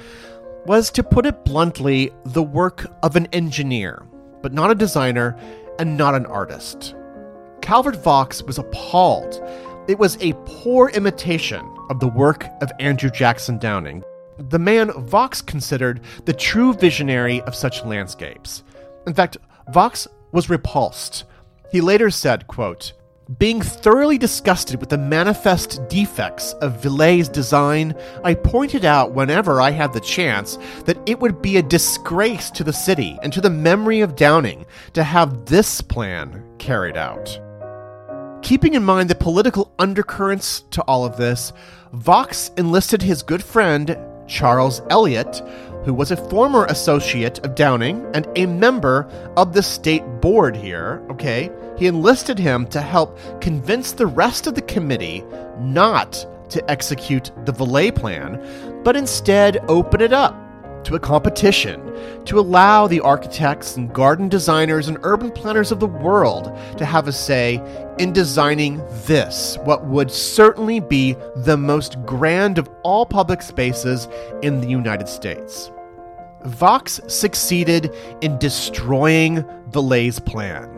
was, 0.66 0.90
to 0.90 1.02
put 1.02 1.24
it 1.24 1.46
bluntly, 1.46 2.12
the 2.26 2.42
work 2.42 2.92
of 3.02 3.16
an 3.16 3.26
engineer, 3.32 4.04
but 4.42 4.52
not 4.52 4.70
a 4.70 4.74
designer 4.74 5.34
and 5.78 5.96
not 5.96 6.14
an 6.14 6.26
artist. 6.26 6.94
Calvert 7.62 7.96
Vaux 7.96 8.42
was 8.42 8.58
appalled. 8.58 9.42
It 9.88 9.98
was 9.98 10.16
a 10.20 10.34
poor 10.44 10.90
imitation 10.90 11.68
of 11.88 12.00
the 12.00 12.08
work 12.08 12.46
of 12.60 12.70
Andrew 12.78 13.10
Jackson 13.10 13.58
Downing, 13.58 14.04
the 14.48 14.58
man 14.58 14.90
Vaux 14.92 15.42
considered 15.42 16.00
the 16.24 16.32
true 16.32 16.72
visionary 16.74 17.40
of 17.42 17.54
such 17.54 17.84
landscapes. 17.84 18.62
In 19.06 19.14
fact, 19.14 19.36
Vaux 19.72 20.06
was 20.32 20.48
repulsed. 20.48 21.24
He 21.70 21.80
later 21.80 22.10
said, 22.10 22.46
quote, 22.46 22.92
being 23.38 23.62
thoroughly 23.62 24.18
disgusted 24.18 24.80
with 24.80 24.88
the 24.88 24.98
manifest 24.98 25.88
defects 25.88 26.52
of 26.54 26.82
Viele's 26.82 27.28
design, 27.28 27.94
I 28.24 28.34
pointed 28.34 28.84
out 28.84 29.12
whenever 29.12 29.60
I 29.60 29.70
had 29.70 29.92
the 29.92 30.00
chance 30.00 30.58
that 30.84 30.98
it 31.06 31.20
would 31.20 31.40
be 31.40 31.56
a 31.56 31.62
disgrace 31.62 32.50
to 32.50 32.64
the 32.64 32.72
city 32.72 33.18
and 33.22 33.32
to 33.32 33.40
the 33.40 33.50
memory 33.50 34.00
of 34.00 34.16
Downing 34.16 34.66
to 34.94 35.04
have 35.04 35.46
this 35.46 35.80
plan 35.80 36.44
carried 36.58 36.96
out. 36.96 37.40
Keeping 38.42 38.74
in 38.74 38.82
mind 38.82 39.10
the 39.10 39.14
political 39.14 39.70
undercurrents 39.78 40.62
to 40.70 40.82
all 40.82 41.04
of 41.04 41.16
this, 41.16 41.52
Vaux 41.92 42.50
enlisted 42.56 43.02
his 43.02 43.22
good 43.22 43.44
friend 43.44 43.96
Charles 44.26 44.82
Eliot, 44.90 45.42
who 45.84 45.92
was 45.92 46.10
a 46.10 46.16
former 46.16 46.64
associate 46.66 47.44
of 47.44 47.54
Downing 47.54 48.04
and 48.14 48.26
a 48.36 48.46
member 48.46 49.04
of 49.36 49.52
the 49.52 49.62
state 49.62 50.04
board 50.20 50.56
here, 50.56 51.02
okay? 51.10 51.50
He 51.78 51.86
enlisted 51.86 52.38
him 52.38 52.66
to 52.68 52.80
help 52.80 53.18
convince 53.40 53.92
the 53.92 54.06
rest 54.06 54.46
of 54.46 54.54
the 54.54 54.62
committee 54.62 55.24
not 55.58 56.26
to 56.50 56.70
execute 56.70 57.30
the 57.44 57.52
Viele 57.52 57.94
plan, 57.94 58.82
but 58.84 58.96
instead 58.96 59.58
open 59.68 60.00
it 60.00 60.12
up 60.12 60.34
to 60.84 60.94
a 60.94 61.00
competition 61.00 61.80
to 62.24 62.38
allow 62.38 62.86
the 62.86 63.00
architects 63.00 63.76
and 63.76 63.92
garden 63.92 64.28
designers 64.28 64.88
and 64.88 64.98
urban 65.02 65.30
planners 65.30 65.72
of 65.72 65.80
the 65.80 65.86
world 65.86 66.44
to 66.76 66.84
have 66.84 67.08
a 67.08 67.12
say 67.12 67.60
in 67.98 68.12
designing 68.12 68.82
this, 69.04 69.58
what 69.64 69.86
would 69.86 70.10
certainly 70.10 70.80
be 70.80 71.16
the 71.36 71.56
most 71.56 71.96
grand 72.06 72.58
of 72.58 72.68
all 72.82 73.04
public 73.04 73.42
spaces 73.42 74.08
in 74.42 74.60
the 74.60 74.68
United 74.68 75.08
States. 75.08 75.70
Vaux 76.44 77.00
succeeded 77.06 77.94
in 78.22 78.38
destroying 78.38 79.44
Viele's 79.68 80.18
plan. 80.18 80.68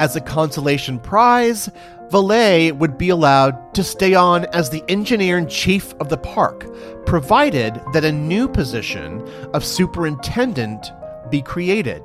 As 0.00 0.14
a 0.14 0.20
consolation 0.20 1.00
prize, 1.00 1.70
Viele 2.10 2.72
would 2.72 2.96
be 2.96 3.10
allowed 3.10 3.74
to 3.74 3.84
stay 3.84 4.14
on 4.14 4.46
as 4.46 4.70
the 4.70 4.82
engineer 4.88 5.36
in 5.36 5.46
chief 5.46 5.92
of 6.00 6.08
the 6.08 6.16
park, 6.16 6.66
provided 7.04 7.80
that 7.92 8.04
a 8.04 8.12
new 8.12 8.48
position 8.48 9.20
of 9.52 9.64
superintendent 9.64 10.90
be 11.30 11.42
created. 11.42 12.02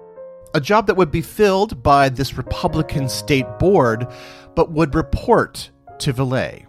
A 0.55 0.61
job 0.61 0.87
that 0.87 0.97
would 0.97 1.09
be 1.09 1.21
filled 1.21 1.81
by 1.81 2.09
this 2.09 2.37
Republican 2.37 3.07
state 3.07 3.47
board, 3.59 4.05
but 4.55 4.71
would 4.71 4.93
report 4.93 5.71
to 5.99 6.13
Viele. 6.13 6.65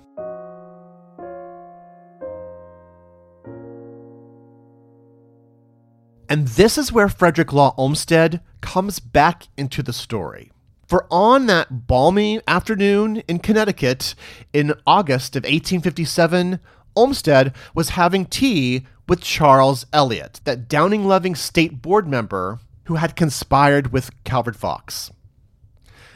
And 6.28 6.48
this 6.48 6.78
is 6.78 6.92
where 6.92 7.08
Frederick 7.08 7.52
Law 7.52 7.74
Olmsted 7.76 8.40
comes 8.60 8.98
back 8.98 9.48
into 9.58 9.82
the 9.82 9.92
story. 9.92 10.50
For 10.86 11.06
on 11.10 11.46
that 11.46 11.86
balmy 11.86 12.40
afternoon 12.46 13.18
in 13.28 13.38
Connecticut 13.38 14.14
in 14.52 14.74
August 14.86 15.36
of 15.36 15.44
1857, 15.44 16.60
Olmsted 16.96 17.52
was 17.74 17.90
having 17.90 18.26
tea 18.26 18.86
with 19.08 19.20
Charles 19.20 19.86
Eliot, 19.92 20.40
that 20.44 20.68
Downing 20.68 21.06
loving 21.06 21.34
state 21.34 21.82
board 21.82 22.06
member 22.06 22.60
who 22.84 22.96
had 22.96 23.16
conspired 23.16 23.92
with 23.92 24.10
Calvert 24.24 24.56
Vaux. 24.56 25.10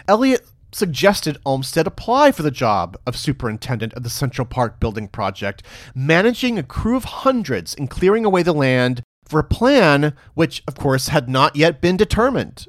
Eliot 0.07 0.46
suggested 0.72 1.38
Olmsted 1.44 1.87
apply 1.87 2.31
for 2.33 2.42
the 2.42 2.50
job 2.50 2.96
of 3.07 3.16
superintendent 3.16 3.94
of 3.94 4.02
the 4.02 4.11
Central 4.11 4.46
Park 4.46 4.78
building 4.78 5.09
project, 5.09 5.62
managing 5.94 6.59
a 6.59 6.62
crew 6.62 6.96
of 6.96 7.04
hundreds 7.04 7.74
and 7.74 7.90
clearing 7.90 8.24
away 8.24 8.42
the 8.42 8.52
land 8.52 9.02
for 9.24 9.40
a 9.40 9.44
plan 9.44 10.14
which, 10.35 10.62
of 10.68 10.74
course, 10.74 11.09
had 11.09 11.28
not 11.28 11.57
yet 11.57 11.81
been 11.81 11.96
determined. 11.96 12.66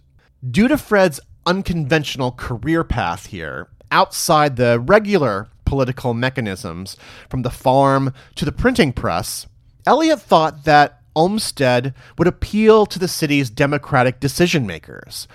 Due 0.50 0.68
to 0.70 0.78
Fred's 0.78 1.20
unconventional 1.50 2.32
career 2.32 2.84
path 2.84 3.26
here, 3.26 3.70
outside 3.92 4.56
the 4.56 4.80
regular 4.80 5.48
political 5.66 6.14
mechanisms, 6.14 6.96
from 7.28 7.42
the 7.42 7.50
farm 7.50 8.14
to 8.36 8.46
the 8.46 8.52
printing 8.52 8.94
press, 8.94 9.48
Eliot 9.88 10.22
thought 10.22 10.66
that 10.66 11.02
Olmsted 11.16 11.96
would 12.20 12.28
appeal 12.28 12.86
to 12.86 13.00
the 13.00 13.08
city's 13.08 13.50
democratic 13.50 14.20
decision 14.20 14.68
makers. 14.68 15.28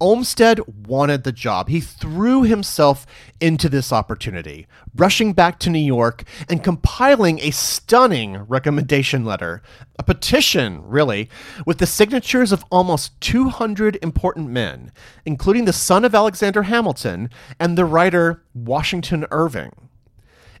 Olmsted 0.00 0.60
wanted 0.86 1.24
the 1.24 1.32
job. 1.32 1.68
He 1.68 1.80
threw 1.80 2.42
himself 2.42 3.04
into 3.40 3.68
this 3.68 3.92
opportunity, 3.92 4.66
rushing 4.94 5.32
back 5.32 5.58
to 5.60 5.70
New 5.70 5.78
York 5.78 6.24
and 6.48 6.62
compiling 6.62 7.40
a 7.40 7.50
stunning 7.50 8.36
recommendation 8.44 9.24
letter, 9.24 9.60
a 9.98 10.04
petition, 10.04 10.82
really, 10.86 11.28
with 11.66 11.78
the 11.78 11.86
signatures 11.86 12.52
of 12.52 12.64
almost 12.70 13.20
200 13.20 13.98
important 14.02 14.50
men, 14.50 14.92
including 15.26 15.64
the 15.64 15.72
son 15.72 16.04
of 16.04 16.14
Alexander 16.14 16.64
Hamilton 16.64 17.28
and 17.58 17.76
the 17.76 17.84
writer 17.84 18.42
Washington 18.54 19.26
Irving. 19.30 19.88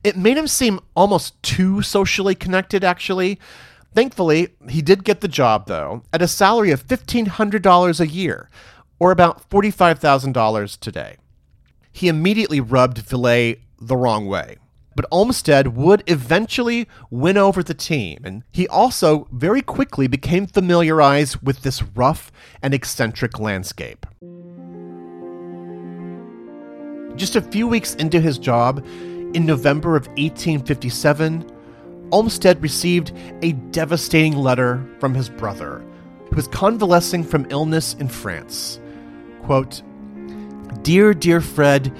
It 0.02 0.16
made 0.16 0.36
him 0.36 0.48
seem 0.48 0.80
almost 0.96 1.40
too 1.42 1.82
socially 1.82 2.34
connected, 2.34 2.82
actually. 2.82 3.38
Thankfully, 3.94 4.48
he 4.68 4.82
did 4.82 5.04
get 5.04 5.20
the 5.20 5.28
job, 5.28 5.66
though, 5.66 6.02
at 6.12 6.22
a 6.22 6.28
salary 6.28 6.70
of 6.70 6.86
$1,500 6.86 8.00
a 8.00 8.06
year 8.06 8.48
or 8.98 9.10
about 9.10 9.48
$45,000 9.50 10.78
today. 10.80 11.16
He 11.92 12.08
immediately 12.08 12.60
rubbed 12.60 12.98
Viele 12.98 13.58
the 13.80 13.96
wrong 13.96 14.26
way. 14.26 14.58
but 14.98 15.06
Olmsted 15.12 15.76
would 15.76 16.02
eventually 16.08 16.88
win 17.08 17.36
over 17.38 17.62
the 17.62 17.72
team, 17.72 18.18
and 18.24 18.42
he 18.50 18.66
also 18.66 19.28
very 19.30 19.62
quickly 19.62 20.08
became 20.08 20.44
familiarized 20.44 21.36
with 21.40 21.62
this 21.62 21.84
rough 21.94 22.32
and 22.64 22.74
eccentric 22.74 23.38
landscape. 23.38 24.04
Just 27.14 27.36
a 27.36 27.40
few 27.40 27.68
weeks 27.68 27.94
into 27.94 28.18
his 28.20 28.38
job, 28.38 28.84
in 29.34 29.46
November 29.46 29.94
of 29.94 30.08
1857, 30.08 31.48
Olmsted 32.10 32.60
received 32.60 33.12
a 33.42 33.52
devastating 33.70 34.36
letter 34.36 34.84
from 34.98 35.14
his 35.14 35.28
brother, 35.28 35.84
who 36.28 36.34
was 36.34 36.48
convalescing 36.48 37.22
from 37.22 37.46
illness 37.50 37.94
in 38.00 38.08
France. 38.08 38.80
Quote, 39.48 39.80
Dear, 40.82 41.14
dear 41.14 41.40
Fred, 41.40 41.90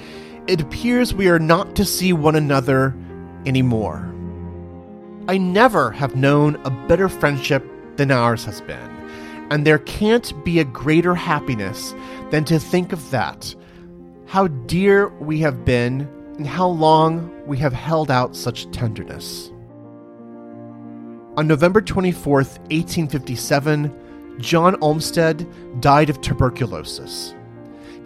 it 0.45 0.61
appears 0.61 1.15
we 1.15 1.29
are 1.29 1.39
not 1.39 1.75
to 1.77 1.83
see 1.83 2.13
one 2.13 2.35
another 2.35 2.95
anymore. 3.47 4.05
I 5.27 5.39
never 5.39 5.89
have 5.89 6.15
known 6.15 6.57
a 6.63 6.69
better 6.69 7.09
friendship 7.09 7.65
than 7.95 8.11
ours 8.11 8.45
has 8.45 8.61
been, 8.61 8.91
and 9.49 9.65
there 9.65 9.79
can't 9.79 10.31
be 10.45 10.59
a 10.59 10.63
greater 10.63 11.15
happiness 11.15 11.95
than 12.29 12.45
to 12.45 12.59
think 12.59 12.93
of 12.93 13.09
that. 13.09 13.55
How 14.27 14.45
dear 14.45 15.07
we 15.17 15.39
have 15.39 15.65
been, 15.65 16.01
and 16.37 16.45
how 16.45 16.67
long 16.67 17.31
we 17.47 17.57
have 17.57 17.73
held 17.73 18.11
out 18.11 18.35
such 18.35 18.69
tenderness. 18.69 19.51
On 21.35 21.47
November 21.47 21.81
24th, 21.81 22.59
1857, 22.69 24.37
John 24.37 24.75
Olmsted 24.81 25.47
died 25.81 26.11
of 26.11 26.21
tuberculosis. 26.21 27.33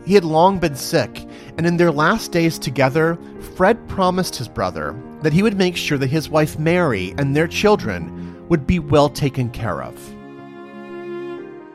He 0.05 0.13
had 0.13 0.25
long 0.25 0.59
been 0.59 0.75
sick, 0.75 1.25
and 1.57 1.65
in 1.65 1.77
their 1.77 1.91
last 1.91 2.31
days 2.31 2.59
together, 2.59 3.17
Fred 3.55 3.87
promised 3.87 4.35
his 4.35 4.47
brother 4.47 4.95
that 5.21 5.33
he 5.33 5.43
would 5.43 5.57
make 5.57 5.77
sure 5.77 5.97
that 5.97 6.07
his 6.07 6.29
wife 6.29 6.59
Mary 6.59 7.13
and 7.17 7.35
their 7.35 7.47
children 7.47 8.47
would 8.49 8.67
be 8.67 8.79
well 8.79 9.09
taken 9.09 9.49
care 9.49 9.81
of. 9.81 9.95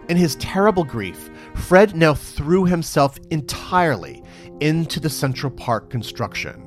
In 0.09 0.17
his 0.17 0.37
terrible 0.37 0.85
grief, 0.85 1.31
Fred 1.55 1.97
now 1.97 2.15
threw 2.15 2.65
himself 2.65 3.19
entirely 3.31 4.23
into 4.61 5.01
the 5.01 5.11
Central 5.11 5.51
Park 5.51 5.91
construction. 5.91 6.65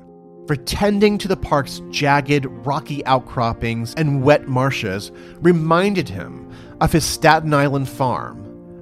For 0.48 0.56
tending 0.56 1.18
to 1.20 1.28
the 1.28 1.38
park's 1.38 1.82
jagged, 1.92 2.46
rocky 2.66 3.06
outcroppings 3.06 3.94
and 3.96 4.24
wet 4.24 4.48
marshes 4.48 5.12
reminded 5.42 6.10
him 6.10 6.52
of 6.82 6.92
his 6.92 7.06
Staten 7.06 7.54
Island 7.54 7.88
farm 7.88 8.40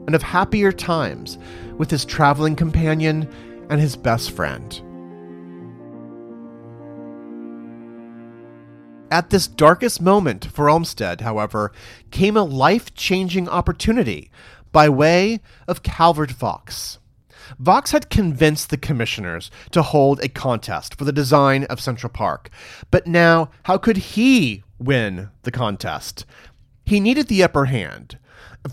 and 0.07 0.15
of 0.15 0.23
happier 0.23 0.71
times 0.71 1.37
with 1.79 1.89
his 1.89 2.05
traveling 2.05 2.55
companion 2.55 3.27
and 3.71 3.81
his 3.81 3.95
best 3.95 4.29
friend. 4.29 4.81
At 9.11 9.31
this 9.31 9.47
darkest 9.47 10.01
moment 10.01 10.45
for 10.45 10.69
Olmsted, 10.69 11.21
however, 11.21 11.71
came 12.11 12.37
a 12.37 12.43
life 12.43 12.93
changing 12.93 13.49
opportunity 13.49 14.29
by 14.71 14.87
way 14.87 15.39
of 15.67 15.81
Calvert 15.81 16.29
Vaux. 16.29 16.99
Vaux 17.57 17.89
had 17.89 18.11
convinced 18.11 18.69
the 18.69 18.77
commissioners 18.77 19.49
to 19.71 19.81
hold 19.81 20.19
a 20.19 20.29
contest 20.29 20.93
for 20.93 21.05
the 21.05 21.11
design 21.11 21.63
of 21.63 21.81
Central 21.81 22.11
Park, 22.11 22.51
but 22.91 23.07
now 23.07 23.49
how 23.63 23.77
could 23.79 23.97
he 23.97 24.63
win 24.77 25.29
the 25.41 25.51
contest? 25.51 26.25
He 26.85 26.99
needed 26.99 27.27
the 27.27 27.43
upper 27.43 27.65
hand. 27.65 28.19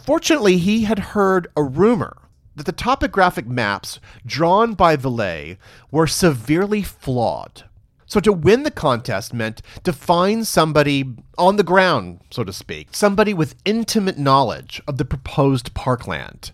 Fortunately, 0.05 0.59
he 0.59 0.85
had 0.85 0.99
heard 0.99 1.49
a 1.57 1.63
rumor 1.63 2.26
that 2.57 2.67
the 2.67 2.73
topographic 2.73 3.47
maps 3.47 4.01
drawn 4.25 4.75
by 4.75 4.97
Viele 4.97 5.59
were 5.91 6.07
severely 6.07 6.83
flawed. 6.83 7.65
So 8.07 8.21
to 8.21 8.33
win 8.33 8.63
the 8.63 8.71
contest 8.71 9.35
meant 9.35 9.63
to 9.85 9.93
find 9.93 10.47
somebody 10.47 11.17
on 11.37 11.57
the 11.57 11.65
ground, 11.65 12.21
so 12.31 12.45
to 12.45 12.53
speak, 12.53 12.89
somebody 12.93 13.35
with 13.35 13.57
intimate 13.65 14.17
knowledge 14.17 14.81
of 14.87 14.97
the 14.97 15.05
proposed 15.05 15.75
parkland. 15.75 16.53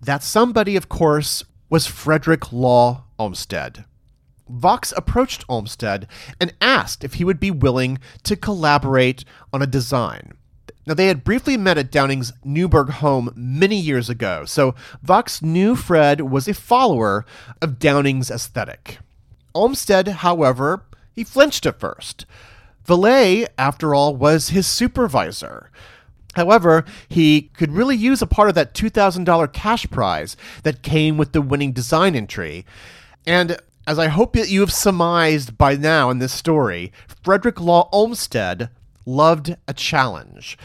That 0.00 0.22
somebody, 0.22 0.76
of 0.76 0.88
course, 0.88 1.44
was 1.70 1.86
Frederick 1.86 2.52
Law 2.52 3.04
Olmsted. 3.18 3.84
Vaux 4.48 4.92
approached 4.96 5.44
Olmsted 5.48 6.06
and 6.38 6.52
asked 6.60 7.04
if 7.04 7.14
he 7.14 7.24
would 7.24 7.40
be 7.40 7.50
willing 7.50 7.98
to 8.24 8.36
collaborate 8.36 9.24
on 9.52 9.62
a 9.62 9.66
design. 9.66 10.32
Now, 10.86 10.94
they 10.94 11.06
had 11.06 11.24
briefly 11.24 11.56
met 11.56 11.78
at 11.78 11.92
Downing's 11.92 12.32
Newburgh 12.44 12.90
home 12.90 13.32
many 13.36 13.76
years 13.76 14.10
ago, 14.10 14.44
so 14.44 14.74
Vaux 15.02 15.40
knew 15.40 15.76
Fred 15.76 16.22
was 16.22 16.48
a 16.48 16.54
follower 16.54 17.24
of 17.60 17.78
Downing's 17.78 18.30
aesthetic. 18.30 18.98
Olmsted, 19.54 20.08
however, 20.08 20.84
he 21.14 21.22
flinched 21.22 21.66
at 21.66 21.78
first. 21.78 22.26
Viele, 22.86 23.46
after 23.56 23.94
all, 23.94 24.16
was 24.16 24.48
his 24.48 24.66
supervisor. 24.66 25.70
However, 26.34 26.84
he 27.08 27.42
could 27.54 27.72
really 27.72 27.96
use 27.96 28.22
a 28.22 28.26
part 28.26 28.48
of 28.48 28.54
that 28.54 28.74
$2,000 28.74 29.52
cash 29.52 29.88
prize 29.90 30.36
that 30.62 30.82
came 30.82 31.16
with 31.16 31.32
the 31.32 31.42
winning 31.42 31.72
design 31.72 32.16
entry. 32.16 32.64
And 33.26 33.56
as 33.86 33.98
I 33.98 34.08
hope 34.08 34.32
that 34.32 34.48
you 34.48 34.60
have 34.60 34.72
surmised 34.72 35.58
by 35.58 35.76
now 35.76 36.10
in 36.10 36.18
this 36.18 36.32
story, 36.32 36.92
Frederick 37.22 37.60
Law 37.60 37.88
Olmsted 37.92 38.70
loved 39.06 39.56
a 39.68 39.74
challenge. 39.74 40.58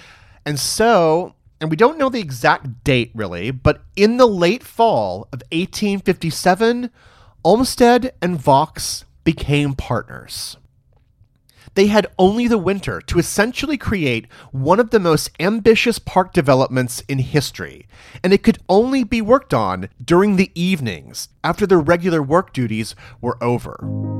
And 0.46 0.60
so, 0.60 1.36
and 1.60 1.70
we 1.70 1.76
don't 1.76 1.98
know 1.98 2.10
the 2.10 2.20
exact 2.20 2.84
date 2.84 3.12
really, 3.14 3.52
but 3.52 3.84
in 3.96 4.18
the 4.18 4.28
late 4.28 4.64
fall 4.64 5.28
of 5.34 5.42
1857, 5.52 6.90
Olmsted 7.44 8.14
and 8.22 8.40
Vaux 8.40 9.06
became 9.24 9.74
partners. 9.74 10.58
They 11.78 11.88
had 11.88 12.08
only 12.18 12.48
the 12.48 12.58
winter 12.58 13.02
to 13.02 13.20
essentially 13.20 13.78
create 13.78 14.26
one 14.52 14.80
of 14.80 14.90
the 14.90 15.00
most 15.00 15.30
ambitious 15.40 16.00
park 16.00 16.34
developments 16.34 17.04
in 17.08 17.20
history, 17.20 17.86
and 18.24 18.34
it 18.34 18.42
could 18.42 18.58
only 18.68 19.04
be 19.04 19.22
worked 19.22 19.54
on 19.54 19.90
during 20.04 20.38
the 20.38 20.52
evenings 20.56 21.30
after 21.44 21.68
their 21.68 21.80
regular 21.80 22.24
work 22.24 22.52
duties 22.52 22.96
were 23.22 23.38
over. 23.44 24.17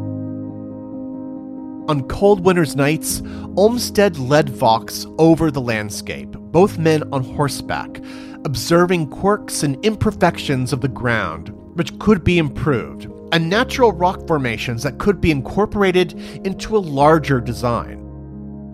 On 1.88 2.06
cold 2.10 2.44
winter's 2.44 2.76
nights, 2.76 3.22
Olmsted 3.56 4.20
led 4.20 4.50
Vaux 4.50 5.06
over 5.18 5.50
the 5.50 5.62
landscape, 5.62 6.30
both 6.32 6.78
men 6.78 7.02
on 7.14 7.24
horseback, 7.24 8.02
observing 8.44 9.10
quirks 9.10 9.64
and 9.64 9.84
imperfections 9.86 10.74
of 10.74 10.82
the 10.82 10.90
ground, 10.90 11.48
which 11.78 11.98
could 12.00 12.26
be 12.26 12.40
improved, 12.40 13.06
and 13.32 13.50
natural 13.50 13.94
rock 13.94 14.28
formations 14.28 14.84
that 14.84 14.98
could 14.98 15.22
be 15.22 15.32
incorporated 15.32 16.14
into 16.46 16.76
a 16.76 16.80
larger 16.80 17.40
design. 17.40 18.04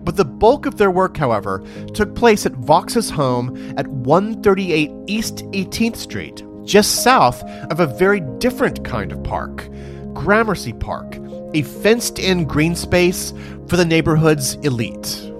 But 0.02 0.16
the 0.16 0.24
bulk 0.24 0.66
of 0.66 0.76
their 0.76 0.90
work, 0.90 1.16
however, 1.16 1.64
took 1.94 2.16
place 2.16 2.46
at 2.46 2.52
Vaux's 2.52 3.10
home 3.10 3.74
at 3.78 3.86
138 3.86 4.90
East 5.06 5.36
18th 5.52 5.96
Street, 5.96 6.42
just 6.64 7.04
south 7.04 7.44
of 7.70 7.78
a 7.78 7.86
very 7.86 8.20
different 8.38 8.84
kind 8.84 9.12
of 9.12 9.22
park, 9.22 9.68
Gramercy 10.14 10.72
Park, 10.72 11.16
a 11.54 11.62
fenced 11.62 12.18
in 12.18 12.44
green 12.44 12.74
space 12.74 13.32
for 13.68 13.76
the 13.76 13.84
neighborhood's 13.84 14.54
elite. 14.56 15.30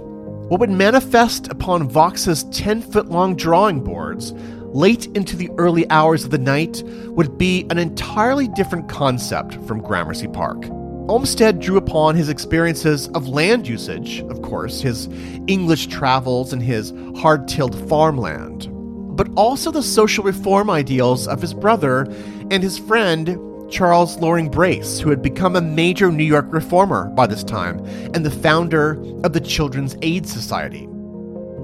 What 0.48 0.61
would 0.61 0.70
manifest 0.70 1.48
upon 1.48 1.88
Vaux's 1.88 2.44
10 2.44 2.83
foot 2.83 3.11
long 3.11 3.35
drawing 3.35 3.83
boards 3.83 4.33
late 4.74 5.07
into 5.16 5.37
the 5.37 5.50
early 5.57 5.88
hours 5.90 6.24
of 6.24 6.31
the 6.31 6.38
night 6.38 6.83
would 7.07 7.38
be 7.38 7.66
an 7.70 7.79
entirely 7.79 8.48
different 8.48 8.88
concept 8.88 9.55
from 9.66 9.81
Gramercy 9.81 10.29
Park. 10.29 10.66
Olmsted 11.09 11.61
drew 11.61 11.77
upon 11.77 12.16
his 12.16 12.29
experiences 12.29 13.09
of 13.09 13.29
land 13.29 13.68
usage, 13.68 14.20
of 14.22 14.42
course, 14.42 14.81
his 14.81 15.09
English 15.46 15.88
travels 15.88 16.53
and 16.53 16.62
his 16.62 16.92
hard 17.16 17.46
tilled 17.46 17.88
farmland, 17.88 18.68
but 19.16 19.29
also 19.37 19.70
the 19.70 19.83
social 19.83 20.24
reform 20.24 20.70
ideals 20.70 21.29
of 21.29 21.40
his 21.40 21.53
brother 21.53 22.03
and 22.50 22.62
his 22.62 22.79
friend 22.79 23.38
Charles 23.75 24.17
Loring 24.21 24.51
Brace, 24.51 25.01
who 25.01 25.11
had 25.11 25.21
become 25.21 25.57
a 25.57 25.61
major 25.61 26.13
New 26.13 26.23
York 26.23 26.47
reformer 26.51 27.07
by 27.07 27.27
this 27.27 27.43
time 27.43 27.85
and 28.15 28.25
the 28.25 28.31
founder 28.31 28.93
of 29.25 29.33
the 29.33 29.41
Children's 29.41 29.97
Aid 30.01 30.29
Society. 30.29 30.87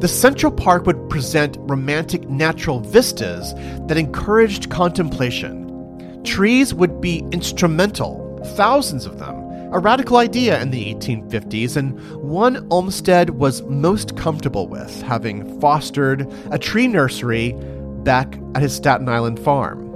The 0.01 0.09
Central 0.09 0.51
Park 0.51 0.87
would 0.87 1.09
present 1.09 1.57
romantic 1.61 2.29
natural 2.29 2.81
vistas 2.81 3.55
that 3.87 3.97
encouraged 3.97 4.71
contemplation. 4.71 6.23
Trees 6.25 6.75
would 6.75 7.01
be 7.01 7.19
instrumental, 7.31 8.43
thousands 8.57 9.07
of 9.07 9.21
them, 9.21 9.37
a 9.73 9.79
radical 9.79 10.17
idea 10.17 10.61
in 10.61 10.73
the 10.73 10.93
1850s, 10.93 11.77
and 11.77 11.97
one 12.17 12.67
Olmsted 12.73 13.31
was 13.31 13.63
most 13.63 14.17
comfortable 14.17 14.67
with, 14.67 15.01
having 15.03 15.61
fostered 15.61 16.29
a 16.51 16.59
tree 16.59 16.89
nursery 16.89 17.53
back 18.03 18.37
at 18.57 18.63
his 18.63 18.75
Staten 18.75 19.09
Island 19.09 19.39
farm. 19.39 19.90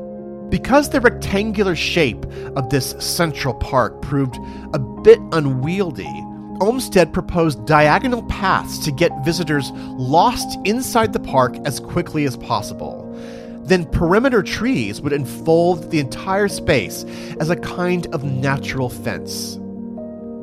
Because 0.51 0.91
the 0.91 1.01
rectangular 1.01 1.75
shape 1.75 2.25
of 2.57 2.71
this 2.71 2.95
central 2.99 3.55
park 3.55 4.01
proved 4.03 4.39
a 4.73 4.79
bit 4.79 5.19
unwieldy, 5.33 6.25
Olmsted 6.61 7.13
proposed 7.13 7.67
diagonal 7.67 8.23
paths 8.25 8.79
to 8.85 8.93
get 8.93 9.25
visitors 9.25 9.73
lost 9.75 10.59
inside 10.65 11.13
the 11.13 11.19
park 11.19 11.57
as 11.65 11.81
quickly 11.81 12.25
as 12.25 12.37
possible. 12.37 13.01
Then 13.65 13.87
perimeter 13.87 14.43
trees 14.43 15.01
would 15.01 15.13
enfold 15.13 15.91
the 15.91 15.99
entire 15.99 16.49
space 16.49 17.05
as 17.41 17.51
a 17.51 17.57
kind 17.57 18.07
of 18.15 18.23
natural 18.23 18.89
fence. 18.89 19.57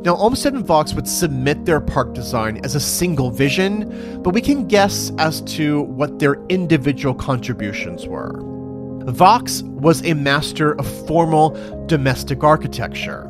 Now, 0.04 0.16
Olmsted 0.16 0.56
and 0.56 0.66
Vaux 0.66 0.96
would 0.96 1.08
submit 1.08 1.64
their 1.66 1.80
park 1.80 2.16
design 2.16 2.60
as 2.66 2.74
a 2.74 2.80
single 2.80 3.30
vision, 3.30 4.22
but 4.24 4.34
we 4.34 4.42
can 4.42 4.68
guess 4.68 5.12
as 5.20 5.42
to 5.42 5.84
what 5.84 6.18
their 6.18 6.44
individual 6.50 7.14
contributions 7.14 8.08
were. 8.08 8.51
Vaux 9.06 9.64
was 9.64 10.04
a 10.06 10.14
master 10.14 10.74
of 10.74 10.88
formal 11.08 11.50
domestic 11.88 12.44
architecture, 12.44 13.24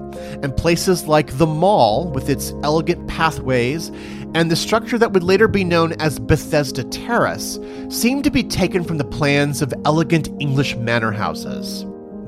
and 0.43 0.55
places 0.55 1.07
like 1.07 1.37
the 1.37 1.47
Mall, 1.47 2.09
with 2.11 2.29
its 2.29 2.53
elegant 2.63 3.07
pathways, 3.07 3.89
and 4.33 4.51
the 4.51 4.55
structure 4.55 4.97
that 4.97 5.13
would 5.13 5.23
later 5.23 5.47
be 5.47 5.63
known 5.63 5.93
as 5.93 6.19
Bethesda 6.19 6.83
Terrace, 6.85 7.59
seemed 7.89 8.23
to 8.23 8.31
be 8.31 8.43
taken 8.43 8.83
from 8.83 8.97
the 8.97 9.05
plans 9.05 9.61
of 9.61 9.73
elegant 9.85 10.29
English 10.39 10.75
manor 10.75 11.11
houses. 11.11 11.85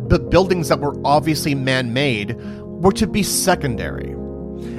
But 0.08 0.30
buildings 0.30 0.70
that 0.70 0.80
were 0.80 1.00
obviously 1.06 1.56
man 1.56 1.94
made 1.94 2.36
were 2.62 2.92
to 2.94 3.08
be 3.08 3.24
secondary. 3.24 4.16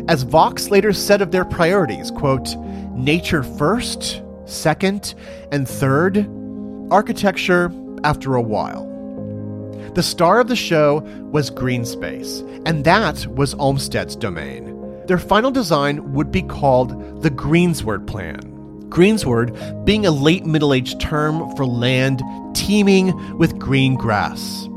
As 0.08 0.22
Vaux 0.22 0.70
later 0.70 0.92
said 0.92 1.22
of 1.22 1.30
their 1.30 1.44
priorities, 1.44 2.10
quote, 2.10 2.56
nature 2.94 3.42
first, 3.42 4.22
second, 4.44 5.14
and 5.50 5.68
third, 5.68 6.28
architecture 6.90 7.70
after 8.04 8.34
a 8.36 8.42
while. 8.42 8.84
The 9.94 10.02
star 10.02 10.40
of 10.40 10.48
the 10.48 10.56
show 10.56 11.00
was 11.32 11.50
green 11.50 11.84
space, 11.84 12.40
and 12.66 12.84
that 12.84 13.26
was 13.26 13.54
Olmsted's 13.54 14.16
domain. 14.16 14.70
Their 15.06 15.18
final 15.18 15.50
design 15.50 16.12
would 16.14 16.32
be 16.32 16.42
called 16.42 17.22
the 17.22 17.30
Greensward 17.30 18.06
Plan. 18.06 18.40
Greensward 18.88 19.84
being 19.84 20.06
a 20.06 20.10
late 20.10 20.46
Middle 20.46 20.72
Age 20.72 20.98
term 20.98 21.54
for 21.56 21.66
land 21.66 22.22
teeming 22.54 23.36
with 23.38 23.58
green 23.58 23.96
grass. 23.96 24.68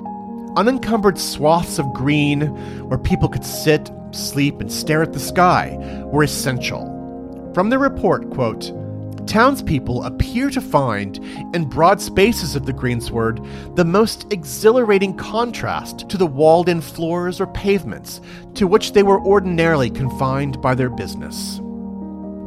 Unencumbered 0.56 1.20
swaths 1.20 1.78
of 1.78 1.94
green 1.94 2.42
where 2.88 2.98
people 2.98 3.30
could 3.30 3.46
sit, 3.46 3.92
sleep, 4.12 4.60
and 4.60 4.72
stare 4.72 5.04
at 5.04 5.14
the 5.14 5.20
sky 5.20 5.78
were 6.12 6.24
essential. 6.24 6.94
From 7.54 7.70
the 7.70 7.78
report, 7.78 8.30
quote, 8.32 8.72
townspeople 9.28 10.04
appear 10.04 10.50
to 10.50 10.62
find 10.62 11.18
in 11.54 11.70
broad 11.70 12.02
spaces 12.02 12.56
of 12.56 12.66
the 12.66 12.74
greensward 12.74 13.46
the 13.76 13.86
most 13.86 14.32
exhilarating 14.32 15.16
contrast 15.16 16.10
to 16.10 16.18
the 16.18 16.26
walled 16.26 16.70
in 16.70 16.82
floors 16.82 17.40
or 17.40 17.48
pavements 17.48 18.22
to 18.56 18.66
which 18.66 18.94
they 18.94 19.04
were 19.04 19.22
ordinarily 19.22 19.90
confined 19.90 20.62
by 20.62 20.74
their 20.74 20.90
business. 20.90 21.60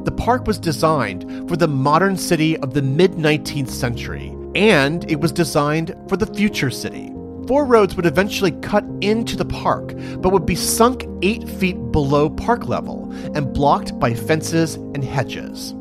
The 0.05 0.14
park 0.16 0.47
was 0.47 0.59
designed 0.59 1.49
for 1.49 1.57
the 1.57 1.68
modern 1.68 2.16
city 2.16 2.57
of 2.59 2.72
the 2.72 2.83
mid 2.83 3.12
19th 3.12 3.68
century, 3.68 4.35
and 4.55 5.09
it 5.11 5.20
was 5.20 5.31
designed 5.31 5.95
for 6.09 6.16
the 6.16 6.35
future 6.35 6.70
city. 6.70 7.12
Four 7.47 7.66
roads 7.66 7.97
would 7.97 8.07
eventually 8.07 8.53
cut 8.62 8.85
into 9.01 9.37
the 9.37 9.45
park, 9.45 9.93
but 10.18 10.33
would 10.33 10.47
be 10.47 10.55
sunk 10.55 11.05
eight 11.20 11.49
feet 11.49 11.76
below 11.93 12.31
park 12.31 12.66
level 12.66 13.12
and 13.35 13.53
blocked 13.53 13.99
by 13.99 14.14
fences 14.14 14.76
and 14.76 15.05
hedges. 15.05 15.74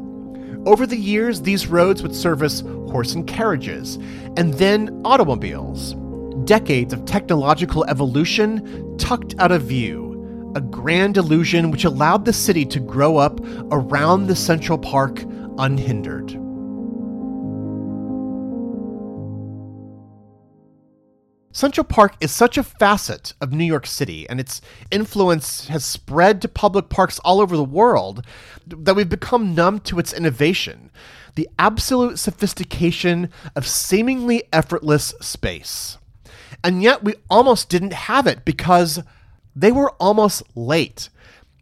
Over 0.69 0.85
the 0.85 0.95
years, 0.95 1.41
these 1.41 1.65
roads 1.65 2.03
would 2.03 2.15
service 2.15 2.59
horse 2.59 3.15
and 3.15 3.25
carriages, 3.25 3.95
and 4.37 4.53
then 4.53 5.01
automobiles. 5.03 5.95
Decades 6.45 6.93
of 6.93 7.05
technological 7.05 7.85
evolution 7.85 8.95
tucked 8.99 9.33
out 9.39 9.51
of 9.51 9.63
view, 9.63 10.53
a 10.55 10.61
grand 10.61 11.17
illusion 11.17 11.71
which 11.71 11.85
allowed 11.85 12.23
the 12.23 12.33
city 12.33 12.65
to 12.65 12.79
grow 12.79 13.17
up 13.17 13.39
around 13.71 14.27
the 14.27 14.35
Central 14.35 14.77
Park 14.77 15.23
unhindered. 15.57 16.37
Central 21.59 21.83
Park 21.83 22.15
is 22.21 22.31
such 22.31 22.57
a 22.57 22.63
facet 22.63 23.33
of 23.41 23.51
New 23.51 23.65
York 23.65 23.85
City, 23.85 24.25
and 24.29 24.39
its 24.39 24.61
influence 24.91 25.67
has 25.67 25.83
spread 25.83 26.41
to 26.41 26.47
public 26.47 26.87
parks 26.87 27.19
all 27.19 27.41
over 27.41 27.57
the 27.57 27.65
world 27.65 28.25
that 28.65 28.95
we've 28.95 29.09
become 29.09 29.53
numb 29.53 29.79
to 29.79 29.99
its 29.99 30.13
innovation, 30.13 30.89
the 31.35 31.49
absolute 31.59 32.17
sophistication 32.17 33.29
of 33.57 33.67
seemingly 33.67 34.43
effortless 34.53 35.13
space. 35.19 35.97
And 36.63 36.81
yet 36.81 37.03
we 37.03 37.15
almost 37.29 37.67
didn't 37.67 37.91
have 37.91 38.25
it 38.25 38.45
because 38.45 39.03
they 39.53 39.73
were 39.73 39.91
almost 39.99 40.43
late. 40.55 41.09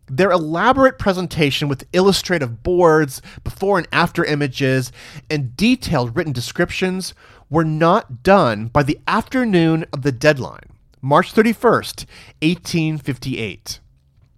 Their 0.05 0.29
elaborate 0.29 0.99
presentation 0.99 1.67
with 1.67 1.87
illustrative 1.91 2.61
boards, 2.61 3.19
before 3.43 3.79
and 3.79 3.87
after 3.91 4.23
images, 4.23 4.91
and 5.27 5.57
detailed 5.57 6.15
written 6.15 6.33
descriptions 6.33 7.15
were 7.49 7.65
not 7.65 8.23
done 8.23 8.67
by 8.67 8.83
the 8.83 8.99
afternoon 9.07 9.85
of 9.93 10.01
the 10.01 10.11
deadline, 10.11 10.73
March 11.01 11.33
31st, 11.33 12.05
1858. 12.41 13.79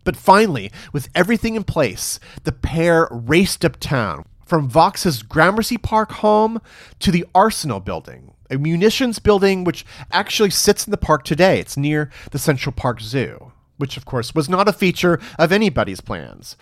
But 0.03 0.15
finally, 0.15 0.71
with 0.93 1.09
everything 1.13 1.55
in 1.55 1.63
place, 1.63 2.19
the 2.43 2.51
pair 2.51 3.07
raced 3.11 3.65
uptown 3.65 4.25
from 4.45 4.69
Vaux's 4.69 5.21
Gramercy 5.21 5.77
Park 5.77 6.11
home 6.13 6.59
to 6.99 7.11
the 7.11 7.25
Arsenal 7.35 7.79
building, 7.79 8.33
a 8.49 8.57
munitions 8.57 9.19
building 9.19 9.63
which 9.63 9.85
actually 10.11 10.49
sits 10.49 10.87
in 10.87 10.91
the 10.91 10.97
park 10.97 11.23
today. 11.23 11.59
It's 11.59 11.77
near 11.77 12.09
the 12.31 12.39
Central 12.39 12.73
Park 12.73 13.01
Zoo, 13.01 13.51
which, 13.77 13.97
of 13.97 14.05
course, 14.05 14.33
was 14.33 14.49
not 14.49 14.67
a 14.67 14.73
feature 14.73 15.19
of 15.37 15.51
anybody's 15.51 16.01
plans. 16.01 16.57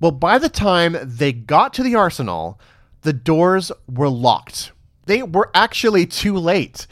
Well, 0.00 0.12
by 0.12 0.38
the 0.38 0.48
time 0.48 0.96
they 1.02 1.32
got 1.32 1.74
to 1.74 1.82
the 1.82 1.94
Arsenal, 1.94 2.60
the 3.02 3.12
doors 3.12 3.70
were 3.86 4.08
locked 4.08 4.72
they 5.06 5.22
were 5.22 5.50
actually 5.54 6.06
too 6.06 6.36
late. 6.36 6.86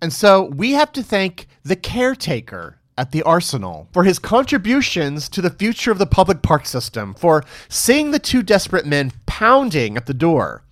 And 0.00 0.12
so 0.12 0.44
we 0.44 0.72
have 0.72 0.92
to 0.92 1.02
thank 1.02 1.46
the 1.62 1.76
caretaker 1.76 2.78
at 2.96 3.12
the 3.12 3.22
Arsenal 3.22 3.88
for 3.92 4.04
his 4.04 4.18
contributions 4.18 5.28
to 5.30 5.40
the 5.40 5.50
future 5.50 5.90
of 5.90 5.98
the 5.98 6.06
public 6.06 6.42
park 6.42 6.66
system, 6.66 7.14
for 7.14 7.42
seeing 7.68 8.10
the 8.10 8.18
two 8.18 8.42
desperate 8.42 8.86
men 8.86 9.12
pounding 9.26 9.96
at 9.96 10.06
the 10.06 10.14
door. 10.14 10.62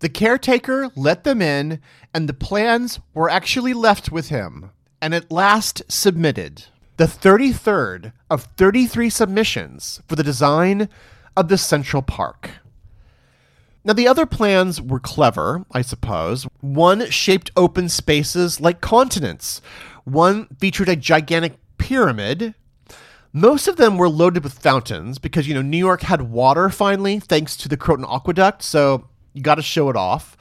The 0.00 0.08
caretaker 0.08 0.90
let 0.96 1.24
them 1.24 1.40
in, 1.42 1.80
and 2.14 2.28
the 2.28 2.34
plans 2.34 3.00
were 3.14 3.28
actually 3.30 3.74
left 3.74 4.10
with 4.10 4.30
him, 4.30 4.70
and 5.00 5.14
at 5.14 5.30
last 5.30 5.82
submitted. 5.88 6.64
The 6.96 7.04
33rd 7.04 8.12
of 8.30 8.44
33 8.56 9.10
submissions 9.10 10.00
for 10.08 10.16
the 10.16 10.24
design 10.24 10.88
of 11.36 11.48
the 11.48 11.58
Central 11.58 12.02
Park. 12.02 12.50
Now, 13.84 13.92
the 13.92 14.06
other 14.06 14.26
plans 14.26 14.80
were 14.80 15.00
clever, 15.00 15.64
I 15.72 15.82
suppose. 15.82 16.44
One 16.60 17.10
shaped 17.10 17.50
open 17.56 17.88
spaces 17.88 18.60
like 18.60 18.80
continents, 18.80 19.60
one 20.04 20.46
featured 20.60 20.88
a 20.88 20.96
gigantic 20.96 21.58
pyramid. 21.78 22.54
Most 23.32 23.66
of 23.66 23.76
them 23.76 23.96
were 23.96 24.08
loaded 24.08 24.44
with 24.44 24.58
fountains 24.58 25.18
because, 25.18 25.48
you 25.48 25.54
know, 25.54 25.62
New 25.62 25.78
York 25.78 26.02
had 26.02 26.22
water 26.22 26.68
finally, 26.68 27.18
thanks 27.18 27.56
to 27.56 27.68
the 27.68 27.76
Croton 27.76 28.04
Aqueduct, 28.08 28.62
so 28.62 29.08
you 29.32 29.42
got 29.42 29.56
to 29.56 29.62
show 29.62 29.88
it 29.88 29.96
off. 29.96 30.36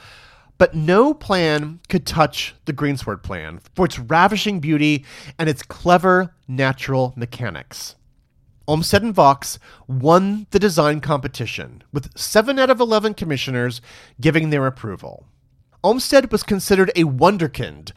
But 0.57 0.75
no 0.75 1.15
plan 1.15 1.79
could 1.89 2.05
touch 2.05 2.53
the 2.65 2.73
Greensward 2.73 3.23
plan 3.23 3.61
for 3.73 3.85
its 3.85 3.97
ravishing 3.97 4.59
beauty 4.59 5.05
and 5.39 5.49
its 5.49 5.63
clever 5.63 6.35
natural 6.47 7.13
mechanics. 7.15 7.95
Olmsted 8.67 9.03
and 9.03 9.13
Vaux 9.13 9.59
won 9.87 10.45
the 10.51 10.59
design 10.59 11.01
competition, 11.01 11.83
with 11.91 12.17
7 12.17 12.59
out 12.59 12.69
of 12.69 12.79
11 12.79 13.15
commissioners 13.15 13.81
giving 14.19 14.49
their 14.49 14.67
approval. 14.67 15.25
Olmsted 15.83 16.31
was 16.31 16.43
considered 16.43 16.91
a 16.95 17.03
wonderkind 17.03 17.91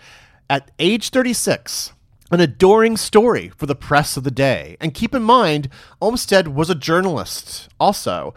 at 0.48 0.70
age 0.78 1.10
36, 1.10 1.92
an 2.30 2.40
adoring 2.40 2.96
story 2.96 3.50
for 3.56 3.66
the 3.66 3.74
press 3.74 4.16
of 4.16 4.24
the 4.24 4.30
day. 4.30 4.76
And 4.80 4.94
keep 4.94 5.14
in 5.14 5.22
mind, 5.22 5.68
Olmsted 6.00 6.48
was 6.48 6.70
a 6.70 6.74
journalist 6.74 7.68
also. 7.78 8.34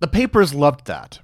The 0.00 0.08
papers 0.08 0.54
loved 0.54 0.86
that. 0.86 1.20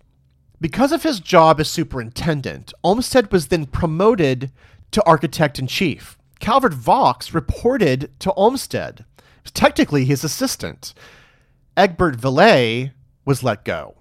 Because 0.61 0.93
of 0.93 1.03
his 1.03 1.21
job 1.21 1.59
as 1.59 1.69
superintendent, 1.69 2.73
Olmsted 2.83 3.33
was 3.33 3.49
then 3.49 3.67
promoted 3.67 4.51
to 4.91 5.03
architect 5.05 5.59
in 5.59 5.67
chief. 5.67 6.19
Calvert 6.39 6.75
Vaux 6.75 7.33
reported 7.33 8.11
to 8.21 8.33
Olmsted 8.35 9.05
technically 9.53 10.05
his 10.05 10.25
assistant. 10.25 10.95
Egbert 11.77 12.17
Viele 12.17 12.93
was 13.25 13.43
let 13.43 13.65
go. 13.65 13.97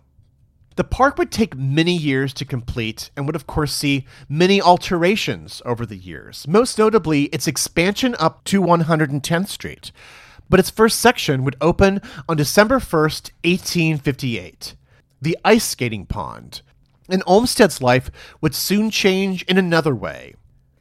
The 0.75 0.83
park 0.83 1.19
would 1.19 1.31
take 1.31 1.55
many 1.55 1.95
years 1.95 2.33
to 2.33 2.45
complete 2.45 3.11
and 3.15 3.27
would, 3.27 3.35
of 3.35 3.45
course, 3.45 3.73
see 3.73 4.07
many 4.27 4.59
alterations 4.59 5.61
over 5.65 5.85
the 5.85 5.97
years, 5.97 6.47
most 6.47 6.79
notably 6.79 7.23
its 7.25 7.47
expansion 7.47 8.15
up 8.17 8.43
to 8.45 8.61
110th 8.61 9.49
Street. 9.49 9.91
But 10.49 10.59
its 10.59 10.71
first 10.71 10.99
section 10.99 11.43
would 11.43 11.55
open 11.61 12.01
on 12.27 12.37
December 12.37 12.79
1st, 12.79 13.31
1858. 13.43 14.75
The 15.21 15.37
ice 15.45 15.63
skating 15.63 16.05
pond. 16.07 16.61
And 17.07 17.23
Olmsted's 17.27 17.81
life 17.81 18.09
would 18.41 18.55
soon 18.55 18.89
change 18.89 19.43
in 19.43 19.57
another 19.57 19.93
way. 19.93 20.33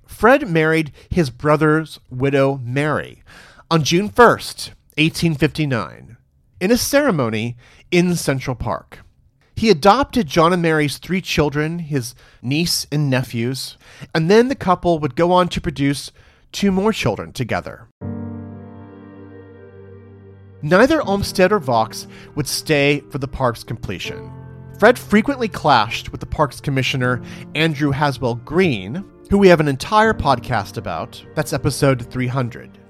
Fred 0.06 0.48
married 0.48 0.92
his 1.10 1.30
brother's 1.30 2.00
widow, 2.10 2.60
Mary, 2.62 3.22
on 3.72 3.82
June 3.82 4.10
1st, 4.10 4.68
1859, 4.98 6.18
in 6.60 6.70
a 6.70 6.76
ceremony 6.76 7.56
in 7.90 8.14
Central 8.14 8.54
Park. 8.54 8.98
He 9.56 9.70
adopted 9.70 10.26
John 10.26 10.52
and 10.52 10.60
Mary's 10.60 10.98
three 10.98 11.22
children, 11.22 11.78
his 11.78 12.14
niece 12.42 12.86
and 12.92 13.08
nephews, 13.08 13.78
and 14.14 14.30
then 14.30 14.48
the 14.48 14.54
couple 14.54 14.98
would 14.98 15.16
go 15.16 15.32
on 15.32 15.48
to 15.48 15.60
produce 15.62 16.12
two 16.52 16.70
more 16.70 16.92
children 16.92 17.32
together. 17.32 17.88
Neither 20.60 21.00
Olmsted 21.00 21.50
or 21.50 21.58
Vaux 21.58 22.06
would 22.34 22.46
stay 22.46 23.02
for 23.08 23.16
the 23.16 23.26
park's 23.26 23.64
completion. 23.64 24.30
Fred 24.78 24.98
frequently 24.98 25.48
clashed 25.48 26.12
with 26.12 26.20
the 26.20 26.26
park's 26.26 26.60
commissioner, 26.60 27.22
Andrew 27.54 27.90
Haswell 27.90 28.34
Green, 28.34 29.02
who 29.30 29.38
we 29.38 29.48
have 29.48 29.60
an 29.60 29.68
entire 29.68 30.12
podcast 30.12 30.76
about. 30.76 31.24
That's 31.34 31.54
episode 31.54 32.04
300. 32.10 32.81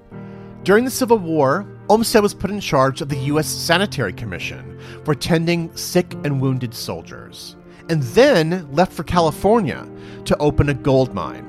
During 0.65 0.85
the 0.85 0.93
Civil 0.93 1.19
War, 1.19 1.67
Olmsted 1.89 2.23
was 2.23 2.35
put 2.35 2.53
in 2.53 2.61
charge 2.61 3.01
of 3.01 3.09
the 3.09 3.17
U.S. 3.17 3.49
Sanitary 3.49 4.13
Commission 4.13 4.79
for 5.05 5.13
tending 5.13 5.75
sick 5.77 6.15
and 6.23 6.41
wounded 6.41 6.73
soldiers, 6.73 7.57
and 7.89 8.01
then 8.15 8.71
left 8.71 8.93
for 8.93 9.03
California 9.03 9.89
to 10.25 10.37
open 10.39 10.69
a 10.69 10.75
gold 10.75 11.15
mine. 11.15 11.49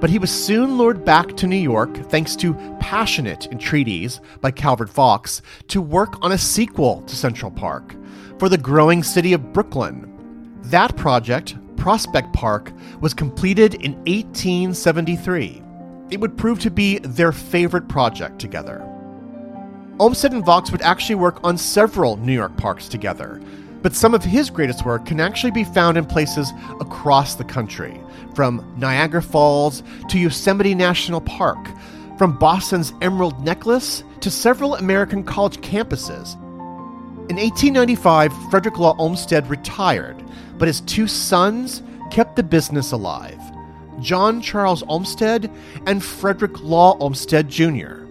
But 0.00 0.08
he 0.08 0.20
was 0.20 0.30
soon 0.30 0.78
lured 0.78 1.04
back 1.04 1.36
to 1.36 1.48
New 1.48 1.56
York 1.56 1.96
thanks 2.10 2.36
to 2.36 2.54
passionate 2.78 3.48
entreaties 3.50 4.20
by 4.40 4.52
Calvert 4.52 4.90
Vaux 4.90 5.42
to 5.66 5.82
work 5.82 6.22
on 6.22 6.30
a 6.30 6.38
sequel 6.38 7.02
to 7.02 7.16
Central 7.16 7.50
Park 7.50 7.96
for 8.38 8.48
the 8.48 8.56
growing 8.56 9.02
city 9.02 9.32
of 9.32 9.52
Brooklyn. 9.52 10.08
That 10.66 10.96
project, 10.96 11.56
Prospect 11.76 12.32
Park, 12.32 12.72
was 13.00 13.14
completed 13.14 13.74
in 13.74 13.94
1873. 14.04 15.63
It 16.10 16.20
would 16.20 16.36
prove 16.36 16.60
to 16.60 16.70
be 16.70 16.98
their 16.98 17.32
favorite 17.32 17.88
project 17.88 18.38
together. 18.38 18.82
Olmsted 19.98 20.32
and 20.32 20.44
Vaux 20.44 20.70
would 20.70 20.82
actually 20.82 21.14
work 21.14 21.38
on 21.44 21.56
several 21.56 22.16
New 22.16 22.32
York 22.32 22.56
parks 22.56 22.88
together, 22.88 23.40
but 23.80 23.94
some 23.94 24.12
of 24.12 24.24
his 24.24 24.50
greatest 24.50 24.84
work 24.84 25.06
can 25.06 25.20
actually 25.20 25.52
be 25.52 25.64
found 25.64 25.96
in 25.96 26.04
places 26.04 26.52
across 26.80 27.36
the 27.36 27.44
country, 27.44 28.00
from 28.34 28.74
Niagara 28.76 29.22
Falls 29.22 29.82
to 30.08 30.18
Yosemite 30.18 30.74
National 30.74 31.20
Park, 31.20 31.58
from 32.18 32.36
Boston's 32.36 32.92
Emerald 33.00 33.42
Necklace 33.44 34.04
to 34.20 34.30
several 34.30 34.74
American 34.76 35.22
college 35.22 35.58
campuses. 35.58 36.34
In 37.30 37.36
1895, 37.36 38.32
Frederick 38.50 38.78
Law 38.78 38.94
Olmsted 38.98 39.46
retired, 39.46 40.22
but 40.58 40.68
his 40.68 40.80
two 40.82 41.06
sons 41.06 41.82
kept 42.10 42.36
the 42.36 42.42
business 42.42 42.92
alive 42.92 43.40
John 44.00 44.40
Charles 44.40 44.82
Olmsted 44.88 45.50
and 45.86 46.02
Frederick 46.02 46.62
Law 46.62 46.96
Olmsted 46.98 47.48
Jr. 47.48 48.04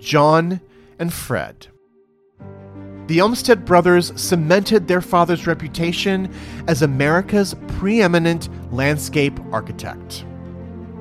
John 0.00 0.60
and 0.98 1.12
Fred. 1.12 1.66
The 3.06 3.20
Olmsted 3.20 3.64
brothers 3.64 4.12
cemented 4.20 4.88
their 4.88 5.00
father's 5.00 5.46
reputation 5.46 6.32
as 6.66 6.82
America's 6.82 7.54
preeminent 7.68 8.48
landscape 8.72 9.38
architect. 9.52 10.24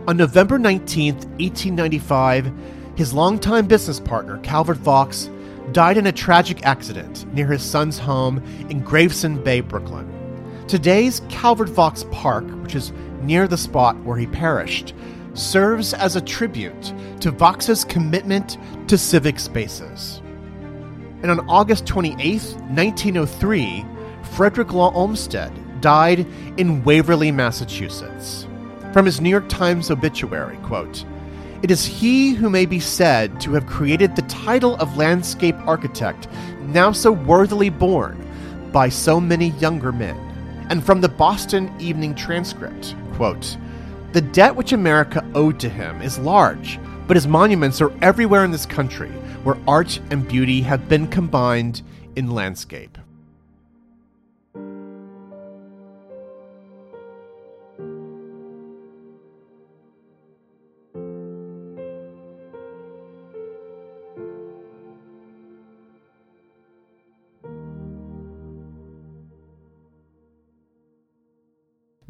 On 0.07 0.15
November 0.15 0.59
19, 0.59 1.15
1895, 1.15 2.51
his 2.95 3.11
longtime 3.11 3.65
business 3.65 3.99
partner, 3.99 4.38
Calvert 4.39 4.78
Vaux, 4.78 5.30
died 5.71 5.97
in 5.97 6.05
a 6.05 6.11
tragic 6.11 6.63
accident 6.63 7.26
near 7.34 7.47
his 7.47 7.63
son's 7.63 7.97
home 7.97 8.38
in 8.69 8.82
Gravesend 8.82 9.43
Bay, 9.43 9.61
Brooklyn. 9.61 10.14
Today's 10.68 11.22
Calvert 11.30 11.70
Vaux 11.70 12.05
Park, 12.11 12.43
which 12.63 12.74
is 12.74 12.91
near 13.22 13.47
the 13.47 13.55
spot 13.55 13.95
where 14.03 14.18
he 14.18 14.26
perished, 14.26 14.95
serves 15.36 15.93
as 15.93 16.16
a 16.16 16.22
tribute 16.22 16.91
to 17.20 17.30
Vaux's 17.30 17.84
commitment 17.86 18.57
to 18.88 18.97
civic 18.97 19.39
spaces. 19.39 20.24
And 21.22 21.30
on 21.30 21.47
August 21.47 21.86
28, 21.86 22.18
1903, 22.18 23.86
Frederick 24.32 24.74
Law 24.74 24.91
Olmsted 24.95 25.51
died 25.82 26.26
in 26.57 26.84
Waverley, 26.84 27.32
Massachusetts. 27.32 28.47
From 28.91 29.05
his 29.05 29.22
New 29.22 29.30
York 29.30 29.47
Times 29.47 29.91
obituary, 29.91 30.57
quote, 30.63 31.05
It 31.61 31.70
is 31.70 31.86
he 31.86 32.34
who 32.34 32.49
may 32.49 32.66
be 32.66 32.80
said 32.80 33.39
to 33.41 33.53
have 33.53 33.68
created 33.68 34.16
the 34.16 34.24
title 34.24 34.78
of 34.78 34.97
landscape 34.97 35.55
architect, 35.68 36.28
now 36.61 36.91
so 36.91 37.11
worthily 37.11 37.70
borne 37.70 38.28
by 38.72 38.89
so 38.89 39.22
many 39.22 39.49
younger 39.59 39.91
men. 39.91 40.24
And 40.70 40.84
from 40.84 40.99
the 40.99 41.09
Boston 41.09 41.74
Evening 41.80 42.16
Transcript, 42.16 42.95
quote, 43.13 43.57
The 44.13 44.22
debt 44.22 44.55
which 44.55 44.74
America 44.74 45.24
owed 45.36 45.59
to 45.59 45.70
him 45.70 46.01
is 46.01 46.18
large, 46.18 46.80
but 47.07 47.16
his 47.16 47.28
monuments 47.28 47.82
are 47.82 47.93
everywhere 48.01 48.43
in 48.43 48.51
this 48.51 48.66
country 48.66 49.11
where 49.43 49.57
art 49.68 49.99
and 50.09 50.28
beauty 50.28 50.61
have 50.61 50.89
been 50.89 51.07
combined 51.07 51.84
in 52.16 52.32
landscape. 52.32 52.97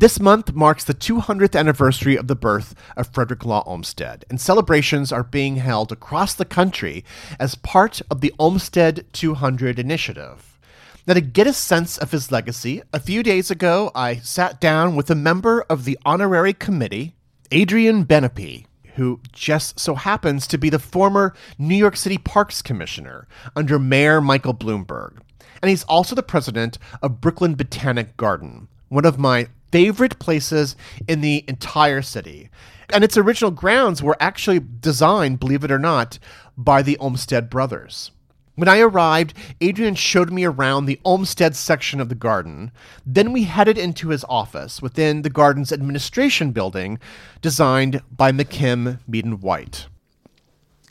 This 0.06 0.20
month 0.20 0.54
marks 0.54 0.84
the 0.84 0.94
200th 0.94 1.60
anniversary 1.60 2.16
of 2.16 2.28
the 2.28 2.36
birth 2.36 2.76
of 2.96 3.12
Frederick 3.12 3.44
Law 3.44 3.64
Olmsted, 3.66 4.24
and 4.30 4.40
celebrations 4.40 5.12
are 5.12 5.24
being 5.24 5.56
held 5.56 5.92
across 5.92 6.36
the 6.36 6.46
country 6.46 7.04
as 7.40 7.56
part 7.56 8.04
of 8.12 8.22
the 8.22 8.32
Olmsted 8.38 9.08
200 9.14 9.80
initiative. 9.80 10.60
Now, 11.08 11.16
to 11.16 11.22
get 11.22 11.48
a 11.48 11.54
sense 11.54 11.98
of 11.98 12.12
his 12.12 12.32
legacy, 12.32 12.84
a 12.94 13.00
few 13.00 13.24
days 13.24 13.50
ago 13.50 13.90
I 13.96 14.18
sat 14.18 14.62
down 14.62 14.96
with 14.96 15.10
a 15.10 15.16
member 15.16 15.66
of 15.72 15.86
the 15.86 15.98
honorary 16.06 16.54
committee, 16.54 17.16
Adrian 17.50 18.06
Benepe, 18.06 18.68
who 18.98 19.22
just 19.32 19.80
so 19.80 19.96
happens 19.96 20.46
to 20.46 20.60
be 20.60 20.70
the 20.70 20.78
former 20.78 21.34
New 21.58 21.74
York 21.74 21.96
City 21.96 22.20
Parks 22.20 22.62
Commissioner 22.62 23.28
under 23.56 23.80
Mayor 23.80 24.22
Michael 24.22 24.54
Bloomberg. 24.54 25.18
And 25.64 25.70
he's 25.72 25.84
also 25.86 26.14
the 26.14 26.22
president 26.22 26.78
of 27.02 27.22
Brooklyn 27.22 27.56
Botanic 27.56 28.16
Garden, 28.18 28.68
one 28.90 29.06
of 29.06 29.18
my 29.18 29.48
favorite 29.72 30.20
places 30.20 30.76
in 31.08 31.22
the 31.22 31.44
entire 31.48 32.02
city. 32.02 32.50
And 32.94 33.04
its 33.04 33.18
original 33.18 33.52
grounds 33.52 34.04
were 34.04 34.18
actually 34.20 34.60
designed, 34.80 35.40
believe 35.40 35.64
it 35.64 35.72
or 35.72 35.80
not, 35.80 36.20
by 36.58 36.82
the 36.82 36.98
Olmsted 36.98 37.50
brothers. 37.50 38.12
When 38.56 38.70
I 38.70 38.80
arrived, 38.80 39.34
Adrian 39.60 39.96
showed 39.96 40.32
me 40.32 40.46
around 40.46 40.86
the 40.86 41.00
Olmsted 41.04 41.56
section 41.56 42.00
of 42.00 42.08
the 42.08 42.16
garden. 42.16 42.72
Then 43.06 43.34
we 43.34 43.44
headed 43.44 43.78
into 43.78 44.10
his 44.10 44.24
office 44.30 44.82
within 44.82 45.24
the 45.24 45.30
garden's 45.30 45.74
administration 45.74 46.52
building, 46.52 46.98
designed 47.42 48.02
by 48.16 48.32
McKim 48.32 49.00
Mead 49.08 49.26
and 49.26 49.42
White. 49.42 49.88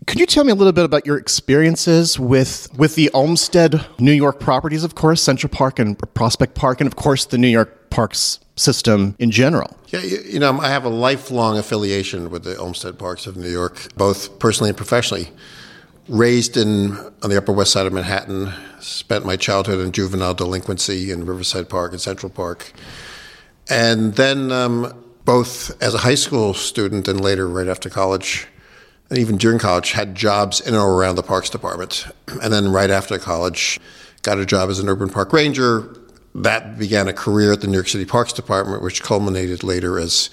Could 0.06 0.20
you 0.20 0.26
tell 0.26 0.44
me 0.44 0.52
a 0.52 0.54
little 0.54 0.72
bit 0.72 0.84
about 0.84 1.06
your 1.06 1.16
experiences 1.16 2.18
with 2.18 2.68
with 2.76 2.94
the 2.94 3.10
Olmsted 3.10 3.80
New 3.98 4.12
York 4.12 4.40
properties, 4.40 4.84
of 4.84 4.94
course, 4.94 5.22
Central 5.22 5.50
Park 5.50 5.78
and 5.78 5.98
Prospect 6.14 6.54
Park, 6.54 6.80
and 6.80 6.86
of 6.86 6.96
course 6.96 7.24
the 7.24 7.38
New 7.38 7.48
York 7.48 7.90
Parks 7.90 8.40
system 8.56 9.14
in 9.18 9.30
general? 9.30 9.76
Yeah, 9.88 10.00
you, 10.00 10.38
know, 10.38 10.60
I 10.60 10.68
have 10.68 10.84
a 10.84 10.88
lifelong 10.88 11.58
affiliation 11.58 12.30
with 12.30 12.44
the 12.44 12.56
Olmsted 12.56 12.98
Parks 12.98 13.26
of 13.26 13.36
New 13.36 13.48
York, 13.48 13.94
both 13.96 14.38
personally 14.38 14.70
and 14.70 14.76
professionally. 14.76 15.30
Raised 16.08 16.56
in 16.56 16.96
on 17.22 17.30
the 17.30 17.38
Upper 17.38 17.52
West 17.52 17.72
Side 17.72 17.86
of 17.86 17.92
Manhattan, 17.92 18.52
spent 18.80 19.24
my 19.24 19.36
childhood 19.36 19.80
in 19.80 19.90
juvenile 19.92 20.34
delinquency 20.34 21.10
in 21.10 21.24
Riverside 21.24 21.68
Park 21.68 21.92
and 21.92 22.00
Central 22.00 22.28
Park, 22.28 22.72
and 23.70 24.14
then 24.16 24.52
um, 24.52 25.02
both 25.24 25.80
as 25.82 25.94
a 25.94 25.98
high 25.98 26.14
school 26.14 26.52
student 26.52 27.08
and 27.08 27.22
later 27.22 27.48
right 27.48 27.68
after 27.68 27.88
college 27.88 28.48
and 29.10 29.18
even 29.18 29.36
during 29.36 29.58
college, 29.58 29.92
had 29.92 30.14
jobs 30.14 30.60
in 30.60 30.74
or 30.74 30.94
around 30.94 31.16
the 31.16 31.22
Parks 31.22 31.50
Department. 31.50 32.06
And 32.42 32.52
then 32.52 32.72
right 32.72 32.90
after 32.90 33.18
college, 33.18 33.78
got 34.22 34.38
a 34.38 34.46
job 34.46 34.70
as 34.70 34.78
an 34.78 34.88
urban 34.88 35.08
park 35.08 35.32
ranger. 35.32 35.96
That 36.34 36.78
began 36.78 37.06
a 37.06 37.12
career 37.12 37.52
at 37.52 37.60
the 37.60 37.68
New 37.68 37.74
York 37.74 37.88
City 37.88 38.04
Parks 38.04 38.32
Department, 38.32 38.82
which 38.82 39.02
culminated 39.02 39.62
later 39.62 39.98
as 39.98 40.30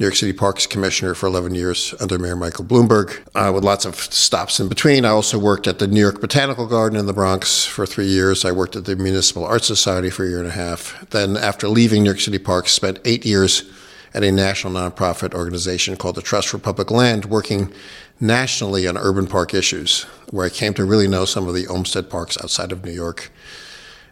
New 0.00 0.06
York 0.06 0.16
City 0.16 0.32
Parks 0.32 0.66
Commissioner 0.66 1.14
for 1.14 1.26
11 1.26 1.54
years 1.54 1.94
under 2.00 2.18
Mayor 2.18 2.34
Michael 2.34 2.64
Bloomberg, 2.64 3.22
uh, 3.36 3.52
with 3.52 3.62
lots 3.62 3.84
of 3.84 3.94
stops 3.94 4.58
in 4.58 4.68
between. 4.68 5.04
I 5.04 5.10
also 5.10 5.38
worked 5.38 5.68
at 5.68 5.78
the 5.78 5.86
New 5.86 6.00
York 6.00 6.20
Botanical 6.20 6.66
Garden 6.66 6.98
in 6.98 7.06
the 7.06 7.12
Bronx 7.12 7.64
for 7.64 7.86
three 7.86 8.08
years. 8.08 8.44
I 8.44 8.50
worked 8.50 8.74
at 8.74 8.86
the 8.86 8.96
Municipal 8.96 9.44
Art 9.44 9.62
Society 9.62 10.10
for 10.10 10.24
a 10.24 10.28
year 10.28 10.40
and 10.40 10.48
a 10.48 10.52
half. 10.52 11.08
Then, 11.10 11.36
after 11.36 11.68
leaving 11.68 12.02
New 12.02 12.10
York 12.10 12.20
City 12.20 12.38
Parks, 12.38 12.72
spent 12.72 12.98
eight 13.04 13.24
years 13.24 13.70
at 14.14 14.24
a 14.24 14.32
national 14.32 14.72
nonprofit 14.72 15.32
organization 15.34 15.96
called 15.96 16.16
the 16.16 16.22
Trust 16.22 16.48
for 16.48 16.58
Public 16.58 16.90
Land, 16.90 17.26
working 17.26 17.72
nationally 18.20 18.86
on 18.86 18.96
urban 18.96 19.26
park 19.26 19.54
issues, 19.54 20.04
where 20.30 20.46
I 20.46 20.50
came 20.50 20.74
to 20.74 20.84
really 20.84 21.08
know 21.08 21.24
some 21.24 21.48
of 21.48 21.54
the 21.54 21.66
Olmsted 21.66 22.08
parks 22.08 22.38
outside 22.42 22.72
of 22.72 22.84
New 22.84 22.92
York. 22.92 23.30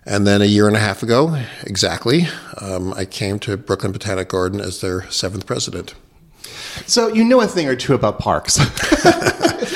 And 0.04 0.26
then 0.26 0.42
a 0.42 0.46
year 0.46 0.66
and 0.66 0.76
a 0.76 0.80
half 0.80 1.02
ago, 1.02 1.40
exactly, 1.62 2.26
um, 2.60 2.92
I 2.94 3.04
came 3.04 3.38
to 3.40 3.56
Brooklyn 3.56 3.92
Botanic 3.92 4.28
Garden 4.28 4.60
as 4.60 4.80
their 4.80 5.08
seventh 5.10 5.46
president. 5.46 5.94
So 6.86 7.08
you 7.08 7.24
know 7.24 7.40
a 7.40 7.46
thing 7.46 7.68
or 7.68 7.76
two 7.76 7.94
about 7.94 8.18
parks. 8.18 8.58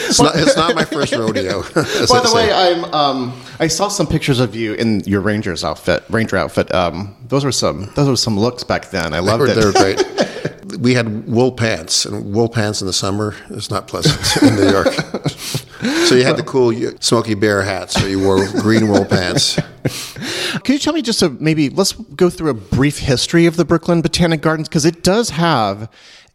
it's, 0.08 0.20
not, 0.20 0.34
it's, 0.36 0.56
not, 0.56 0.74
my 0.74 0.84
first 0.84 1.12
rodeo. 1.12 1.62
By 1.74 2.20
the 2.20 2.32
way, 2.34 2.52
I'm 2.52 2.84
um, 2.92 3.40
I 3.60 3.68
saw 3.68 3.88
some 3.88 4.06
pictures 4.06 4.40
of 4.40 4.56
you 4.56 4.74
in 4.74 5.00
your 5.00 5.20
ranger's 5.20 5.62
outfit, 5.62 6.04
ranger 6.10 6.36
outfit. 6.36 6.74
Um, 6.74 7.16
those 7.28 7.44
were 7.44 7.52
some 7.52 7.92
those 7.94 8.08
were 8.08 8.16
some 8.16 8.38
looks 8.38 8.64
back 8.64 8.90
then. 8.90 9.14
I 9.14 9.20
loved 9.20 9.46
they 9.46 9.54
were, 9.54 9.68
it. 9.70 9.74
They 9.74 9.94
were 9.94 9.94
great. 9.94 10.35
We 10.78 10.94
had 10.94 11.28
wool 11.28 11.52
pants, 11.52 12.04
and 12.04 12.34
wool 12.34 12.48
pants 12.48 12.80
in 12.80 12.86
the 12.86 12.92
summer 12.92 13.34
is 13.50 13.70
not 13.70 13.86
pleasant 13.88 14.42
in 14.50 14.56
New 14.56 14.70
York. 14.70 14.92
so 16.06 16.14
you 16.14 16.24
had 16.24 16.36
the 16.36 16.44
cool 16.44 16.72
Smokey 17.00 17.34
Bear 17.34 17.62
hat, 17.62 17.90
so 17.90 18.06
you 18.06 18.20
wore 18.20 18.46
green 18.60 18.88
wool 18.88 19.04
pants. 19.04 19.58
Can 20.64 20.72
you 20.72 20.78
tell 20.78 20.92
me 20.92 21.02
just 21.02 21.22
a 21.22 21.30
maybe 21.30 21.68
let's 21.68 21.92
go 21.92 22.30
through 22.30 22.50
a 22.50 22.54
brief 22.54 22.98
history 22.98 23.46
of 23.46 23.56
the 23.56 23.64
Brooklyn 23.64 24.02
Botanic 24.02 24.40
Gardens 24.40 24.68
because 24.68 24.84
it 24.84 25.02
does 25.02 25.30
have 25.30 25.88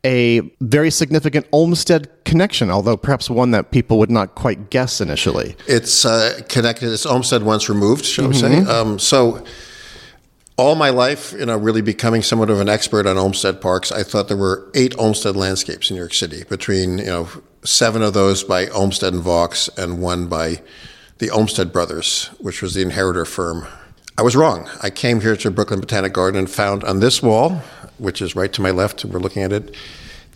a 0.03 0.39
very 0.61 0.89
significant 0.89 1.45
Olmsted 1.51 2.09
connection, 2.23 2.71
although 2.71 2.97
perhaps 2.97 3.29
one 3.29 3.51
that 3.51 3.71
people 3.71 3.99
would 3.99 4.09
not 4.09 4.35
quite 4.35 4.69
guess 4.69 5.01
initially. 5.01 5.55
It's 5.67 6.05
uh, 6.05 6.39
connected. 6.49 6.91
It's 6.91 7.05
Olmsted 7.05 7.43
once 7.43 7.69
removed, 7.69 8.05
shall 8.05 8.29
we 8.29 8.33
say? 8.33 8.59
Um, 8.61 8.97
so 8.97 9.43
all 10.57 10.75
my 10.75 10.89
life, 10.89 11.33
you 11.33 11.45
know, 11.45 11.57
really 11.57 11.81
becoming 11.81 12.21
somewhat 12.21 12.49
of 12.49 12.59
an 12.59 12.69
expert 12.69 13.05
on 13.05 13.17
Olmsted 13.17 13.61
parks, 13.61 13.91
I 13.91 14.03
thought 14.03 14.27
there 14.27 14.37
were 14.37 14.69
eight 14.75 14.95
Olmsted 14.97 15.35
landscapes 15.35 15.89
in 15.89 15.95
New 15.95 16.01
York 16.01 16.13
City, 16.13 16.43
between, 16.43 16.99
you 16.99 17.05
know, 17.05 17.29
seven 17.63 18.01
of 18.01 18.13
those 18.13 18.43
by 18.43 18.67
Olmsted 18.67 19.13
and 19.13 19.23
Vaux 19.23 19.69
and 19.77 20.01
one 20.01 20.27
by 20.27 20.61
the 21.19 21.29
Olmsted 21.29 21.71
Brothers, 21.71 22.27
which 22.39 22.61
was 22.61 22.73
the 22.73 22.81
inheritor 22.81 23.25
firm. 23.25 23.67
I 24.17 24.23
was 24.23 24.35
wrong. 24.35 24.69
I 24.81 24.89
came 24.89 25.21
here 25.21 25.35
to 25.37 25.51
Brooklyn 25.51 25.79
Botanic 25.79 26.13
Garden 26.13 26.39
and 26.39 26.49
found 26.49 26.83
on 26.83 26.99
this 26.99 27.23
wall, 27.23 27.61
which 27.97 28.21
is 28.21 28.35
right 28.35 28.51
to 28.53 28.61
my 28.61 28.71
left, 28.71 29.05
we're 29.05 29.19
looking 29.19 29.43
at 29.43 29.53
it, 29.53 29.75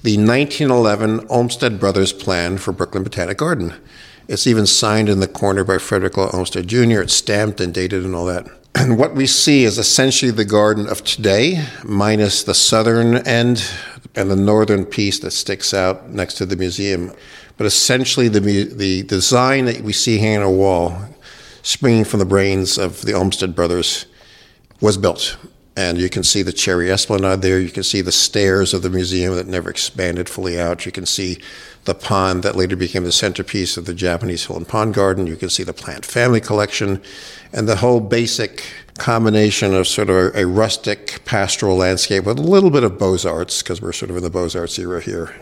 the 0.03 0.17
1911 0.17 1.27
Olmsted 1.29 1.79
Brothers 1.79 2.13
plan 2.13 2.57
for 2.57 2.71
Brooklyn 2.71 3.03
Botanic 3.03 3.37
Garden. 3.37 3.73
It's 4.27 4.47
even 4.47 4.65
signed 4.65 5.09
in 5.09 5.19
the 5.19 5.27
corner 5.27 5.63
by 5.63 5.77
Frederick 5.77 6.17
Law 6.17 6.29
Olmsted 6.31 6.67
Jr. 6.67 7.01
It's 7.01 7.13
stamped 7.13 7.59
and 7.59 7.73
dated 7.73 8.05
and 8.05 8.15
all 8.15 8.25
that. 8.25 8.47
And 8.77 8.97
what 8.97 9.15
we 9.15 9.25
see 9.25 9.63
is 9.63 9.77
essentially 9.77 10.31
the 10.31 10.43
garden 10.43 10.87
of 10.87 11.01
today, 11.05 11.65
minus 11.85 12.43
the 12.43 12.53
southern 12.53 13.17
end 13.25 13.65
and 14.15 14.29
the 14.29 14.35
northern 14.35 14.85
piece 14.85 15.19
that 15.19 15.31
sticks 15.31 15.73
out 15.73 16.09
next 16.09 16.33
to 16.35 16.45
the 16.45 16.57
museum. 16.57 17.13
But 17.57 17.67
essentially, 17.67 18.27
the, 18.27 18.39
the 18.39 19.03
design 19.03 19.63
that 19.65 19.79
we 19.81 19.93
see 19.93 20.17
hanging 20.17 20.39
on 20.39 20.43
a 20.43 20.51
wall, 20.51 20.97
springing 21.61 22.03
from 22.03 22.19
the 22.19 22.25
brains 22.25 22.77
of 22.77 23.01
the 23.03 23.13
Olmsted 23.13 23.55
brothers, 23.55 24.07
was 24.81 24.97
built. 24.97 25.37
And 25.77 25.97
you 25.97 26.09
can 26.09 26.23
see 26.23 26.41
the 26.41 26.53
cherry 26.53 26.89
esplanade 26.89 27.41
there. 27.41 27.59
You 27.59 27.69
can 27.69 27.83
see 27.83 28.01
the 28.01 28.11
stairs 28.11 28.73
of 28.73 28.81
the 28.81 28.89
museum 28.89 29.35
that 29.35 29.47
never 29.47 29.69
expanded 29.69 30.29
fully 30.29 30.59
out. 30.59 30.85
You 30.85 30.91
can 30.91 31.05
see 31.05 31.37
the 31.83 31.93
pond 31.93 32.43
that 32.43 32.55
later 32.55 32.77
became 32.77 33.03
the 33.03 33.11
centerpiece 33.11 33.75
of 33.75 33.85
the 33.85 33.93
Japanese 33.93 34.45
Hill 34.45 34.55
and 34.55 34.67
Pond 34.67 34.93
Garden. 34.93 35.27
You 35.27 35.35
can 35.35 35.49
see 35.49 35.63
the 35.63 35.73
plant 35.73 36.05
family 36.05 36.39
collection 36.39 37.01
and 37.51 37.67
the 37.67 37.75
whole 37.75 37.99
basic 37.99 38.63
combination 38.97 39.73
of 39.73 39.85
sort 39.85 40.09
of 40.09 40.15
a, 40.15 40.43
a 40.43 40.47
rustic 40.47 41.23
pastoral 41.25 41.75
landscape 41.75 42.23
with 42.23 42.39
a 42.39 42.41
little 42.41 42.69
bit 42.69 42.83
of 42.83 42.97
Beaux 42.97 43.17
Arts, 43.27 43.61
because 43.61 43.81
we're 43.81 43.91
sort 43.91 44.09
of 44.09 44.15
in 44.15 44.23
the 44.23 44.29
Beaux 44.29 44.49
Arts 44.55 44.79
era 44.79 45.01
here. 45.01 45.35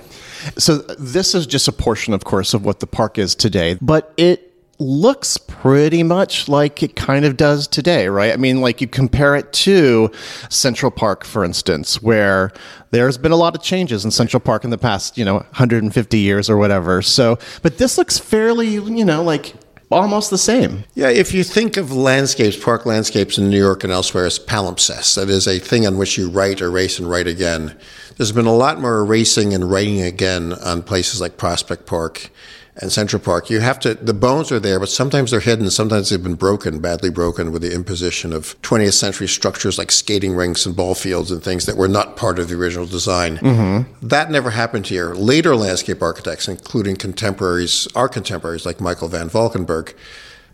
So 0.58 0.78
this 0.78 1.36
is 1.36 1.46
just 1.46 1.68
a 1.68 1.72
portion, 1.72 2.14
of 2.14 2.24
course, 2.24 2.56
of 2.56 2.66
what 2.66 2.80
the 2.80 2.88
park 2.88 3.20
is 3.20 3.36
today, 3.36 3.78
but 3.80 4.14
it 4.18 4.53
looks 4.84 5.38
pretty 5.38 6.04
much 6.04 6.48
like 6.48 6.84
it 6.84 6.96
kind 6.96 7.26
of 7.26 7.38
does 7.38 7.68
today, 7.68 8.08
right? 8.08 8.34
I 8.34 8.38
mean, 8.38 8.62
like 8.62 8.82
you 8.82 8.88
compare 8.88 9.36
it 9.36 9.52
to 9.54 10.12
Central 10.50 10.92
Park, 10.92 11.24
for 11.24 11.44
instance, 11.44 12.02
where 12.02 12.52
there's 12.92 13.18
been 13.18 13.32
a 13.32 13.38
lot 13.38 13.56
of 13.56 13.62
changes 13.62 14.06
in 14.06 14.12
Central 14.12 14.40
Park 14.40 14.64
in 14.64 14.70
the 14.70 14.78
past, 14.78 15.18
you 15.18 15.26
know, 15.26 15.36
150 15.36 16.20
years 16.20 16.50
or 16.50 16.58
whatever. 16.58 17.02
So, 17.02 17.40
but 17.62 17.78
this 17.78 17.98
looks 17.98 18.20
fairly, 18.20 18.68
you 18.68 19.06
know, 19.06 19.24
like 19.24 19.56
almost 19.92 20.30
the 20.30 20.38
same. 20.38 20.84
Yeah, 20.96 21.10
if 21.10 21.34
you 21.34 21.44
think 21.44 21.78
of 21.78 21.92
landscapes, 21.92 22.58
park 22.58 22.86
landscapes 22.86 23.38
in 23.38 23.50
New 23.50 23.58
York 23.58 23.84
and 23.84 23.94
elsewhere 23.94 24.26
as 24.26 24.40
palimpsest, 24.40 25.16
that 25.16 25.30
is 25.30 25.48
a 25.48 25.60
thing 25.60 25.88
on 25.88 25.98
which 25.98 26.18
you 26.18 26.30
write, 26.30 26.62
erase, 26.62 27.00
and 27.00 27.10
write 27.10 27.28
again. 27.28 27.78
There's 28.18 28.32
been 28.32 28.46
a 28.46 28.56
lot 28.56 28.80
more 28.80 29.00
erasing 29.00 29.54
and 29.54 29.70
writing 29.72 30.02
again 30.02 30.54
on 30.54 30.84
places 30.84 31.22
like 31.22 31.38
Prospect 31.38 31.86
Park 31.86 32.30
and 32.78 32.92
Central 32.92 33.22
Park. 33.22 33.50
You 33.50 33.60
have 33.60 33.80
to, 33.82 33.94
the 33.94 34.14
bones 34.14 34.52
are 34.52 34.60
there, 34.60 34.80
but 34.80 34.90
sometimes 34.90 35.32
they're 35.32 35.40
hidden. 35.40 35.70
Sometimes 35.70 36.10
they've 36.10 36.22
been 36.22 36.36
broken, 36.36 36.80
badly 36.80 37.10
broken, 37.10 37.52
with 37.52 37.62
the 37.62 37.74
imposition 37.74 38.34
of 38.34 38.60
20th 38.62 38.94
century 38.94 39.28
structures 39.28 39.78
like 39.78 39.92
skating 39.92 40.36
rinks 40.36 40.66
and 40.66 40.76
ball 40.76 40.96
fields 40.96 41.32
and 41.32 41.44
things 41.44 41.66
that 41.66 41.78
were 41.78 41.88
not 41.88 42.18
part 42.18 42.40
of 42.40 42.50
the 42.50 42.56
original 42.56 42.86
design. 42.86 43.38
Mm-hmm. 43.38 44.08
That 44.08 44.32
never 44.32 44.50
happened 44.50 44.88
here. 44.88 45.14
Later 45.14 45.56
landscape 45.56 46.02
architects, 46.02 46.48
including 46.48 46.96
contemporaries, 46.96 47.88
our 47.96 48.10
contemporaries 48.10 48.66
like 48.66 48.82
Michael 48.82 49.08
Van 49.08 49.30
Valkenburgh, 49.30 49.94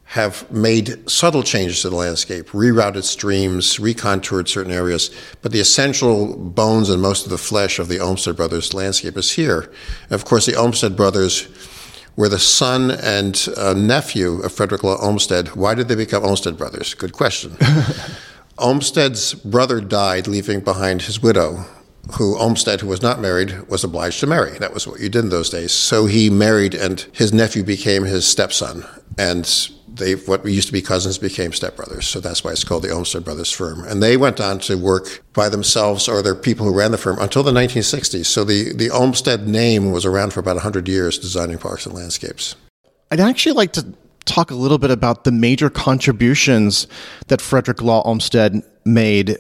have 0.10 0.50
made 0.52 1.08
subtle 1.08 1.44
changes 1.44 1.84
to 1.84 1.90
the 1.90 1.96
landscape, 1.96 2.50
rerouted 2.50 3.04
streams, 3.04 3.78
recontoured 3.78 4.48
certain 4.48 4.72
areas, 4.72 5.12
but 5.44 5.52
the 5.52 5.60
essential 5.60 6.36
bones 6.36 6.90
and 6.90 7.00
most 7.00 7.26
of 7.26 7.30
the 7.30 7.38
flesh 7.38 7.78
of 7.78 7.88
the 7.88 8.00
Olmsted 8.00 8.36
Brothers 8.36 8.74
landscape 8.74 9.16
is 9.18 9.34
here. 9.34 9.72
Of 10.10 10.26
course, 10.26 10.48
the 10.48 10.56
Olmsted 10.56 10.96
Brothers 10.96 11.48
were 12.16 12.30
the 12.30 12.40
son 12.40 12.92
and 12.92 13.48
uh, 13.58 13.74
nephew 13.74 14.42
of 14.42 14.52
Frederick 14.52 14.84
Law 14.84 14.98
Olmsted. 14.98 15.56
Why 15.56 15.74
did 15.76 15.88
they 15.88 15.96
become 15.96 16.24
Olmsted 16.24 16.58
Brothers? 16.58 16.94
Good 16.94 17.14
question. 17.14 17.58
Olmsted's 18.58 19.34
brother 19.34 19.80
died, 19.80 20.28
leaving 20.28 20.60
behind 20.60 21.04
his 21.04 21.22
widow, 21.22 21.66
who 22.14 22.38
Olmsted, 22.38 22.82
who 22.82 22.88
was 22.88 23.02
not 23.02 23.20
married, 23.20 23.68
was 23.70 23.84
obliged 23.84 24.20
to 24.22 24.28
marry. 24.28 24.58
That 24.58 24.74
was 24.74 24.88
what 24.88 25.00
you 25.00 25.10
did 25.10 25.26
in 25.26 25.30
those 25.30 25.50
days. 25.50 25.72
So 25.72 26.06
he 26.06 26.30
married, 26.30 26.74
and 26.74 27.00
his 27.14 27.34
nephew 27.34 27.64
became 27.64 28.04
his 28.04 28.26
stepson. 28.26 28.86
And 29.18 29.46
they, 29.88 30.14
what 30.14 30.46
used 30.46 30.68
to 30.68 30.74
be 30.74 30.82
cousins 30.82 31.18
became 31.18 31.52
stepbrothers. 31.52 32.04
So 32.04 32.20
that's 32.20 32.44
why 32.44 32.52
it's 32.52 32.64
called 32.64 32.84
the 32.84 32.90
Olmsted 32.90 33.24
Brothers 33.24 33.52
firm. 33.52 33.84
And 33.84 34.02
they 34.02 34.18
went 34.18 34.40
on 34.40 34.60
to 34.60 34.78
work 34.78 35.24
by 35.34 35.50
themselves 35.50 36.08
or 36.08 36.22
their 36.22 36.36
people 36.36 36.66
who 36.66 36.76
ran 36.76 36.92
the 36.92 36.98
firm 36.98 37.20
until 37.20 37.44
the 37.44 37.52
1960s. 37.52 38.26
So 38.26 38.44
the, 38.44 38.74
the 38.74 38.90
Olmsted 38.90 39.48
name 39.48 39.92
was 39.92 40.06
around 40.06 40.34
for 40.34 40.40
about 40.40 40.56
100 40.56 40.88
years 40.88 41.20
designing 41.20 41.58
parks 41.58 41.86
and 41.86 41.94
landscapes. 41.94 42.56
I'd 43.12 43.20
actually 43.20 43.54
like 43.54 43.74
to 43.74 43.94
talk 44.26 44.52
a 44.52 44.56
little 44.56 44.78
bit 44.78 44.92
about 44.92 45.24
the 45.24 45.32
major 45.32 45.70
contributions 45.70 46.88
that 47.28 47.42
Frederick 47.42 47.82
Law 47.82 48.02
Olmsted 48.04 48.62
made 48.86 49.38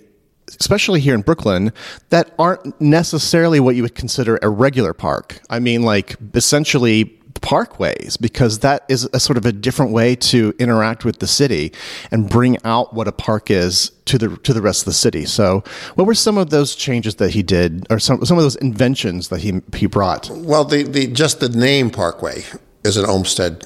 especially 0.60 1.00
here 1.00 1.16
in 1.16 1.22
Brooklyn, 1.22 1.72
that 2.10 2.34
aren't 2.40 2.80
necessarily 2.82 3.60
what 3.60 3.76
you 3.76 3.84
would 3.84 3.96
consider 3.96 4.40
a 4.42 4.50
regular 4.50 4.94
park. 4.94 5.42
I 5.50 5.60
mean, 5.60 5.84
like 5.84 6.16
essentially 6.34 7.20
parkways 7.42 8.20
because 8.20 8.60
that 8.60 8.84
is 8.90 9.08
a 9.14 9.20
sort 9.20 9.38
of 9.38 9.46
a 9.46 9.52
different 9.52 9.92
way 9.92 10.16
to 10.16 10.54
interact 10.60 11.06
with 11.06 11.20
the 11.20 11.28
city 11.28 11.72
and 12.12 12.30
bring 12.30 12.58
out 12.66 12.94
what 12.94 13.08
a 13.08 13.12
park 13.12 13.50
is 13.50 13.92
to 14.06 14.18
the 14.18 14.38
to 14.38 14.54
the 14.54 14.62
rest 14.62 14.82
of 14.82 14.86
the 14.86 14.94
city. 14.94 15.26
So, 15.26 15.64
what 15.96 16.06
were 16.06 16.16
some 16.16 16.38
of 16.38 16.50
those 16.50 16.76
changes 16.76 17.16
that 17.16 17.32
he 17.32 17.44
did, 17.44 17.86
or 17.90 18.00
some 18.00 18.26
some 18.26 18.38
of 18.38 18.44
those 18.44 18.56
inventions 18.58 19.30
that 19.30 19.42
he 19.42 19.62
he 19.76 19.86
brought? 19.86 20.30
Well, 20.30 20.66
the, 20.66 20.84
the 20.84 21.08
just 21.08 21.40
the 21.40 21.50
name 21.50 21.90
Parkway 21.90 22.44
is 22.84 22.98
an 22.98 23.06
Olmsted. 23.06 23.66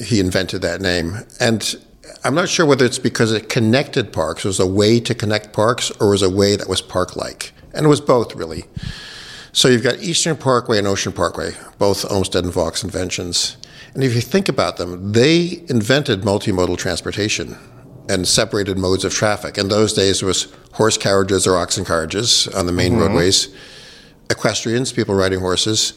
He 0.00 0.20
invented 0.20 0.62
that 0.62 0.80
name, 0.80 1.18
and 1.40 1.76
I'm 2.24 2.34
not 2.34 2.48
sure 2.48 2.64
whether 2.64 2.86
it's 2.86 2.98
because 2.98 3.32
it 3.32 3.50
connected 3.50 4.10
parks, 4.10 4.46
it 4.46 4.48
was 4.48 4.58
a 4.58 4.66
way 4.66 4.98
to 4.98 5.14
connect 5.14 5.52
parks, 5.52 5.90
or 6.00 6.08
was 6.08 6.22
a 6.22 6.30
way 6.30 6.56
that 6.56 6.68
was 6.68 6.80
park-like, 6.80 7.52
and 7.74 7.84
it 7.84 7.88
was 7.88 8.00
both 8.00 8.34
really. 8.34 8.64
So 9.52 9.68
you've 9.68 9.82
got 9.82 9.98
Eastern 9.98 10.36
Parkway 10.36 10.78
and 10.78 10.86
Ocean 10.86 11.12
Parkway, 11.12 11.52
both 11.78 12.10
Olmsted 12.10 12.44
and 12.44 12.52
Vaux 12.52 12.82
inventions. 12.82 13.58
And 13.92 14.02
if 14.02 14.14
you 14.14 14.22
think 14.22 14.48
about 14.48 14.78
them, 14.78 15.12
they 15.12 15.64
invented 15.68 16.22
multimodal 16.22 16.78
transportation 16.78 17.58
and 18.08 18.26
separated 18.26 18.78
modes 18.78 19.04
of 19.04 19.12
traffic. 19.12 19.58
In 19.58 19.68
those 19.68 19.92
days, 19.92 20.22
it 20.22 20.26
was 20.26 20.52
horse 20.72 20.96
carriages 20.96 21.46
or 21.46 21.56
oxen 21.56 21.84
carriages 21.84 22.48
on 22.48 22.64
the 22.64 22.72
main 22.72 22.92
mm-hmm. 22.92 23.02
roadways, 23.02 23.54
equestrians, 24.30 24.92
people 24.92 25.14
riding 25.14 25.40
horses, 25.40 25.92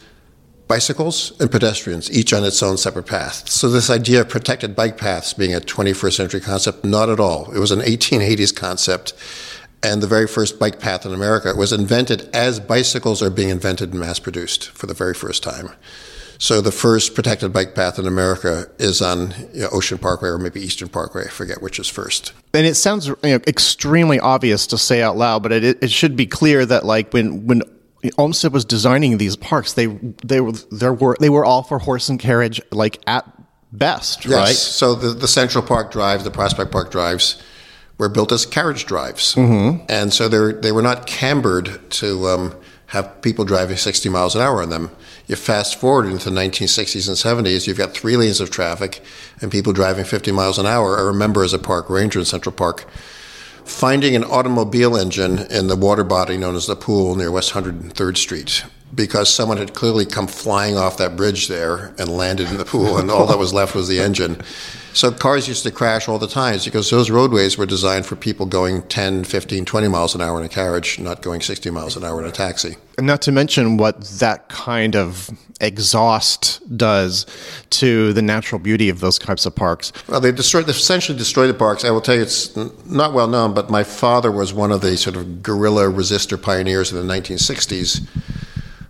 bicycles, 0.68 1.40
and 1.40 1.50
pedestrians, 1.50 2.12
each 2.12 2.34
on 2.34 2.44
its 2.44 2.62
own 2.62 2.78
separate 2.78 3.06
path. 3.06 3.50
So 3.50 3.70
this 3.70 3.90
idea 3.90 4.22
of 4.22 4.30
protected 4.30 4.76
bike 4.76 4.98
paths 4.98 5.34
being 5.34 5.56
a 5.56 5.60
21st 5.60 6.14
century 6.14 6.42
concept, 6.42 6.84
not 6.84 7.10
at 7.10 7.20
all. 7.20 7.52
It 7.54 7.60
was 7.60 7.72
an 7.72 7.80
1880s 7.80 8.56
concept 8.56 9.14
and 9.84 10.02
the 10.02 10.08
very 10.08 10.28
first 10.28 10.60
bike 10.60 10.80
path 10.80 11.06
in 11.06 11.14
America 11.14 11.54
was 11.56 11.72
invented 11.72 12.30
as 12.34 12.60
bicycles 12.60 13.22
are 13.22 13.30
being 13.30 13.50
invented 13.50 13.92
and 13.92 14.00
mass 14.00 14.20
produced 14.20 14.70
for 14.70 14.88
the 14.88 14.94
very 14.94 15.14
first 15.14 15.44
time. 15.44 15.70
So 16.40 16.62
the 16.62 16.72
first 16.72 17.16
protected 17.16 17.52
bike 17.52 17.74
path 17.74 17.98
in 17.98 18.06
America 18.06 18.68
is 18.78 19.02
on 19.02 19.34
you 19.54 19.62
know, 19.62 19.70
Ocean 19.72 19.98
Parkway 19.98 20.30
or 20.30 20.38
maybe 20.38 20.62
Eastern 20.62 20.88
Parkway. 20.88 21.26
I 21.26 21.30
forget 21.30 21.62
which 21.62 21.80
is 21.80 21.88
first. 21.88 22.32
And 22.54 22.66
it 22.66 22.76
sounds 22.76 23.08
you 23.08 23.16
know, 23.24 23.40
extremely 23.48 24.20
obvious 24.20 24.68
to 24.68 24.78
say 24.78 25.02
out 25.02 25.18
loud, 25.18 25.42
but 25.42 25.52
it, 25.52 25.82
it 25.82 25.92
should 25.92 26.16
be 26.16 26.28
clear 26.28 26.66
that 26.66 26.86
like 26.86 27.12
when 27.12 27.48
when 27.48 27.64
Olmsted 28.18 28.54
was 28.54 28.66
designing 28.66 29.18
these 29.18 29.36
parks, 29.36 29.74
they 29.74 29.88
they 30.24 30.42
were 30.42 30.52
there 30.72 30.94
were 30.94 31.18
they 31.20 31.30
were 31.30 31.46
all 31.46 31.64
for 31.64 31.80
horse 31.80 32.10
and 32.10 32.20
carriage, 32.20 32.62
like 32.72 33.02
at 33.08 33.26
best, 33.72 34.26
yes. 34.26 34.34
right? 34.34 34.56
So 34.56 34.96
the 34.96 35.10
the 35.10 35.28
Central 35.28 35.64
Park 35.64 35.92
drives, 35.92 36.24
the 36.24 36.32
Prospect 36.32 36.72
Park 36.72 36.92
drives 36.92 37.42
were 37.98 38.10
built 38.10 38.32
as 38.32 38.46
carriage 38.46 38.86
drives, 38.86 39.36
mm-hmm. 39.36 39.84
and 39.90 40.14
so 40.14 40.28
they 40.28 40.60
they 40.60 40.72
were 40.72 40.82
not 40.82 41.08
cambered 41.08 41.90
to 41.92 42.28
um, 42.28 42.56
have 42.88 43.22
people 43.22 43.44
driving 43.46 43.78
60 43.78 44.10
miles 44.10 44.36
an 44.36 44.42
hour 44.42 44.62
on 44.62 44.70
them. 44.70 44.92
You 45.28 45.36
fast 45.36 45.80
forward 45.80 46.06
into 46.06 46.30
the 46.30 46.36
1960s 46.40 47.08
and 47.08 47.46
70s, 47.46 47.68
you've 47.68 47.78
got 47.78 47.94
three 47.94 48.16
lanes 48.16 48.40
of 48.40 48.50
traffic 48.50 49.02
and 49.42 49.52
people 49.52 49.74
driving 49.74 50.06
50 50.06 50.32
miles 50.32 50.58
an 50.58 50.66
hour. 50.66 50.98
I 50.98 51.02
remember 51.02 51.44
as 51.44 51.54
a 51.54 51.60
park 51.60 51.90
ranger 51.90 52.20
in 52.20 52.26
Central 52.26 52.56
Park 52.56 52.86
finding 53.68 54.16
an 54.16 54.24
automobile 54.24 54.98
engine 54.98 55.40
in 55.52 55.68
the 55.68 55.76
water 55.76 56.04
body 56.04 56.38
known 56.38 56.56
as 56.56 56.68
the 56.68 56.76
pool 56.76 57.16
near 57.16 57.32
West 57.32 57.54
103rd 57.54 58.18
Street 58.18 58.64
because 58.96 59.34
someone 59.34 59.58
had 59.58 59.74
clearly 59.74 60.06
come 60.06 60.28
flying 60.28 60.78
off 60.78 60.98
that 60.98 61.16
bridge 61.18 61.48
there 61.48 61.94
and 61.98 62.08
landed 62.08 62.50
in 62.50 62.58
the 62.58 62.66
pool, 62.66 62.98
and 62.98 63.12
all 63.12 63.26
that 63.26 63.38
was 63.38 63.54
left 63.54 63.76
was 63.76 63.88
the 63.88 64.00
engine. 64.00 64.42
So 64.94 65.12
cars 65.12 65.48
used 65.48 65.64
to 65.64 65.72
crash 65.72 66.08
all 66.08 66.18
the 66.18 66.28
time 66.28 66.60
because 66.64 66.90
those 66.90 67.12
roadways 67.12 67.58
were 67.58 67.66
designed 67.66 68.06
for 68.06 68.16
people 68.16 68.46
going 68.46 68.84
10, 68.84 69.26
15, 69.26 69.66
20 69.66 69.88
miles 69.90 70.16
an 70.16 70.22
hour 70.22 70.40
in 70.40 70.46
a 70.46 70.50
carriage, 70.50 71.00
not 71.00 71.22
going 71.22 71.42
60 71.42 71.70
miles 71.70 71.98
an 71.98 72.04
hour 72.04 72.22
in 72.22 72.28
a 72.28 72.32
taxi. 72.32 72.78
Not 73.00 73.22
to 73.24 73.32
mention 73.32 73.78
what 73.78 74.02
that 74.20 74.50
kind 74.50 74.96
of 74.96 75.30
exhaust 75.62 76.60
does 76.76 77.28
to 77.70 78.12
the 78.14 78.24
natural 78.24 78.58
beauty 78.58 78.90
of 78.90 79.02
those 79.02 79.20
types 79.20 79.46
of 79.46 79.54
parks. 79.54 79.94
Well, 80.08 80.20
they 80.20 80.32
destroyed, 80.32 80.66
they 80.66 80.72
essentially 80.72 81.16
destroyed 81.16 81.50
the 81.52 81.54
parks. 81.54 81.86
I 81.86 81.92
will 81.92 82.02
tell 82.02 82.16
you, 82.16 82.24
it's 82.24 82.56
not 82.88 83.14
well 83.14 83.28
known, 83.28 83.54
but 83.54 83.70
my 83.70 83.84
father 83.84 84.32
was 84.32 84.52
one 84.52 84.72
of 84.72 84.82
the 84.82 84.98
sort 84.98 85.16
of 85.16 85.44
guerrilla 85.44 85.84
resistor 85.84 86.42
pioneers 86.42 86.92
in 86.92 86.98
the 87.06 87.14
1960s 87.14 88.08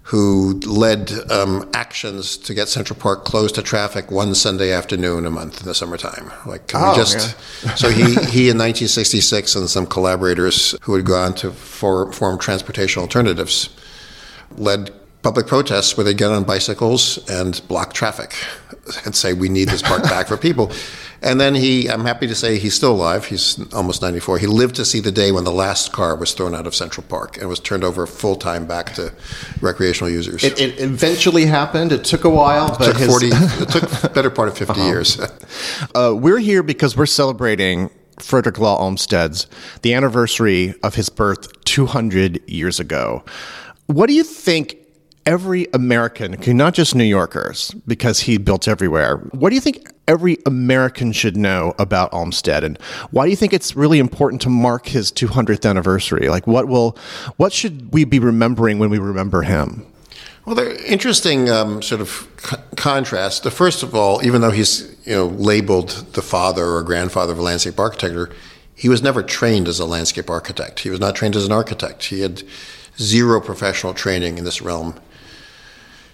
who 0.04 0.58
led 0.66 1.12
um, 1.30 1.70
actions 1.74 2.38
to 2.38 2.54
get 2.54 2.70
Central 2.70 2.98
Park 2.98 3.26
closed 3.26 3.56
to 3.56 3.62
traffic 3.62 4.10
one 4.10 4.34
Sunday 4.34 4.72
afternoon 4.72 5.26
a 5.26 5.30
month 5.30 5.60
in 5.60 5.66
the 5.68 5.76
summertime. 5.76 6.32
Like, 6.46 6.68
can 6.68 6.82
Oh, 6.82 6.92
we 6.92 6.96
just? 6.96 7.36
yeah. 7.66 7.74
so 7.76 7.90
he, 7.90 8.04
he 8.04 8.48
in 8.48 8.58
1966 8.58 9.54
and 9.58 9.70
some 9.70 9.86
collaborators 9.86 10.76
who 10.84 10.96
had 10.96 11.04
gone 11.04 11.34
to 11.36 11.52
for, 11.52 12.10
form 12.14 12.40
transportation 12.40 13.02
alternatives 13.02 13.68
led 14.56 14.92
public 15.24 15.48
protests 15.48 15.98
where 15.98 16.04
they 16.04 16.14
get 16.14 16.32
on 16.32 16.44
bicycles 16.44 17.18
and 17.30 17.62
block 17.68 17.94
traffic 17.94 18.34
and 19.04 19.16
say 19.16 19.34
we 19.34 19.50
need 19.50 19.68
this 19.68 19.82
park 19.82 20.04
back 20.04 20.28
for 20.28 20.38
people. 20.38 20.72
And 21.22 21.42
then 21.42 21.56
he, 21.56 21.90
I'm 21.90 22.06
happy 22.06 22.28
to 22.28 22.36
say 22.36 22.60
he's 22.60 22.76
still 22.76 22.94
alive. 22.94 23.26
He's 23.26 23.60
almost 23.74 24.02
94. 24.02 24.38
He 24.38 24.48
lived 24.48 24.76
to 24.76 24.86
see 24.86 25.00
the 25.00 25.12
day 25.12 25.32
when 25.32 25.44
the 25.44 25.52
last 25.52 25.92
car 25.92 26.16
was 26.16 26.34
thrown 26.34 26.54
out 26.54 26.68
of 26.68 26.76
Central 26.76 27.06
Park 27.08 27.38
and 27.38 27.50
was 27.50 27.60
turned 27.60 27.84
over 27.84 28.06
full 28.06 28.36
time 28.36 28.68
back 28.68 28.94
to 28.94 29.12
recreational 29.60 30.12
users. 30.12 30.44
It, 30.44 30.60
it 30.62 30.80
eventually 30.80 31.46
happened. 31.46 31.92
It 31.92 32.06
took 32.06 32.24
a 32.24 32.30
while, 32.30 32.72
It 32.74 32.78
but 32.78 32.86
took 32.86 32.98
his, 32.98 33.08
40, 33.08 33.28
it 33.32 33.70
took 33.70 34.14
better 34.14 34.30
part 34.30 34.48
of 34.48 34.58
50 34.58 34.80
years. 34.82 35.20
Uh, 35.96 36.14
we're 36.16 36.38
here 36.40 36.62
because 36.62 36.96
we're 36.96 37.06
celebrating 37.06 37.90
Frederick 38.20 38.60
Law 38.60 38.78
Olmsted's 38.78 39.48
the 39.82 39.94
anniversary 39.94 40.74
of 40.84 40.96
his 40.96 41.10
birth 41.10 41.64
200 41.66 42.48
years 42.50 42.80
ago. 42.80 43.24
What 43.88 44.08
do 44.08 44.14
you 44.14 44.24
think 44.24 44.78
every 45.26 45.68
American, 45.74 46.38
not 46.58 46.74
just 46.74 46.94
New 46.96 47.04
Yorkers, 47.04 47.72
because 47.86 48.22
he 48.22 48.38
built 48.38 48.68
everywhere, 48.68 49.18
what 49.32 49.50
do 49.50 49.56
you 49.56 49.62
think 49.62 49.90
every 50.08 50.38
American 50.46 51.12
should 51.12 51.36
know 51.36 51.74
about 51.80 52.14
Olmsted, 52.14 52.64
and 52.64 52.78
why 53.12 53.26
do 53.26 53.30
you 53.30 53.36
think 53.36 53.54
it's 53.54 53.76
really 53.76 54.00
important 54.00 54.42
to 54.42 54.50
mark 54.50 54.88
his 54.88 55.12
200th 55.12 55.70
anniversary? 55.70 56.30
Like, 56.30 56.48
what 56.48 56.68
will, 56.68 56.98
what 57.38 57.52
should 57.54 57.94
we 57.94 58.06
be 58.06 58.20
remembering 58.20 58.80
when 58.80 58.90
we 58.90 59.00
remember 59.00 59.42
him? 59.42 59.86
Well, 60.46 60.56
there 60.56 60.68
are 60.68 60.86
interesting 60.86 61.50
um, 61.50 61.82
sort 61.82 62.00
of 62.00 62.28
co- 62.38 62.62
contrasts. 62.78 63.42
The 63.42 63.52
first 63.52 63.84
of 63.84 63.94
all, 63.94 64.24
even 64.26 64.40
though 64.40 64.52
he's 64.52 64.96
you 65.06 65.14
know 65.14 65.26
labeled 65.28 65.90
the 66.14 66.22
father 66.22 66.66
or 66.66 66.84
grandfather 66.84 67.34
of 67.34 67.40
landscape 67.40 67.78
architecture, 67.78 68.30
he 68.74 68.88
was 68.88 69.02
never 69.02 69.22
trained 69.22 69.68
as 69.68 69.80
a 69.80 69.86
landscape 69.86 70.30
architect. 70.30 70.80
He 70.80 70.90
was 70.90 71.02
not 71.02 71.16
trained 71.16 71.36
as 71.36 71.46
an 71.46 71.52
architect. 71.52 72.06
He 72.06 72.22
had 72.22 72.44
zero 73.00 73.42
professional 73.42 73.94
training 73.94 74.38
in 74.38 74.44
this 74.44 74.62
realm. 74.62 75.00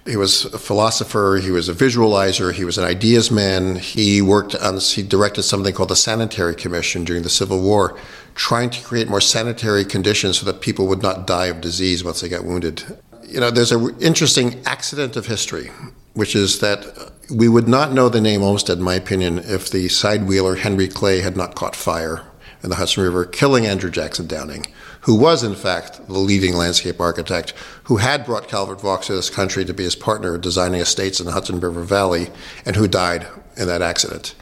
He 0.05 0.17
was 0.17 0.45
a 0.45 0.59
philosopher. 0.59 1.39
He 1.41 1.51
was 1.51 1.69
a 1.69 1.73
visualizer. 1.73 2.51
He 2.51 2.65
was 2.65 2.77
an 2.77 2.83
ideas 2.83 3.31
man. 3.31 3.77
He 3.77 4.21
worked 4.21 4.53
on. 4.55 4.79
He 4.79 5.01
directed 5.01 5.43
something 5.43 5.73
called 5.73 5.89
the 5.89 5.95
Sanitary 5.95 6.55
Commission 6.55 7.05
during 7.05 7.23
the 7.23 7.29
Civil 7.29 7.61
War, 7.61 7.97
trying 8.35 8.69
to 8.71 8.81
create 8.83 9.07
more 9.07 9.21
sanitary 9.21 9.85
conditions 9.85 10.39
so 10.39 10.45
that 10.45 10.59
people 10.59 10.87
would 10.87 11.01
not 11.01 11.25
die 11.25 11.45
of 11.45 11.61
disease 11.61 12.03
once 12.03 12.19
they 12.19 12.27
got 12.27 12.43
wounded. 12.43 12.83
You 13.23 13.39
know, 13.39 13.49
there's 13.49 13.71
an 13.71 13.95
interesting 14.01 14.61
accident 14.65 15.15
of 15.15 15.27
history, 15.27 15.71
which 16.13 16.35
is 16.35 16.59
that 16.59 17.11
we 17.33 17.47
would 17.47 17.69
not 17.69 17.93
know 17.93 18.09
the 18.09 18.19
name 18.19 18.43
Olmsted, 18.43 18.79
in 18.79 18.83
my 18.83 18.95
opinion, 18.95 19.39
if 19.39 19.69
the 19.69 19.87
side 19.87 20.27
wheeler 20.27 20.55
Henry 20.55 20.89
Clay 20.89 21.21
had 21.21 21.37
not 21.37 21.55
caught 21.55 21.77
fire 21.77 22.23
in 22.61 22.69
the 22.69 22.75
Hudson 22.75 23.03
River, 23.03 23.25
killing 23.25 23.65
Andrew 23.65 23.89
Jackson 23.89 24.27
Downing, 24.27 24.65
who 25.03 25.15
was, 25.15 25.43
in 25.43 25.55
fact, 25.55 26.07
the 26.07 26.19
leading 26.19 26.55
landscape 26.55 26.99
architect, 26.99 27.53
who 27.83 27.97
had 27.97 28.25
brought 28.25 28.47
Calvert 28.47 28.81
Vaux 28.81 29.05
to 29.07 29.13
this 29.13 29.29
country 29.29 29.65
to 29.65 29.73
be 29.73 29.83
his 29.83 29.95
partner 29.95 30.37
designing 30.37 30.79
estates 30.79 31.19
in 31.19 31.25
the 31.25 31.33
Hudson 31.33 31.59
River 31.59 31.83
Valley, 31.83 32.29
and 32.65 32.75
who 32.75 32.87
died 32.87 33.27
in 33.57 33.67
that 33.67 33.81
accident. 33.81 34.33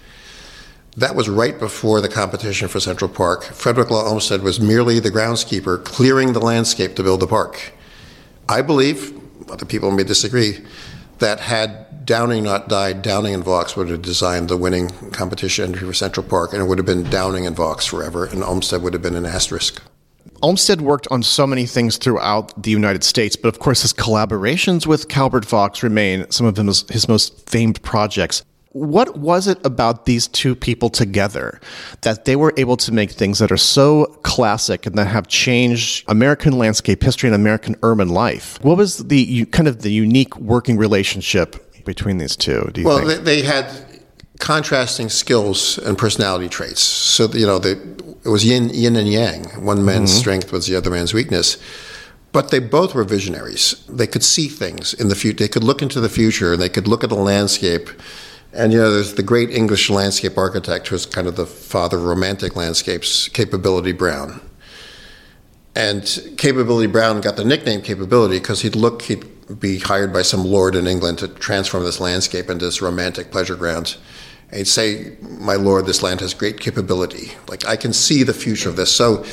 That 0.95 1.16
was 1.16 1.30
right 1.30 1.57
before 1.57 1.99
the 1.99 2.09
competition 2.09 2.68
for 2.68 2.80
Central 2.80 3.09
Park. 3.09 3.43
Frederick 3.43 3.89
Law 3.89 4.05
Olmsted 4.05 4.43
was 4.43 4.59
merely 4.59 4.99
the 4.99 5.09
groundskeeper 5.09 5.84
clearing 5.84 6.34
the 6.34 6.39
landscape 6.39 6.95
to 6.95 7.03
build 7.03 7.22
the 7.22 7.28
park. 7.28 7.74
I 8.47 8.62
believe, 8.62 9.20
other 9.49 9.66
people 9.66 9.89
may 9.89 10.03
disagree, 10.03 10.59
that 11.20 11.39
had 11.39 12.05
Downing 12.05 12.43
not 12.43 12.68
died, 12.68 13.01
Downing 13.01 13.34
and 13.34 13.43
Vaux 13.43 13.76
would 13.76 13.89
have 13.89 14.01
designed 14.01 14.49
the 14.49 14.57
winning 14.57 14.89
competition 15.12 15.66
entry 15.66 15.88
for 15.88 15.93
Central 15.93 16.26
Park, 16.26 16.53
and 16.53 16.62
it 16.62 16.66
would 16.66 16.78
have 16.78 16.86
been 16.86 17.09
Downing 17.09 17.47
and 17.47 17.55
Vaux 17.55 17.86
forever, 17.86 18.26
and 18.26 18.43
Olmsted 18.43 18.82
would 18.84 18.93
have 18.93 19.01
been 19.01 19.16
an 19.16 19.26
asterisk. 19.26 19.82
Olmsted 20.41 20.81
worked 20.81 21.07
on 21.11 21.23
so 21.23 21.45
many 21.45 21.65
things 21.65 21.97
throughout 21.97 22.61
the 22.61 22.71
United 22.71 23.03
States, 23.03 23.35
but 23.35 23.47
of 23.49 23.59
course, 23.59 23.81
his 23.83 23.93
collaborations 23.93 24.85
with 24.87 25.07
Calvert 25.07 25.45
Vaux 25.45 25.83
remain 25.83 26.29
some 26.31 26.47
of 26.47 26.57
his, 26.57 26.83
his 26.89 27.07
most 27.07 27.49
famed 27.49 27.81
projects. 27.83 28.43
What 28.73 29.17
was 29.17 29.47
it 29.47 29.59
about 29.65 30.05
these 30.05 30.29
two 30.29 30.55
people 30.55 30.89
together 30.89 31.59
that 32.01 32.23
they 32.23 32.37
were 32.37 32.53
able 32.55 32.77
to 32.77 32.93
make 32.93 33.11
things 33.11 33.39
that 33.39 33.51
are 33.51 33.57
so 33.57 34.05
classic 34.23 34.85
and 34.85 34.97
that 34.97 35.07
have 35.07 35.27
changed 35.27 36.05
American 36.07 36.57
landscape 36.57 37.03
history 37.03 37.27
and 37.27 37.35
American 37.35 37.75
urban 37.83 38.07
life? 38.09 38.57
What 38.63 38.77
was 38.77 38.99
the 38.99 39.43
kind 39.47 39.67
of 39.67 39.81
the 39.81 39.91
unique 39.91 40.37
working 40.37 40.77
relationship 40.77 41.83
between 41.83 42.17
these 42.17 42.37
two? 42.37 42.69
Do 42.73 42.81
you 42.81 42.87
Well, 42.87 43.05
think? 43.05 43.25
they, 43.25 43.41
they 43.41 43.41
had 43.41 43.65
contrasting 44.41 45.07
skills 45.07 45.77
and 45.77 45.97
personality 45.97 46.49
traits. 46.49 46.81
So 46.81 47.27
you 47.27 47.45
know, 47.45 47.59
they, 47.59 47.73
it 48.25 48.29
was 48.29 48.43
yin, 48.43 48.69
yin 48.69 48.97
and 48.97 49.07
yang. 49.07 49.45
One 49.63 49.85
man's 49.85 50.11
mm-hmm. 50.11 50.19
strength 50.19 50.51
was 50.51 50.67
the 50.67 50.75
other 50.75 50.89
man's 50.89 51.13
weakness. 51.13 51.57
But 52.33 52.49
they 52.49 52.59
both 52.59 52.95
were 52.95 53.03
visionaries. 53.03 53.85
They 53.87 54.07
could 54.07 54.23
see 54.23 54.47
things 54.47 54.93
in 54.93 55.09
the 55.09 55.15
future. 55.15 55.43
They 55.43 55.49
could 55.49 55.63
look 55.63 55.81
into 55.81 55.99
the 55.99 56.09
future. 56.09 56.55
They 56.57 56.69
could 56.69 56.87
look 56.87 57.03
at 57.03 57.09
the 57.09 57.15
landscape. 57.15 57.89
And 58.53 58.73
you 58.73 58.79
know, 58.79 58.91
there's 58.91 59.13
the 59.13 59.23
great 59.23 59.49
English 59.49 59.89
landscape 59.89 60.37
architect 60.37 60.87
who's 60.87 61.05
kind 61.05 61.27
of 61.27 61.35
the 61.35 61.45
father 61.45 61.97
of 61.97 62.03
romantic 62.03 62.55
landscapes, 62.55 63.27
Capability 63.29 63.91
Brown. 63.91 64.41
And 65.75 66.33
Capability 66.37 66.87
Brown 66.87 67.21
got 67.21 67.37
the 67.37 67.45
nickname 67.45 67.81
Capability 67.81 68.39
because 68.39 68.61
he'd 68.61 68.75
look, 68.75 69.03
he'd 69.03 69.59
be 69.59 69.79
hired 69.79 70.11
by 70.13 70.21
some 70.21 70.45
lord 70.45 70.75
in 70.75 70.87
England 70.87 71.19
to 71.19 71.27
transform 71.27 71.83
this 71.83 71.99
landscape 71.99 72.49
into 72.49 72.65
this 72.65 72.81
romantic 72.81 73.31
pleasure 73.31 73.55
ground. 73.55 73.97
And 74.52 74.68
say, 74.68 75.16
My 75.22 75.56
lord, 75.56 75.86
this 75.86 76.04
land 76.04 76.20
has 76.22 76.34
great 76.34 76.60
capability. 76.60 77.32
Like, 77.47 77.66
I 77.66 77.76
can 77.76 77.93
see 77.93 78.24
the 78.24 78.34
future 78.34 78.70
of 78.70 78.76
this. 78.76 78.93
So 78.93 79.24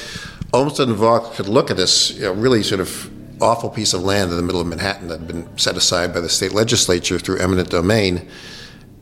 Olmsted 0.53 0.89
and 0.89 0.97
Vaux 0.97 1.37
could 1.37 1.49
look 1.49 1.71
at 1.71 1.77
this 1.77 2.12
you 2.12 2.23
know, 2.23 2.33
really 2.33 2.62
sort 2.62 2.81
of 2.81 3.11
awful 3.41 3.71
piece 3.71 3.93
of 3.95 4.03
land 4.03 4.31
in 4.31 4.37
the 4.37 4.43
middle 4.43 4.61
of 4.61 4.66
Manhattan 4.66 5.09
that 5.09 5.21
had 5.21 5.29
been 5.29 5.59
set 5.59 5.77
aside 5.77 6.12
by 6.12 6.21
the 6.21 6.29
state 6.29 6.53
legislature 6.53 7.19
through 7.19 7.39
eminent 7.39 7.71
domain 7.71 8.29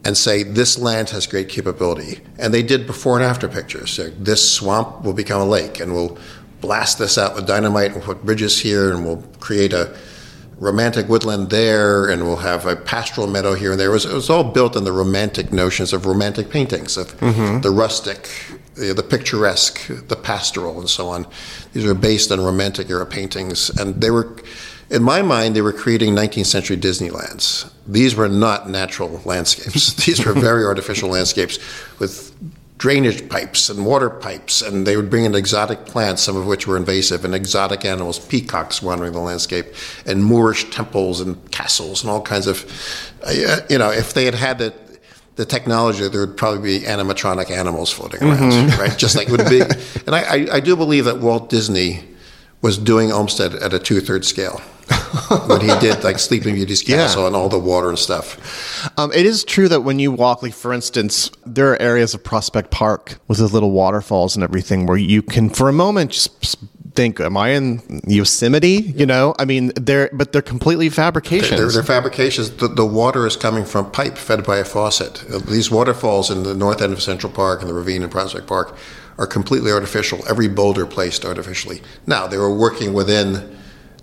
and 0.04 0.16
say 0.16 0.42
this 0.44 0.78
land 0.78 1.10
has 1.10 1.26
great 1.26 1.48
capability. 1.48 2.20
And 2.38 2.54
they 2.54 2.62
did 2.62 2.86
before 2.86 3.16
and 3.16 3.24
after 3.24 3.48
pictures. 3.48 3.90
So 3.90 4.10
this 4.10 4.52
swamp 4.52 5.02
will 5.02 5.12
become 5.12 5.40
a 5.40 5.44
lake, 5.44 5.80
and 5.80 5.92
we'll 5.92 6.16
blast 6.60 6.98
this 6.98 7.18
out 7.18 7.34
with 7.34 7.46
dynamite 7.46 7.92
and 7.92 8.02
put 8.02 8.24
bridges 8.24 8.60
here, 8.60 8.92
and 8.92 9.04
we'll 9.04 9.22
create 9.40 9.72
a 9.72 9.96
romantic 10.58 11.08
woodland 11.08 11.50
there, 11.50 12.08
and 12.08 12.24
we'll 12.24 12.36
have 12.36 12.66
a 12.66 12.76
pastoral 12.76 13.26
meadow 13.26 13.54
here 13.54 13.72
and 13.72 13.80
there. 13.80 13.90
It 13.90 13.92
was, 13.92 14.04
it 14.04 14.14
was 14.14 14.30
all 14.30 14.44
built 14.44 14.76
on 14.76 14.84
the 14.84 14.92
romantic 14.92 15.52
notions 15.52 15.92
of 15.92 16.06
romantic 16.06 16.50
paintings, 16.50 16.96
of 16.96 17.16
mm-hmm. 17.18 17.60
the 17.60 17.70
rustic, 17.70 18.28
the, 18.74 18.94
the 18.94 19.02
picturesque, 19.02 19.86
the 20.08 20.16
pastoral, 20.16 20.78
and 20.80 20.88
so 20.88 21.08
on. 21.08 21.26
These 21.72 21.84
are 21.84 21.94
based 21.94 22.32
on 22.32 22.40
romantic 22.40 22.88
era 22.88 23.06
paintings, 23.06 23.70
and 23.78 24.00
they 24.00 24.10
were 24.10 24.36
in 24.88 25.02
my 25.02 25.20
mind, 25.20 25.56
they 25.56 25.62
were 25.62 25.72
creating 25.72 26.14
19th 26.14 26.46
century 26.46 26.76
Disneylands. 26.76 27.68
These 27.88 28.14
were 28.14 28.28
not 28.28 28.70
natural 28.70 29.20
landscapes. 29.24 29.94
These 30.06 30.24
were 30.24 30.32
very 30.32 30.64
artificial 30.64 31.08
landscapes 31.08 31.58
with 31.98 32.32
drainage 32.78 33.28
pipes 33.28 33.70
and 33.70 33.86
water 33.86 34.10
pipes, 34.10 34.60
and 34.60 34.86
they 34.86 34.96
would 34.96 35.08
bring 35.08 35.24
in 35.24 35.34
exotic 35.34 35.86
plants, 35.86 36.22
some 36.22 36.36
of 36.36 36.46
which 36.46 36.66
were 36.66 36.76
invasive, 36.76 37.24
and 37.24 37.34
exotic 37.34 37.84
animals, 37.84 38.18
peacocks 38.18 38.82
wandering 38.82 39.12
the 39.12 39.20
landscape, 39.20 39.66
and 40.04 40.24
Moorish 40.24 40.70
temples 40.70 41.20
and 41.20 41.50
castles 41.50 42.02
and 42.02 42.10
all 42.10 42.20
kinds 42.20 42.46
of, 42.46 42.64
uh, 43.24 43.60
you 43.70 43.78
know, 43.78 43.90
if 43.90 44.12
they 44.12 44.24
had 44.24 44.34
had 44.34 44.58
the 44.58 44.74
the 45.36 45.44
technology, 45.44 46.08
there 46.08 46.22
would 46.22 46.36
probably 46.36 46.78
be 46.78 46.86
animatronic 46.86 47.50
animals 47.50 47.92
floating 47.92 48.22
around, 48.22 48.78
right? 48.78 48.96
Just 48.96 49.16
like 49.16 49.28
it 49.28 49.32
would 49.32 49.48
be. 49.50 49.60
And 50.06 50.14
I, 50.14 50.22
I, 50.22 50.46
I 50.54 50.60
do 50.60 50.74
believe 50.76 51.04
that 51.04 51.18
Walt 51.18 51.50
Disney 51.50 52.04
was 52.62 52.78
doing 52.78 53.12
Olmsted 53.12 53.54
at 53.56 53.74
a 53.74 53.78
two-thirds 53.78 54.26
scale. 54.26 54.62
when 55.46 55.60
he 55.60 55.66
did 55.80 56.04
like 56.04 56.18
Sleeping 56.18 56.54
Beauty's 56.54 56.82
castle 56.82 57.22
Yeah. 57.22 57.26
and 57.28 57.36
all 57.36 57.48
the 57.48 57.58
water 57.58 57.88
and 57.88 57.98
stuff. 57.98 58.88
Um, 58.98 59.12
it 59.12 59.26
is 59.26 59.44
true 59.44 59.68
that 59.68 59.80
when 59.80 59.98
you 59.98 60.12
walk, 60.12 60.42
like 60.42 60.54
for 60.54 60.72
instance, 60.72 61.30
there 61.44 61.72
are 61.72 61.82
areas 61.82 62.14
of 62.14 62.22
Prospect 62.22 62.70
Park 62.70 63.18
with 63.28 63.38
those 63.38 63.52
little 63.52 63.72
waterfalls 63.72 64.36
and 64.36 64.44
everything 64.44 64.86
where 64.86 64.96
you 64.96 65.22
can, 65.22 65.50
for 65.50 65.68
a 65.68 65.72
moment, 65.72 66.12
just 66.12 66.56
think, 66.94 67.18
"Am 67.20 67.36
I 67.36 67.50
in 67.50 68.00
Yosemite?" 68.06 68.92
You 68.96 69.06
know, 69.06 69.34
I 69.38 69.44
mean, 69.44 69.72
they're 69.76 70.08
but 70.12 70.32
they're 70.32 70.40
completely 70.42 70.88
fabrications. 70.88 71.58
They're, 71.60 71.68
they're 71.70 71.82
fabrications. 71.82 72.50
The, 72.52 72.68
the 72.68 72.86
water 72.86 73.26
is 73.26 73.36
coming 73.36 73.64
from 73.64 73.90
pipe 73.90 74.16
fed 74.16 74.44
by 74.44 74.58
a 74.58 74.64
faucet. 74.64 75.24
Uh, 75.32 75.38
These 75.38 75.70
waterfalls 75.70 76.30
in 76.30 76.44
the 76.44 76.54
north 76.54 76.80
end 76.80 76.92
of 76.92 77.02
Central 77.02 77.32
Park 77.32 77.60
and 77.60 77.68
the 77.68 77.74
ravine 77.74 78.02
in 78.02 78.08
Prospect 78.08 78.46
Park 78.46 78.76
are 79.18 79.26
completely 79.26 79.72
artificial. 79.72 80.20
Every 80.28 80.46
boulder 80.46 80.86
placed 80.86 81.24
artificially. 81.24 81.82
Now 82.06 82.26
they 82.28 82.38
were 82.38 82.54
working 82.54 82.92
within 82.92 83.56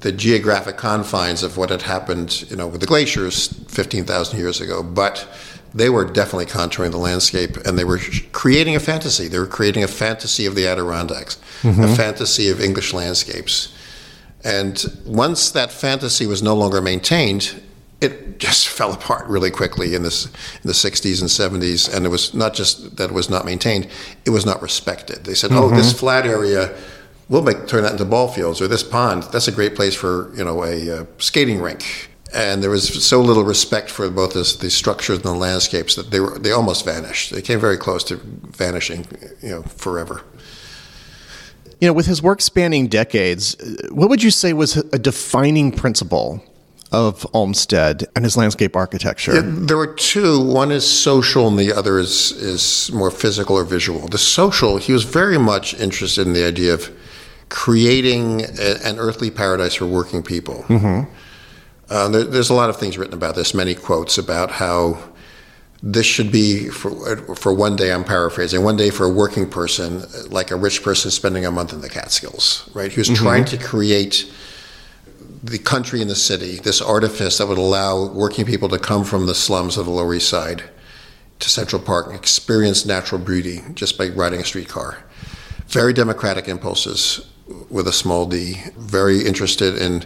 the 0.04 0.12
geographic 0.12 0.76
confines 0.76 1.44
of 1.44 1.58
what 1.58 1.70
had 1.70 1.82
happened, 1.82 2.50
you 2.50 2.58
know, 2.58 2.68
with 2.68 2.82
the 2.82 2.88
glaciers 2.88 3.48
15,000 3.70 4.38
years 4.38 4.60
ago, 4.60 4.84
but 4.84 5.28
they 5.74 5.90
were 5.90 6.06
definitely 6.06 6.46
contouring 6.46 6.92
the 6.92 6.98
landscape 6.98 7.56
and 7.66 7.80
they 7.80 7.86
were 7.86 8.00
creating 8.34 8.76
a 8.76 8.80
fantasy. 8.82 9.30
They 9.30 9.40
were 9.40 9.48
creating 9.48 9.82
a 9.82 9.88
fantasy 9.88 10.46
of 10.46 10.56
the 10.56 10.68
Adirondacks, 10.68 11.38
a 11.64 11.68
mm-hmm. 11.68 11.94
fantasy 11.96 12.50
of 12.50 12.62
English 12.62 12.94
landscapes. 12.94 13.74
And 14.44 14.86
once 15.06 15.52
that 15.52 15.72
fantasy 15.72 16.28
was 16.28 16.44
no 16.44 16.54
longer 16.54 16.82
maintained, 16.82 17.64
it 18.02 18.40
just 18.40 18.68
fell 18.78 18.92
apart 18.92 19.26
really 19.28 19.52
quickly 19.52 19.96
in, 19.96 20.04
this, 20.04 20.26
in 20.26 20.66
the 20.66 20.74
60s 20.74 21.22
and 21.22 21.30
70s. 21.64 21.92
And 21.96 22.06
it 22.06 22.10
was 22.10 22.34
not 22.34 22.54
just 22.54 22.98
that 22.98 23.10
it 23.10 23.14
was 23.14 23.30
not 23.30 23.46
maintained, 23.46 23.88
it 24.26 24.32
was 24.32 24.46
not 24.46 24.62
respected. 24.62 25.24
They 25.24 25.34
said, 25.34 25.54
oh, 25.54 25.70
this 25.70 25.90
mm-hmm. 25.90 26.00
flat 26.00 26.26
area, 26.26 26.78
we'll 27.30 27.42
make, 27.42 27.68
turn 27.68 27.84
that 27.84 27.94
into 27.94 28.06
ball 28.06 28.28
fields, 28.28 28.62
or 28.62 28.68
this 28.68 28.84
pond, 28.84 29.24
that's 29.32 29.48
a 29.48 29.52
great 29.52 29.76
place 29.76 29.96
for, 29.96 30.32
you 30.36 30.44
know, 30.44 30.64
a 30.64 31.00
uh, 31.02 31.06
skating 31.18 31.62
rink. 31.62 32.10
And 32.34 32.64
there 32.64 32.72
was 32.72 33.06
so 33.06 33.22
little 33.22 33.44
respect 33.44 33.92
for 33.92 34.10
both 34.10 34.34
this, 34.34 34.56
the 34.56 34.70
structures 34.70 35.18
and 35.18 35.26
the 35.26 35.34
landscapes 35.34 35.96
that 35.96 36.10
they, 36.10 36.20
were, 36.20 36.40
they 36.40 36.52
almost 36.52 36.84
vanished. 36.84 37.32
They 37.32 37.44
came 37.44 37.60
very 37.60 37.78
close 37.78 38.04
to 38.06 38.16
vanishing, 38.16 39.06
you 39.42 39.50
know, 39.50 39.62
forever. 39.64 40.24
you 41.84 41.88
know, 41.88 41.94
with 41.94 42.06
his 42.06 42.22
work 42.24 42.40
spanning 42.40 42.88
decades, 42.88 43.58
what 43.92 44.10
would 44.10 44.24
you 44.24 44.32
say 44.32 44.54
was 44.54 44.78
a 44.78 44.98
defining 44.98 45.70
principle 45.70 46.42
of 46.94 47.28
Olmsted 47.34 48.08
and 48.16 48.24
his 48.24 48.38
landscape 48.38 48.76
architecture? 48.78 49.42
There 49.42 49.76
were 49.76 49.94
two. 49.94 50.40
One 50.42 50.72
is 50.72 50.88
social, 50.88 51.48
and 51.48 51.60
the 51.60 51.74
other 51.74 52.00
is 52.00 52.32
is 52.32 52.90
more 52.94 53.12
physical 53.12 53.58
or 53.58 53.66
visual. 53.66 54.08
The 54.08 54.18
social, 54.18 54.78
he 54.78 54.94
was 54.94 55.04
very 55.04 55.38
much 55.38 55.74
interested 55.74 56.26
in 56.26 56.32
the 56.32 56.48
idea 56.48 56.74
of 56.74 56.90
creating 57.54 58.42
a, 58.42 58.80
an 58.84 58.98
earthly 58.98 59.30
paradise 59.30 59.76
for 59.76 59.86
working 59.86 60.24
people. 60.24 60.66
Uh, 61.88 62.10
there, 62.10 62.24
there's 62.24 62.50
a 62.50 62.54
lot 62.54 62.70
of 62.72 62.78
things 62.78 62.98
written 62.98 63.14
about 63.14 63.36
this. 63.36 63.54
Many 63.54 63.76
quotes 63.76 64.18
about 64.18 64.50
how 64.50 64.98
this 65.84 66.08
should 66.08 66.32
be 66.32 66.70
for 66.70 67.18
for 67.36 67.54
one 67.54 67.76
day. 67.76 67.94
I'm 67.94 68.04
paraphrasing. 68.04 68.64
One 68.64 68.76
day 68.76 68.90
for 68.90 69.06
a 69.06 69.10
working 69.10 69.48
person, 69.48 70.02
like 70.30 70.50
a 70.50 70.56
rich 70.56 70.82
person 70.82 71.12
spending 71.12 71.46
a 71.46 71.52
month 71.52 71.74
in 71.74 71.82
the 71.82 71.90
Catskills. 71.90 72.68
Right? 72.74 72.92
He 72.92 73.00
was 73.00 73.10
trying 73.10 73.46
to 73.46 73.58
create 73.58 74.34
the 75.44 75.60
country 75.60 76.02
and 76.02 76.10
the 76.10 76.16
city, 76.16 76.56
this 76.56 76.82
artifice 76.82 77.38
that 77.38 77.48
would 77.48 77.60
allow 77.60 78.08
working 78.08 78.46
people 78.46 78.70
to 78.70 78.80
come 78.80 79.04
from 79.04 79.28
the 79.28 79.36
slums 79.36 79.78
of 79.78 79.86
the 79.86 79.92
Lower 79.92 80.16
East 80.16 80.30
Side 80.30 80.64
to 81.40 81.50
Central 81.50 81.82
Park 81.82 82.08
and 82.08 82.16
experience 82.16 82.84
natural 82.86 83.22
beauty 83.22 83.62
just 83.76 83.98
by 83.98 84.08
riding 84.08 84.40
a 84.40 84.46
streetcar. 84.46 85.04
Very 85.68 85.94
democratic 85.94 86.48
impulses 86.48 87.28
with 87.70 87.88
a 87.88 87.94
small 87.94 88.26
d, 88.26 88.62
very 88.78 89.26
interested 89.26 89.76
in 89.76 90.06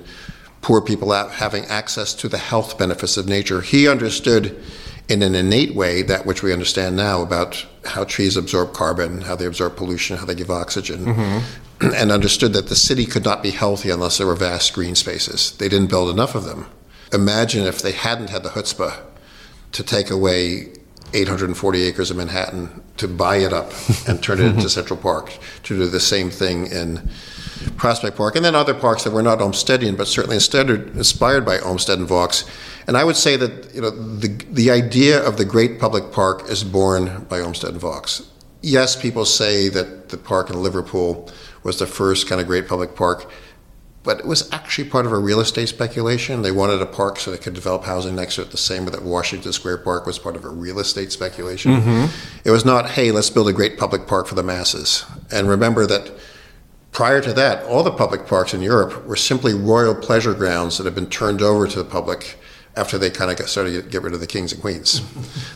poor 0.62 0.82
people 0.82 1.12
having 1.12 1.66
access 1.66 2.14
to 2.16 2.28
the 2.28 2.38
health 2.38 2.78
benefits 2.78 3.18
of 3.18 3.28
nature. 3.28 3.62
He 3.62 3.88
understood 3.88 4.62
in 5.08 5.22
an 5.22 5.36
innate 5.36 5.74
way 5.74 6.02
that 6.02 6.26
which 6.26 6.44
we 6.44 6.52
understand 6.52 6.96
now 6.96 7.22
about 7.22 7.66
how 7.86 8.04
trees 8.04 8.36
absorb 8.36 8.74
carbon, 8.74 9.22
how 9.22 9.36
they 9.36 9.46
absorb 9.46 9.78
pollution, 9.78 10.18
how 10.18 10.26
they 10.26 10.36
give 10.36 10.52
oxygen, 10.52 11.06
mm-hmm. 11.06 11.94
and 11.96 12.12
understood 12.12 12.54
that 12.54 12.68
the 12.68 12.76
city 12.76 13.06
could 13.06 13.24
not 13.24 13.42
be 13.42 13.52
healthy 13.52 13.90
unless 13.90 14.18
there 14.18 14.28
were 14.28 14.36
vast 14.36 14.74
green 14.74 14.96
spaces. 14.96 15.52
They 15.58 15.70
didn't 15.70 15.90
build 15.90 16.10
enough 16.10 16.36
of 16.36 16.44
them. 16.44 16.68
Imagine 17.14 17.66
if 17.66 17.82
they 17.82 17.94
hadn't 17.94 18.30
had 18.30 18.44
the 18.44 18.50
chutzpah 18.50 19.00
to 19.72 19.84
take 19.84 20.10
away 20.10 20.74
840 21.14 21.84
acres 21.84 22.12
of 22.12 22.18
Manhattan, 22.18 22.82
to 22.98 23.08
buy 23.08 23.38
it 23.38 23.54
up 23.54 23.72
and 24.08 24.22
turn 24.22 24.40
it 24.40 24.46
into 24.46 24.70
Central 24.80 25.00
Park, 25.00 25.38
to 25.64 25.78
do 25.78 25.88
the 25.88 26.00
same 26.00 26.30
thing 26.30 26.68
in 26.68 27.10
Prospect 27.78 28.18
Park, 28.18 28.36
and 28.36 28.46
then 28.46 28.56
other 28.56 28.74
parks 28.74 29.04
that 29.04 29.12
were 29.12 29.24
not 29.24 29.40
Olmstedian, 29.40 29.96
but 29.96 30.08
certainly 30.08 30.36
inspired 30.36 31.46
by 31.46 31.60
Olmsted 31.60 32.00
and 32.00 32.08
Vaux. 32.08 32.46
And 32.88 32.96
I 32.96 33.04
would 33.04 33.18
say 33.18 33.36
that 33.36 33.74
you 33.74 33.82
know 33.82 33.90
the 33.90 34.30
the 34.52 34.72
idea 34.72 35.22
of 35.22 35.38
the 35.38 35.46
great 35.46 35.80
public 35.80 36.12
park 36.12 36.50
is 36.50 36.64
born 36.64 37.26
by 37.30 37.42
Olmsted 37.42 37.72
and 37.72 37.80
Vaux. 37.80 38.22
Yes, 38.62 38.96
people 38.96 39.26
say 39.26 39.70
that 39.70 40.10
the 40.10 40.18
park 40.18 40.50
in 40.50 40.62
Liverpool 40.62 41.30
was 41.64 41.80
the 41.80 41.88
first 41.88 42.28
kind 42.28 42.40
of 42.42 42.48
great 42.48 42.68
public 42.68 42.96
park, 42.96 43.30
but 44.08 44.20
it 44.20 44.26
was 44.26 44.50
actually 44.54 44.90
part 44.90 45.06
of 45.06 45.12
a 45.12 45.18
real 45.18 45.42
estate 45.42 45.68
speculation. 45.68 46.42
They 46.42 46.50
wanted 46.50 46.82
a 46.82 46.86
park 46.86 47.20
so 47.20 47.30
they 47.30 47.38
could 47.38 47.54
develop 47.54 47.84
housing 47.84 48.16
next 48.16 48.36
to 48.36 48.44
it, 48.44 48.52
the 48.52 48.58
same 48.58 48.86
way 48.86 48.92
that 48.92 49.04
Washington 49.04 49.52
Square 49.52 49.80
Park 49.80 50.06
was 50.06 50.18
part 50.18 50.38
of 50.38 50.46
a 50.46 50.50
real 50.50 50.80
estate 50.80 51.12
speculation. 51.12 51.74
Mm-hmm. 51.74 52.40
It 52.46 52.52
was 52.52 52.64
not, 52.64 52.92
hey, 52.92 53.12
let's 53.12 53.30
build 53.30 53.50
a 53.50 53.54
great 53.54 53.78
public 53.78 54.08
park 54.08 54.26
for 54.26 54.36
the 54.36 54.44
masses. 54.44 55.04
And 55.30 55.50
remember 55.50 55.86
that 55.88 56.10
prior 56.94 57.20
to 57.20 57.34
that, 57.34 57.66
all 57.66 57.84
the 57.84 57.92
public 57.92 58.26
parks 58.26 58.54
in 58.54 58.62
Europe 58.62 59.06
were 59.06 59.18
simply 59.18 59.54
royal 59.54 59.94
pleasure 59.94 60.34
grounds 60.34 60.78
that 60.78 60.86
had 60.86 60.96
been 60.96 61.10
turned 61.10 61.42
over 61.42 61.68
to 61.68 61.78
the 61.78 61.84
public 61.84 62.40
after 62.78 62.98
they 62.98 63.10
kind 63.10 63.32
of 63.32 63.38
got 63.38 63.50
started 63.50 63.72
to 63.84 63.90
get 63.90 64.04
rid 64.04 64.14
of 64.14 64.20
the 64.20 64.28
kings 64.28 64.54
and 64.54 64.62
queens. 64.62 65.02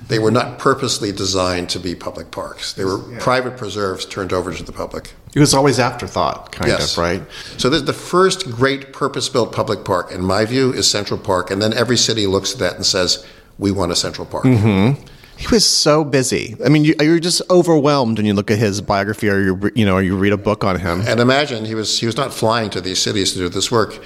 they 0.07 0.19
were 0.19 0.31
not 0.31 0.57
purposely 0.59 1.11
designed 1.11 1.69
to 1.69 1.79
be 1.79 1.93
public 1.95 2.31
parks. 2.31 2.73
They 2.73 2.83
were 2.83 2.97
private 3.19 3.55
preserves 3.57 4.05
turned 4.05 4.33
over 4.33 4.53
to 4.53 4.63
the 4.63 4.71
public. 4.71 5.13
It 5.33 5.39
was 5.39 5.53
always 5.53 5.79
afterthought, 5.79 6.51
kind 6.51 6.69
Yes. 6.69 6.93
of, 6.93 6.97
right? 6.97 7.21
So 7.57 7.69
this, 7.69 7.83
the 7.83 7.93
first 7.93 8.49
great 8.51 8.91
purpose-built 8.91 9.53
public 9.53 9.85
park, 9.85 10.11
in 10.11 10.21
my 10.21 10.43
view, 10.45 10.73
is 10.73 10.89
Central 10.89 11.19
Park, 11.19 11.51
and 11.51 11.61
then 11.61 11.73
every 11.73 11.97
city 11.97 12.27
looks 12.27 12.53
at 12.53 12.59
that 12.59 12.75
and 12.75 12.85
says, 12.85 13.23
"We 13.57 13.71
want 13.71 13.91
a 13.91 13.95
Central 13.95 14.25
Park." 14.27 14.43
Mm-hmm. 14.43 15.05
He 15.37 15.47
was 15.47 15.65
so 15.67 16.03
busy. 16.03 16.55
I 16.63 16.69
mean, 16.69 16.85
you, 16.85 16.93
you're 16.99 17.19
just 17.19 17.41
overwhelmed 17.49 18.19
when 18.19 18.27
you 18.27 18.33
look 18.35 18.51
at 18.51 18.59
his 18.59 18.79
biography 18.79 19.27
or 19.27 19.39
you, 19.39 19.71
you 19.73 19.85
know, 19.85 19.95
or 19.95 20.01
you 20.03 20.15
read 20.15 20.33
a 20.33 20.37
book 20.37 20.63
on 20.63 20.79
him. 20.79 21.01
And 21.07 21.19
imagine 21.19 21.65
he 21.65 21.73
was 21.73 21.97
he 21.99 22.05
was 22.05 22.15
not 22.15 22.31
flying 22.31 22.69
to 22.71 22.81
these 22.81 22.99
cities 22.99 23.31
to 23.33 23.39
do 23.39 23.49
this 23.49 23.71
work. 23.71 23.99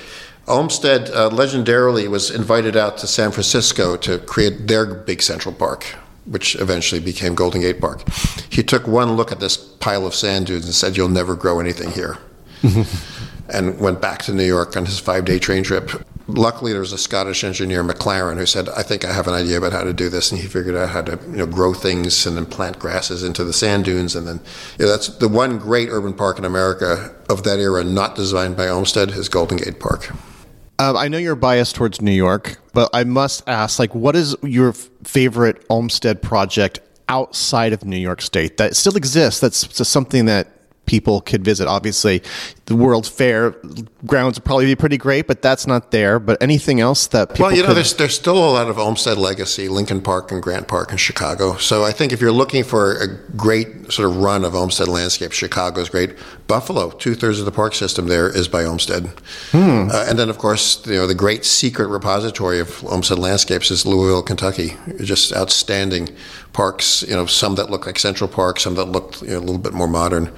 Olmsted 0.47 1.09
uh, 1.09 1.29
legendarily 1.31 2.07
was 2.07 2.29
invited 2.29 2.77
out 2.77 2.99
to 2.99 3.07
San 3.07 3.31
Francisco 3.31 3.97
to 3.97 4.19
create 4.19 4.67
their 4.67 4.85
big 4.85 5.23
Central 5.23 5.55
Park, 5.55 5.85
which 6.25 6.55
eventually 6.57 7.01
became 7.01 7.33
Golden 7.33 7.61
Gate 7.61 7.81
Park. 7.81 8.07
He 8.51 8.61
took 8.61 8.85
one 8.85 9.13
look 9.13 9.31
at 9.31 9.39
this 9.39 9.57
pile 9.57 10.05
of 10.05 10.13
sand 10.13 10.45
dunes 10.45 10.65
and 10.65 10.73
said, 10.75 10.97
"You'll 10.97 11.09
never 11.09 11.35
grow 11.35 11.59
anything 11.59 11.91
here," 11.91 12.19
and 13.49 13.79
went 13.79 14.01
back 14.01 14.21
to 14.23 14.33
New 14.33 14.45
York 14.45 14.77
on 14.77 14.85
his 14.85 14.99
five-day 14.99 15.39
train 15.39 15.63
trip. 15.63 15.89
Luckily, 16.27 16.71
there 16.73 16.81
was 16.81 16.93
a 16.93 16.97
Scottish 16.99 17.43
engineer, 17.43 17.83
McLaren, 17.83 18.37
who 18.37 18.45
said, 18.45 18.69
"I 18.69 18.83
think 18.83 19.03
I 19.03 19.13
have 19.13 19.27
an 19.27 19.33
idea 19.33 19.57
about 19.57 19.73
how 19.73 19.83
to 19.83 19.93
do 19.93 20.09
this," 20.09 20.31
and 20.31 20.39
he 20.39 20.47
figured 20.47 20.75
out 20.75 20.89
how 20.89 21.01
to, 21.01 21.19
you 21.31 21.37
know, 21.37 21.47
grow 21.47 21.73
things 21.73 22.23
and 22.27 22.37
then 22.37 22.45
plant 22.45 22.77
grasses 22.77 23.23
into 23.23 23.43
the 23.43 23.53
sand 23.53 23.85
dunes, 23.85 24.15
and 24.15 24.27
then 24.27 24.41
you 24.77 24.85
know, 24.85 24.91
that's 24.91 25.07
the 25.07 25.27
one 25.27 25.57
great 25.57 25.89
urban 25.89 26.13
park 26.13 26.37
in 26.37 26.45
America 26.45 27.15
of 27.29 27.41
that 27.43 27.57
era, 27.57 27.83
not 27.83 28.15
designed 28.15 28.55
by 28.55 28.67
Olmsted, 28.67 29.09
is 29.09 29.27
Golden 29.27 29.57
Gate 29.57 29.79
Park. 29.79 30.11
Um, 30.77 30.97
I 30.97 31.07
know 31.07 31.17
you're 31.17 31.35
biased 31.35 31.75
towards 31.75 32.01
New 32.01 32.11
York, 32.11 32.57
but 32.73 32.89
I 32.93 33.05
must 33.05 33.47
ask, 33.47 33.79
like, 33.79 33.95
what 33.95 34.15
is 34.15 34.35
your 34.43 34.69
f- 34.69 34.89
favorite 35.03 35.63
Olmsted 35.69 36.21
project 36.21 36.79
outside 37.07 37.71
of 37.71 37.85
New 37.85 37.97
York 37.97 38.21
State 38.21 38.57
that 38.57 38.75
still 38.75 38.97
exists? 38.97 39.39
That's 39.39 39.87
something 39.87 40.25
that 40.25 40.51
people 40.85 41.21
could 41.21 41.45
visit. 41.45 41.67
Obviously, 41.67 42.21
the 42.67 42.75
World's 42.75 43.07
Fair 43.09 43.51
grounds 44.07 44.37
would 44.37 44.43
probably 44.43 44.65
be 44.65 44.75
pretty 44.75 44.97
great, 44.97 45.27
but 45.27 45.41
that's 45.43 45.67
not 45.67 45.91
there. 45.91 46.17
But 46.19 46.41
anything 46.41 46.79
else 46.79 47.05
that 47.07 47.29
people 47.29 47.45
Well, 47.45 47.55
you 47.55 47.61
know, 47.61 47.67
could- 47.67 47.77
there's 47.77 47.93
there's 47.93 48.15
still 48.15 48.37
a 48.37 48.49
lot 48.51 48.67
of 48.69 48.79
Olmsted 48.79 49.17
legacy, 49.19 49.69
Lincoln 49.69 50.01
Park 50.01 50.31
and 50.31 50.41
Grant 50.41 50.67
Park 50.67 50.91
in 50.91 50.97
Chicago. 50.97 51.57
So 51.57 51.83
I 51.85 51.91
think 51.91 52.11
if 52.11 52.19
you're 52.21 52.31
looking 52.31 52.63
for 52.63 52.93
a 52.93 53.07
great 53.37 53.91
sort 53.91 54.09
of 54.09 54.17
run 54.17 54.43
of 54.43 54.55
Olmsted 54.55 54.87
landscape, 54.87 55.31
Chicago's 55.31 55.89
great. 55.89 56.15
Buffalo, 56.47 56.89
two 56.91 57.13
thirds 57.13 57.39
of 57.39 57.45
the 57.45 57.51
park 57.51 57.75
system 57.75 58.07
there 58.07 58.27
is 58.29 58.47
by 58.47 58.63
Olmsted, 58.65 59.09
uh, 59.53 60.05
and 60.07 60.17
then 60.17 60.29
of 60.29 60.37
course 60.39 60.81
you 60.87 60.93
know 60.95 61.05
the 61.07 61.15
great 61.15 61.45
secret 61.45 61.87
repository 61.87 62.59
of 62.59 62.83
Olmsted 62.85 63.19
landscapes 63.19 63.69
is 63.69 63.85
Louisville, 63.85 64.23
Kentucky. 64.23 64.75
Just 65.03 65.33
outstanding 65.33 66.09
parks. 66.53 67.03
You 67.07 67.15
know, 67.15 67.25
some 67.27 67.55
that 67.55 67.69
look 67.69 67.85
like 67.85 67.99
Central 67.99 68.27
Park, 68.27 68.59
some 68.59 68.73
that 68.75 68.85
look 68.85 69.21
you 69.21 69.27
know, 69.29 69.37
a 69.37 69.39
little 69.39 69.57
bit 69.59 69.73
more 69.73 69.87
modern. 69.87 70.31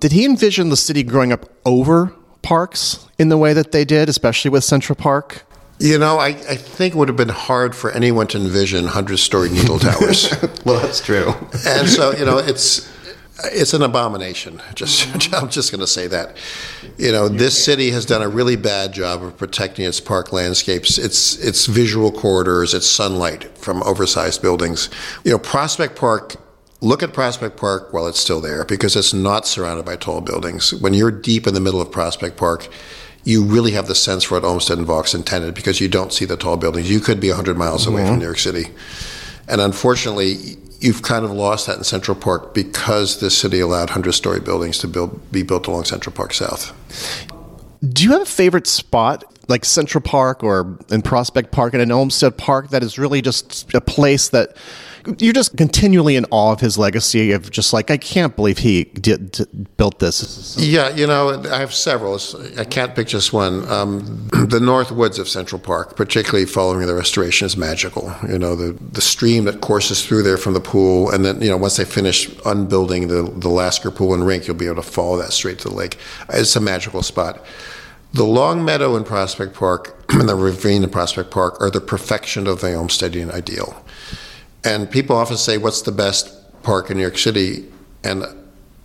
Did 0.00 0.12
he 0.12 0.24
envision 0.24 0.68
the 0.70 0.76
city 0.76 1.02
growing 1.02 1.32
up 1.32 1.50
over 1.64 2.12
parks 2.42 3.06
in 3.18 3.28
the 3.28 3.38
way 3.38 3.52
that 3.52 3.72
they 3.72 3.84
did, 3.84 4.08
especially 4.08 4.50
with 4.50 4.64
Central 4.64 4.96
Park? 4.96 5.44
You 5.80 5.98
know, 5.98 6.18
I, 6.18 6.28
I 6.28 6.56
think 6.56 6.94
it 6.94 6.98
would 6.98 7.08
have 7.08 7.16
been 7.16 7.28
hard 7.28 7.74
for 7.74 7.90
anyone 7.92 8.26
to 8.28 8.38
envision 8.38 8.86
hundred 8.86 9.18
story 9.18 9.48
needle 9.50 9.78
towers. 9.78 10.32
Well, 10.64 10.80
that's 10.80 11.00
true. 11.04 11.32
and 11.66 11.88
so 11.88 12.12
you 12.12 12.24
know 12.24 12.38
it's 12.38 12.88
It's 13.44 13.72
an 13.72 13.82
abomination. 13.82 14.60
Just, 14.74 15.32
I'm 15.34 15.48
just 15.48 15.70
going 15.70 15.80
to 15.80 15.86
say 15.86 16.08
that. 16.08 16.36
You 16.98 17.12
know, 17.12 17.28
this 17.28 17.56
city 17.64 17.92
has 17.92 18.04
done 18.04 18.20
a 18.20 18.28
really 18.28 18.56
bad 18.56 18.92
job 18.92 19.22
of 19.22 19.36
protecting 19.38 19.84
its 19.86 20.00
park 20.00 20.32
landscapes, 20.32 20.98
its 20.98 21.36
its 21.38 21.66
visual 21.66 22.10
corridors, 22.10 22.74
its 22.74 22.86
sunlight 22.88 23.56
from 23.56 23.80
oversized 23.84 24.42
buildings. 24.42 24.90
You 25.24 25.30
know, 25.32 25.38
Prospect 25.38 25.94
Park. 25.96 26.34
Look 26.80 27.02
at 27.02 27.12
Prospect 27.12 27.56
Park 27.56 27.92
while 27.92 28.06
it's 28.06 28.20
still 28.20 28.40
there 28.40 28.64
because 28.64 28.94
it's 28.94 29.12
not 29.12 29.46
surrounded 29.46 29.84
by 29.84 29.96
tall 29.96 30.20
buildings. 30.20 30.72
When 30.72 30.94
you're 30.94 31.10
deep 31.10 31.46
in 31.46 31.54
the 31.54 31.60
middle 31.60 31.80
of 31.80 31.90
Prospect 31.90 32.36
Park, 32.36 32.68
you 33.24 33.44
really 33.44 33.72
have 33.72 33.88
the 33.88 33.96
sense 33.96 34.24
for 34.24 34.34
what 34.34 34.44
Olmsted 34.44 34.78
and 34.78 34.86
Vaux 34.86 35.12
intended 35.12 35.54
because 35.54 35.80
you 35.80 35.88
don't 35.88 36.12
see 36.12 36.24
the 36.24 36.36
tall 36.36 36.56
buildings. 36.56 36.88
You 36.88 37.00
could 37.00 37.18
be 37.18 37.28
100 37.28 37.56
miles 37.56 37.86
away 37.86 38.02
from 38.02 38.10
mm-hmm. 38.10 38.18
New 38.20 38.24
York 38.26 38.38
City. 38.38 38.66
And 39.48 39.60
unfortunately, 39.60 40.56
you've 40.80 41.02
kind 41.02 41.24
of 41.24 41.32
lost 41.32 41.66
that 41.66 41.78
in 41.78 41.84
Central 41.84 42.16
Park 42.16 42.54
because 42.54 43.18
the 43.18 43.30
city 43.30 43.58
allowed 43.58 43.88
100 43.90 44.12
story 44.12 44.40
buildings 44.40 44.78
to 44.78 44.88
build, 44.88 45.32
be 45.32 45.42
built 45.42 45.66
along 45.66 45.84
Central 45.84 46.14
Park 46.14 46.32
South. 46.32 46.72
Do 47.88 48.04
you 48.04 48.12
have 48.12 48.22
a 48.22 48.26
favorite 48.26 48.66
spot, 48.66 49.24
like 49.48 49.64
Central 49.64 50.02
Park 50.02 50.44
or 50.44 50.78
in 50.90 51.02
Prospect 51.02 51.50
Park 51.50 51.74
and 51.74 51.82
in 51.82 51.90
Olmsted 51.90 52.36
Park, 52.36 52.70
that 52.70 52.82
is 52.82 52.98
really 52.98 53.20
just 53.20 53.72
a 53.74 53.80
place 53.80 54.28
that 54.28 54.56
you're 55.18 55.32
just 55.32 55.56
continually 55.56 56.16
in 56.16 56.26
awe 56.30 56.52
of 56.52 56.60
his 56.60 56.76
legacy 56.78 57.32
of 57.32 57.50
just 57.50 57.72
like 57.72 57.90
I 57.90 57.96
can't 57.96 58.34
believe 58.36 58.58
he 58.58 58.84
did, 58.84 59.46
built 59.76 59.98
this. 59.98 60.56
Yeah, 60.58 60.94
you 60.94 61.06
know, 61.06 61.42
I 61.50 61.58
have 61.58 61.72
several. 61.74 62.18
I 62.58 62.64
can't 62.64 62.94
pick 62.94 63.08
just 63.08 63.32
one. 63.32 63.68
Um, 63.68 64.28
the 64.48 64.60
North 64.60 64.90
Woods 64.92 65.18
of 65.18 65.28
Central 65.28 65.60
Park, 65.60 65.96
particularly 65.96 66.46
following 66.46 66.86
the 66.86 66.94
restoration, 66.94 67.46
is 67.46 67.56
magical. 67.56 68.14
You 68.28 68.38
know, 68.38 68.54
the 68.54 68.72
the 68.92 69.00
stream 69.00 69.44
that 69.44 69.60
courses 69.60 70.04
through 70.04 70.22
there 70.22 70.36
from 70.36 70.54
the 70.54 70.60
pool, 70.60 71.10
and 71.10 71.24
then 71.24 71.40
you 71.40 71.48
know 71.48 71.56
once 71.56 71.76
they 71.76 71.84
finish 71.84 72.28
unbuilding 72.44 73.08
the 73.08 73.22
the 73.22 73.48
Lasker 73.48 73.90
Pool 73.90 74.14
and 74.14 74.26
rink, 74.26 74.46
you'll 74.46 74.56
be 74.56 74.66
able 74.66 74.82
to 74.82 74.82
follow 74.82 75.16
that 75.18 75.32
straight 75.32 75.58
to 75.60 75.68
the 75.68 75.74
lake. 75.74 75.96
It's 76.30 76.56
a 76.56 76.60
magical 76.60 77.02
spot. 77.02 77.44
The 78.12 78.24
Long 78.24 78.64
Meadow 78.64 78.96
in 78.96 79.04
Prospect 79.04 79.54
Park 79.54 80.02
and 80.08 80.28
the 80.28 80.34
ravine 80.34 80.82
in 80.82 80.90
Prospect 80.90 81.30
Park 81.30 81.60
are 81.60 81.70
the 81.70 81.80
perfection 81.80 82.46
of 82.46 82.60
the 82.60 82.68
Olmstedian 82.68 83.30
ideal. 83.30 83.84
And 84.64 84.90
people 84.90 85.16
often 85.16 85.36
say, 85.36 85.58
What's 85.58 85.82
the 85.82 85.92
best 85.92 86.34
park 86.62 86.90
in 86.90 86.96
New 86.96 87.02
York 87.02 87.18
City? 87.18 87.66
And 88.04 88.24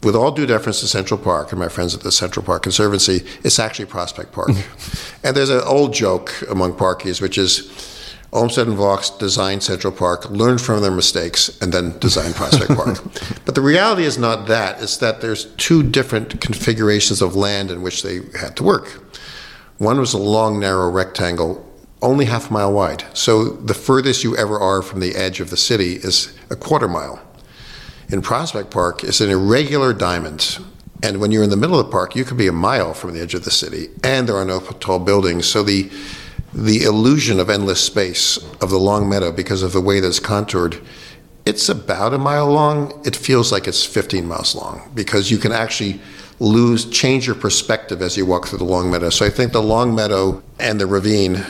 with 0.04 0.16
all 0.16 0.32
due 0.32 0.46
deference 0.46 0.82
to 0.82 0.88
Central 0.88 1.20
Park 1.20 1.52
and 1.52 1.60
my 1.60 1.70
friends 1.70 1.96
at 1.96 2.02
the 2.02 2.12
Central 2.12 2.46
Park 2.46 2.64
Conservancy, 2.64 3.26
it's 3.44 3.60
actually 3.60 3.86
Prospect 3.86 4.32
Park. 4.32 4.50
Mm-hmm. 4.50 5.28
and 5.28 5.36
there's 5.36 5.50
an 5.50 5.62
old 5.62 5.94
joke 5.94 6.34
among 6.50 6.74
parkies, 6.74 7.22
which 7.22 7.38
is 7.38 7.72
Olmsted 8.34 8.68
and 8.68 8.76
Vaux 8.76 9.12
designed 9.12 9.62
Central 9.62 9.94
Park, 9.94 10.30
learned 10.30 10.60
from 10.60 10.82
their 10.82 10.92
mistakes, 10.92 11.56
and 11.62 11.72
then 11.72 11.98
designed 12.00 12.36
Prospect 12.36 12.72
Park. 12.72 13.00
But 13.46 13.56
the 13.56 13.62
reality 13.62 14.04
is 14.04 14.18
not 14.18 14.48
that. 14.48 14.82
It's 14.82 14.98
that 14.98 15.22
there's 15.22 15.46
two 15.56 15.84
different 15.84 16.42
configurations 16.42 17.22
of 17.22 17.36
land 17.36 17.72
in 17.72 17.82
which 17.82 18.04
they 18.04 18.22
had 18.40 18.58
to 18.58 18.64
work. 18.64 18.88
One 19.78 20.00
was 20.00 20.14
a 20.14 20.18
long, 20.18 20.60
narrow 20.60 20.90
rectangle, 20.90 21.70
only 22.04 22.26
half 22.26 22.50
a 22.50 22.54
mile 22.54 22.72
wide. 22.72 23.04
So 23.14 23.46
the 23.46 23.74
furthest 23.74 24.24
you 24.24 24.38
ever 24.38 24.60
are 24.60 24.82
from 24.82 25.00
the 25.00 25.16
edge 25.16 25.40
of 25.40 25.50
the 25.50 25.58
city 25.58 25.94
is 25.96 26.38
a 26.50 26.56
quarter 26.56 26.88
mile. 26.88 27.22
In 28.10 28.22
Prospect 28.22 28.70
Park, 28.70 29.04
it's 29.04 29.22
an 29.22 29.30
irregular 29.30 29.94
diamond. 29.94 30.60
And 31.02 31.20
when 31.20 31.32
you're 31.32 31.44
in 31.44 31.50
the 31.50 31.58
middle 31.58 31.80
of 31.80 31.88
the 31.88 31.92
park, 31.92 32.16
you 32.16 32.24
could 32.24 32.38
be 32.38 32.48
a 32.48 32.54
mile 32.54 32.94
from 32.94 33.14
the 33.14 33.22
edge 33.22 33.34
of 33.34 33.44
the 33.44 33.52
city, 33.52 33.88
and 34.04 34.28
there 34.28 34.36
are 34.36 34.46
no 34.46 34.60
tall 34.60 35.00
buildings. 35.00 35.48
So 35.48 35.64
the 35.64 35.90
the 36.54 36.84
illusion 36.84 37.40
of 37.40 37.50
endless 37.50 37.84
space 37.84 38.38
of 38.62 38.70
the 38.70 38.78
long 38.78 39.10
meadow, 39.10 39.32
because 39.32 39.64
of 39.64 39.74
the 39.74 39.82
way 39.82 40.00
that 40.00 40.08
it's 40.08 40.20
contoured, 40.20 40.80
it's 41.46 41.68
about 41.68 42.14
a 42.14 42.18
mile 42.18 42.48
long. 42.48 43.02
It 43.06 43.16
feels 43.16 43.52
like 43.52 43.68
it's 43.68 43.84
15 43.84 44.28
miles 44.28 44.56
long 44.56 44.92
because 44.94 45.32
you 45.32 45.38
can 45.38 45.52
actually 45.52 46.00
lose, 46.40 46.86
change 46.90 47.26
your 47.26 47.36
perspective 47.36 48.02
as 48.02 48.16
you 48.16 48.26
walk 48.26 48.48
through 48.48 48.60
the 48.60 48.66
long 48.66 48.92
meadow. 48.92 49.10
So 49.10 49.26
I 49.26 49.30
think 49.30 49.52
the 49.52 49.64
long 49.64 49.96
meadow 49.96 50.44
and 50.60 50.80
the 50.80 50.86
ravine 50.86 51.44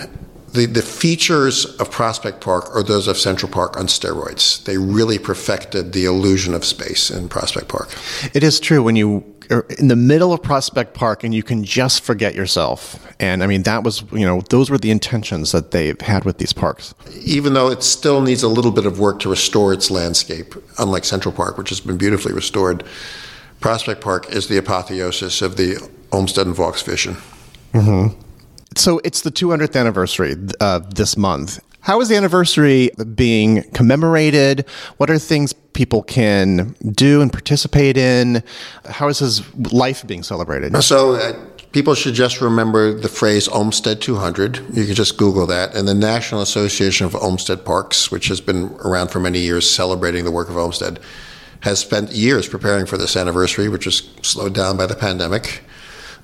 the, 0.53 0.67
the 0.67 0.81
features 0.81 1.65
of 1.77 1.89
Prospect 1.89 2.39
Park 2.39 2.73
are 2.75 2.83
those 2.83 3.07
of 3.07 3.17
Central 3.17 3.51
Park 3.51 3.75
on 3.75 3.87
steroids. 3.87 4.63
They 4.63 4.77
really 4.77 5.17
perfected 5.17 5.93
the 5.93 6.05
illusion 6.05 6.53
of 6.53 6.63
space 6.63 7.09
in 7.09 7.27
Prospect 7.27 7.67
Park. 7.67 7.89
It 8.33 8.43
is 8.43 8.59
true 8.59 8.83
when 8.83 8.95
you 8.95 9.25
are 9.49 9.65
in 9.79 9.87
the 9.87 9.95
middle 9.95 10.31
of 10.31 10.43
Prospect 10.43 10.93
Park 10.93 11.23
and 11.23 11.33
you 11.33 11.41
can 11.41 11.63
just 11.63 12.03
forget 12.03 12.35
yourself. 12.35 13.03
And 13.19 13.43
I 13.43 13.47
mean, 13.47 13.63
that 13.63 13.83
was, 13.83 14.03
you 14.11 14.25
know, 14.25 14.41
those 14.49 14.69
were 14.69 14.77
the 14.77 14.91
intentions 14.91 15.51
that 15.53 15.71
they 15.71 15.93
had 16.01 16.23
with 16.23 16.37
these 16.37 16.53
parks. 16.53 16.93
Even 17.23 17.53
though 17.53 17.69
it 17.69 17.81
still 17.81 18.21
needs 18.21 18.43
a 18.43 18.47
little 18.47 18.71
bit 18.71 18.85
of 18.85 18.99
work 18.99 19.19
to 19.21 19.29
restore 19.29 19.73
its 19.73 19.89
landscape, 19.89 20.53
unlike 20.77 21.03
Central 21.03 21.33
Park, 21.33 21.57
which 21.57 21.69
has 21.69 21.79
been 21.79 21.97
beautifully 21.97 22.31
restored, 22.31 22.83
Prospect 23.59 24.01
Park 24.01 24.29
is 24.31 24.49
the 24.49 24.57
apotheosis 24.57 25.41
of 25.41 25.57
the 25.57 25.89
Olmsted 26.11 26.45
and 26.45 26.55
Vaux 26.55 26.81
vision. 26.83 27.15
Mm-hmm. 27.73 28.19
So 28.77 28.99
it's 29.03 29.21
the 29.21 29.31
200th 29.31 29.79
anniversary 29.79 30.35
uh, 30.59 30.79
this 30.79 31.17
month. 31.17 31.59
How 31.81 31.99
is 31.99 32.07
the 32.07 32.15
anniversary 32.15 32.91
being 33.13 33.63
commemorated? 33.71 34.65
What 34.97 35.09
are 35.09 35.19
things 35.19 35.51
people 35.51 36.01
can 36.01 36.75
do 36.93 37.21
and 37.21 37.31
participate 37.31 37.97
in? 37.97 38.41
How 38.85 39.09
is 39.09 39.19
his 39.19 39.53
life 39.73 40.07
being 40.07 40.23
celebrated? 40.23 40.81
So, 40.81 41.15
uh, 41.15 41.33
people 41.73 41.95
should 41.95 42.13
just 42.13 42.39
remember 42.39 42.93
the 42.93 43.09
phrase 43.09 43.49
Olmsted 43.49 43.99
200. 43.99 44.63
You 44.73 44.85
can 44.85 44.95
just 44.95 45.17
Google 45.17 45.45
that. 45.47 45.75
And 45.75 45.85
the 45.85 45.93
National 45.93 46.41
Association 46.41 47.05
of 47.05 47.15
Olmsted 47.15 47.65
Parks, 47.65 48.11
which 48.11 48.27
has 48.27 48.39
been 48.39 48.75
around 48.85 49.09
for 49.09 49.19
many 49.19 49.39
years 49.39 49.69
celebrating 49.69 50.23
the 50.23 50.31
work 50.31 50.49
of 50.49 50.55
Olmsted, 50.55 50.99
has 51.61 51.79
spent 51.79 52.11
years 52.11 52.47
preparing 52.47 52.85
for 52.85 52.97
this 52.97 53.17
anniversary, 53.17 53.67
which 53.67 53.85
was 53.85 54.09
slowed 54.21 54.53
down 54.53 54.77
by 54.77 54.85
the 54.85 54.95
pandemic. 54.95 55.63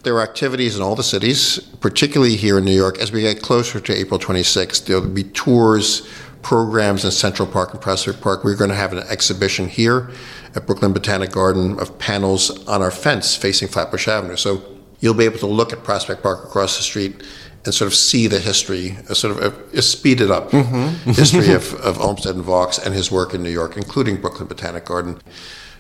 There 0.03 0.15
are 0.15 0.23
activities 0.23 0.77
in 0.77 0.81
all 0.81 0.95
the 0.95 1.03
cities, 1.03 1.59
particularly 1.81 2.37
here 2.37 2.57
in 2.57 2.65
New 2.65 2.75
York. 2.75 2.99
As 2.99 3.11
we 3.11 3.21
get 3.21 3.41
closer 3.41 3.81
to 3.81 3.93
April 3.93 4.19
26th, 4.19 4.85
there'll 4.85 5.07
be 5.07 5.25
tours, 5.25 6.07
programs 6.41 7.03
in 7.03 7.11
Central 7.11 7.47
Park 7.47 7.73
and 7.73 7.81
Prospect 7.81 8.21
Park. 8.21 8.45
We're 8.45 8.55
going 8.55 8.69
to 8.69 8.75
have 8.75 8.93
an 8.93 8.99
exhibition 8.99 9.67
here 9.67 10.09
at 10.55 10.65
Brooklyn 10.65 10.93
Botanic 10.93 11.31
Garden 11.31 11.77
of 11.79 11.99
panels 11.99 12.65
on 12.67 12.81
our 12.81 12.91
fence 12.91 13.35
facing 13.35 13.67
Flatbush 13.67 14.07
Avenue. 14.07 14.37
So 14.37 14.61
you'll 15.01 15.15
be 15.15 15.25
able 15.25 15.39
to 15.39 15.47
look 15.47 15.73
at 15.73 15.83
Prospect 15.83 16.23
Park 16.23 16.45
across 16.45 16.77
the 16.77 16.83
street 16.83 17.21
and 17.65 17.73
sort 17.73 17.87
of 17.87 17.93
see 17.93 18.27
the 18.27 18.39
history, 18.39 18.97
a 19.09 19.15
sort 19.15 19.37
of 19.37 19.43
uh, 19.43 19.47
uh, 19.47 19.59
a, 19.73 19.77
a 19.79 19.81
speeded 19.81 20.31
up 20.31 20.49
mm-hmm. 20.51 21.11
history 21.11 21.51
of, 21.53 21.73
of 21.75 21.99
Olmsted 21.99 22.35
and 22.35 22.45
Vaux 22.45 22.79
and 22.79 22.93
his 22.93 23.11
work 23.11 23.33
in 23.33 23.43
New 23.43 23.49
York, 23.49 23.75
including 23.75 24.21
Brooklyn 24.21 24.47
Botanic 24.47 24.85
Garden 24.85 25.19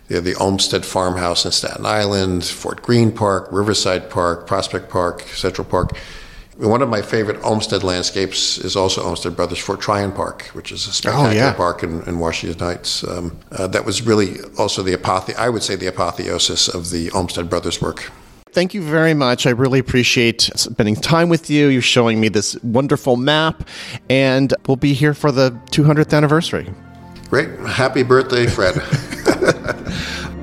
the, 0.09 0.19
the 0.19 0.35
Olmsted 0.35 0.85
Farmhouse 0.85 1.45
in 1.45 1.51
Staten 1.51 1.85
Island, 1.85 2.43
Fort 2.43 2.81
Greene 2.81 3.11
Park, 3.11 3.47
Riverside 3.51 4.09
Park, 4.09 4.45
Prospect 4.45 4.89
Park, 4.89 5.21
Central 5.21 5.65
Park. 5.65 5.97
One 6.57 6.81
of 6.81 6.89
my 6.89 7.01
favorite 7.01 7.41
Olmsted 7.41 7.83
landscapes 7.83 8.57
is 8.57 8.75
also 8.75 9.01
Olmsted 9.03 9.37
Brothers 9.37 9.59
Fort 9.59 9.79
Tryon 9.79 10.11
Park, 10.11 10.43
which 10.51 10.73
is 10.73 10.87
a 10.87 10.91
spectacular 10.91 11.29
oh, 11.29 11.33
yeah. 11.33 11.53
park 11.53 11.83
in, 11.83 12.01
in, 12.03 12.19
Washington 12.19 12.59
Heights. 12.59 13.01
Um, 13.05 13.39
uh, 13.53 13.67
that 13.67 13.85
was 13.85 14.01
really 14.01 14.39
also 14.57 14.83
the 14.83 14.93
apothe- 14.93 15.37
I 15.37 15.47
would 15.47 15.63
say 15.63 15.77
the 15.77 15.87
apotheosis 15.87 16.67
of 16.67 16.89
the 16.89 17.11
Olmsted 17.11 17.49
Brothers 17.49 17.81
work. 17.81 18.11
Thank 18.51 18.73
you 18.73 18.81
very 18.81 19.13
much. 19.13 19.45
I 19.47 19.51
really 19.51 19.79
appreciate 19.79 20.49
spending 20.55 20.95
time 20.95 21.29
with 21.29 21.49
you. 21.49 21.67
You're 21.67 21.81
showing 21.81 22.19
me 22.19 22.27
this 22.27 22.61
wonderful 22.61 23.15
map, 23.15 23.65
and 24.09 24.53
we'll 24.67 24.75
be 24.75 24.93
here 24.93 25.13
for 25.13 25.31
the 25.31 25.51
200th 25.71 26.17
anniversary. 26.17 26.67
Great. 27.29 27.57
Happy 27.59 28.03
birthday, 28.03 28.47
Fred. 28.47 28.75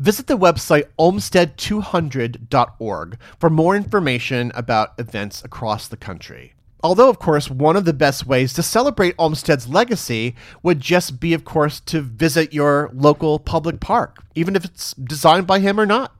Visit 0.00 0.26
the 0.28 0.38
website 0.38 0.84
olmsted200.org 0.98 3.18
for 3.38 3.50
more 3.50 3.76
information 3.76 4.50
about 4.54 4.94
events 4.98 5.44
across 5.44 5.88
the 5.88 5.98
country. 5.98 6.54
Although, 6.82 7.10
of 7.10 7.18
course, 7.18 7.50
one 7.50 7.76
of 7.76 7.84
the 7.84 7.92
best 7.92 8.26
ways 8.26 8.54
to 8.54 8.62
celebrate 8.62 9.14
Olmsted's 9.18 9.68
legacy 9.68 10.34
would 10.62 10.80
just 10.80 11.20
be, 11.20 11.34
of 11.34 11.44
course, 11.44 11.80
to 11.80 12.00
visit 12.00 12.54
your 12.54 12.88
local 12.94 13.38
public 13.38 13.80
park, 13.80 14.24
even 14.34 14.56
if 14.56 14.64
it's 14.64 14.94
designed 14.94 15.46
by 15.46 15.58
him 15.58 15.78
or 15.78 15.84
not. 15.84 16.16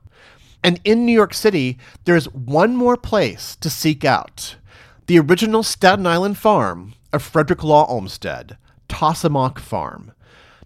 And 0.63 0.79
in 0.83 1.03
New 1.03 1.13
York 1.13 1.33
City, 1.33 1.79
there's 2.05 2.31
one 2.33 2.75
more 2.75 2.97
place 2.97 3.55
to 3.61 3.69
seek 3.71 4.05
out 4.05 4.57
the 5.07 5.19
original 5.19 5.63
Staten 5.63 6.07
Island 6.07 6.37
farm 6.37 6.93
of 7.11 7.23
Frederick 7.23 7.63
Law 7.63 7.85
Olmsted, 7.87 8.57
Tosomock 8.87 9.59
Farm. 9.59 10.11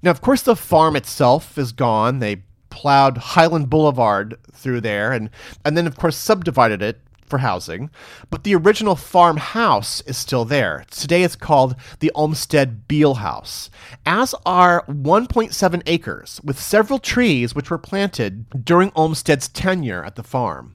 Now, 0.02 0.12
of 0.12 0.22
course, 0.22 0.42
the 0.42 0.56
farm 0.56 0.96
itself 0.96 1.58
is 1.58 1.72
gone. 1.72 2.20
They 2.20 2.44
plowed 2.70 3.18
Highland 3.18 3.70
Boulevard 3.70 4.38
through 4.52 4.82
there 4.82 5.12
and, 5.12 5.30
and 5.64 5.78
then, 5.78 5.88
of 5.88 5.96
course, 5.96 6.18
subdivided 6.18 6.82
it 6.82 7.02
for 7.26 7.40
housing. 7.40 7.90
But 8.30 8.44
the 8.44 8.56
original 8.56 8.96
farmhouse 8.96 10.02
is 10.02 10.18
still 10.18 10.46
there. 10.46 10.86
Today 10.92 11.24
it's 11.24 11.36
called 11.36 11.76
the 12.00 12.12
Olmsted 12.14 12.88
Beil 12.88 13.16
House, 13.16 13.70
as 14.06 14.36
are 14.46 14.86
1.7 14.88 15.82
acres 15.86 16.40
with 16.44 16.60
several 16.60 17.00
trees 17.00 17.56
which 17.56 17.70
were 17.70 17.78
planted 17.78 18.46
during 18.64 18.92
Olmsted's 18.96 19.48
tenure 19.48 20.04
at 20.04 20.16
the 20.16 20.24
farm. 20.24 20.74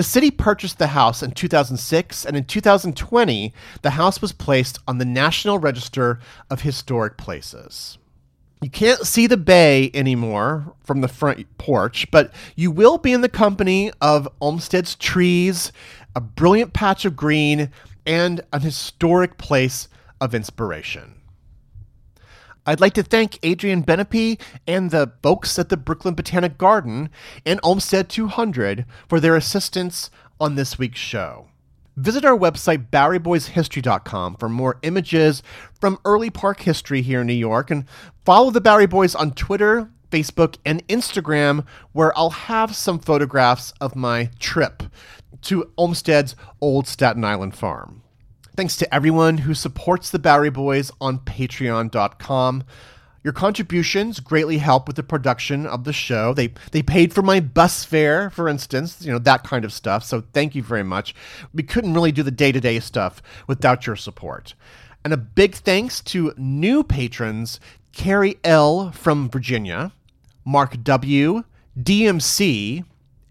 The 0.00 0.04
city 0.04 0.30
purchased 0.30 0.78
the 0.78 0.86
house 0.86 1.22
in 1.22 1.32
2006, 1.32 2.24
and 2.24 2.34
in 2.34 2.44
2020, 2.44 3.52
the 3.82 3.90
house 3.90 4.22
was 4.22 4.32
placed 4.32 4.78
on 4.88 4.96
the 4.96 5.04
National 5.04 5.58
Register 5.58 6.18
of 6.48 6.62
Historic 6.62 7.18
Places. 7.18 7.98
You 8.62 8.70
can't 8.70 9.06
see 9.06 9.26
the 9.26 9.36
bay 9.36 9.90
anymore 9.92 10.72
from 10.82 11.02
the 11.02 11.06
front 11.06 11.44
porch, 11.58 12.10
but 12.10 12.32
you 12.56 12.70
will 12.70 12.96
be 12.96 13.12
in 13.12 13.20
the 13.20 13.28
company 13.28 13.92
of 14.00 14.26
Olmsted's 14.40 14.94
trees, 14.94 15.70
a 16.16 16.20
brilliant 16.22 16.72
patch 16.72 17.04
of 17.04 17.14
green, 17.14 17.70
and 18.06 18.40
an 18.54 18.62
historic 18.62 19.36
place 19.36 19.86
of 20.18 20.34
inspiration. 20.34 21.19
I'd 22.66 22.80
like 22.80 22.94
to 22.94 23.02
thank 23.02 23.38
Adrian 23.42 23.82
Benepe 23.82 24.40
and 24.66 24.90
the 24.90 25.12
folks 25.22 25.58
at 25.58 25.70
the 25.70 25.76
Brooklyn 25.76 26.14
Botanic 26.14 26.58
Garden 26.58 27.10
and 27.46 27.58
Olmsted 27.62 28.08
200 28.08 28.84
for 29.08 29.18
their 29.18 29.36
assistance 29.36 30.10
on 30.38 30.54
this 30.54 30.78
week's 30.78 31.00
show. 31.00 31.48
Visit 31.96 32.24
our 32.24 32.36
website, 32.36 32.88
BoweryBoysHistory.com, 32.90 34.36
for 34.36 34.48
more 34.48 34.78
images 34.82 35.42
from 35.80 35.98
early 36.04 36.30
park 36.30 36.60
history 36.60 37.02
here 37.02 37.22
in 37.22 37.26
New 37.26 37.32
York, 37.32 37.70
and 37.70 37.84
follow 38.24 38.50
the 38.50 38.60
Bowery 38.60 38.86
Boys 38.86 39.14
on 39.14 39.32
Twitter, 39.32 39.90
Facebook, 40.10 40.56
and 40.64 40.86
Instagram, 40.88 41.66
where 41.92 42.16
I'll 42.16 42.30
have 42.30 42.76
some 42.76 42.98
photographs 42.98 43.72
of 43.80 43.96
my 43.96 44.30
trip 44.38 44.84
to 45.42 45.70
Olmsted's 45.76 46.36
old 46.60 46.86
Staten 46.86 47.24
Island 47.24 47.54
farm. 47.54 47.99
Thanks 48.56 48.76
to 48.76 48.94
everyone 48.94 49.38
who 49.38 49.54
supports 49.54 50.10
the 50.10 50.18
Bowery 50.18 50.50
Boys 50.50 50.90
on 51.00 51.20
patreon.com. 51.20 52.64
Your 53.22 53.32
contributions 53.32 54.18
greatly 54.18 54.58
help 54.58 54.86
with 54.86 54.96
the 54.96 55.02
production 55.02 55.66
of 55.66 55.84
the 55.84 55.92
show. 55.92 56.32
They 56.32 56.54
they 56.72 56.82
paid 56.82 57.12
for 57.12 57.22
my 57.22 57.38
bus 57.40 57.84
fare, 57.84 58.30
for 58.30 58.48
instance, 58.48 59.04
you 59.04 59.12
know, 59.12 59.18
that 59.18 59.44
kind 59.44 59.64
of 59.64 59.72
stuff. 59.72 60.04
So 60.04 60.24
thank 60.32 60.54
you 60.54 60.62
very 60.62 60.82
much. 60.82 61.14
We 61.52 61.62
couldn't 61.62 61.94
really 61.94 62.12
do 62.12 62.22
the 62.22 62.30
day-to-day 62.30 62.80
stuff 62.80 63.22
without 63.46 63.86
your 63.86 63.96
support. 63.96 64.54
And 65.04 65.12
a 65.12 65.18
big 65.18 65.54
thanks 65.54 66.00
to 66.02 66.32
new 66.36 66.82
patrons, 66.82 67.60
Carrie 67.92 68.38
L 68.42 68.90
from 68.92 69.28
Virginia, 69.28 69.92
Mark 70.44 70.82
W, 70.82 71.44
DMC, 71.78 72.84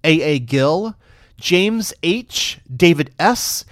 AA 0.04 0.38
Gill, 0.46 0.96
James 1.38 1.94
H, 2.04 2.60
David 2.74 3.12
S, 3.20 3.66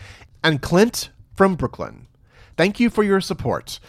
and 0.44 0.62
Clint 0.62 1.10
from 1.38 1.56
Brooklyn. 1.56 2.08
Thank 2.58 2.80
you 2.80 2.90
for 2.90 3.04
your 3.04 3.22
support. 3.22 3.80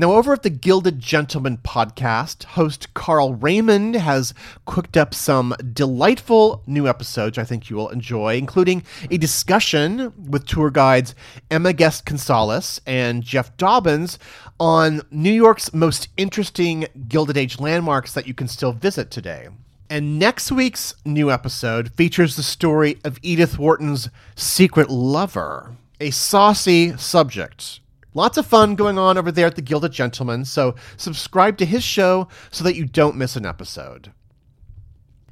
Now, 0.00 0.12
over 0.12 0.32
at 0.32 0.44
the 0.44 0.50
Gilded 0.50 1.00
Gentleman 1.00 1.58
podcast, 1.58 2.44
host 2.44 2.94
Carl 2.94 3.34
Raymond 3.34 3.96
has 3.96 4.32
cooked 4.64 4.96
up 4.96 5.12
some 5.12 5.56
delightful 5.72 6.62
new 6.68 6.86
episodes 6.86 7.36
I 7.36 7.42
think 7.42 7.68
you 7.68 7.74
will 7.74 7.88
enjoy, 7.88 8.36
including 8.36 8.84
a 9.10 9.18
discussion 9.18 10.12
with 10.16 10.46
tour 10.46 10.70
guides 10.70 11.16
Emma 11.50 11.72
Guest 11.72 12.04
Gonzalez 12.06 12.80
and 12.86 13.24
Jeff 13.24 13.56
Dobbins 13.56 14.20
on 14.60 15.02
New 15.10 15.32
York's 15.32 15.74
most 15.74 16.08
interesting 16.16 16.86
Gilded 17.08 17.36
Age 17.36 17.58
landmarks 17.58 18.14
that 18.14 18.28
you 18.28 18.34
can 18.34 18.46
still 18.46 18.72
visit 18.72 19.10
today. 19.10 19.48
And 19.90 20.18
next 20.18 20.52
week's 20.52 20.94
new 21.04 21.28
episode 21.30 21.92
features 21.94 22.36
the 22.36 22.42
story 22.44 22.98
of 23.04 23.18
Edith 23.22 23.58
Wharton's 23.58 24.10
secret 24.36 24.90
lover, 24.90 25.74
a 26.00 26.10
saucy 26.10 26.96
subject 26.96 27.80
Lots 28.18 28.36
of 28.36 28.46
fun 28.46 28.74
going 28.74 28.98
on 28.98 29.16
over 29.16 29.30
there 29.30 29.46
at 29.46 29.54
the 29.54 29.62
Gilded 29.62 29.92
Gentleman, 29.92 30.44
so 30.44 30.74
subscribe 30.96 31.56
to 31.58 31.64
his 31.64 31.84
show 31.84 32.26
so 32.50 32.64
that 32.64 32.74
you 32.74 32.84
don't 32.84 33.14
miss 33.16 33.36
an 33.36 33.46
episode. 33.46 34.12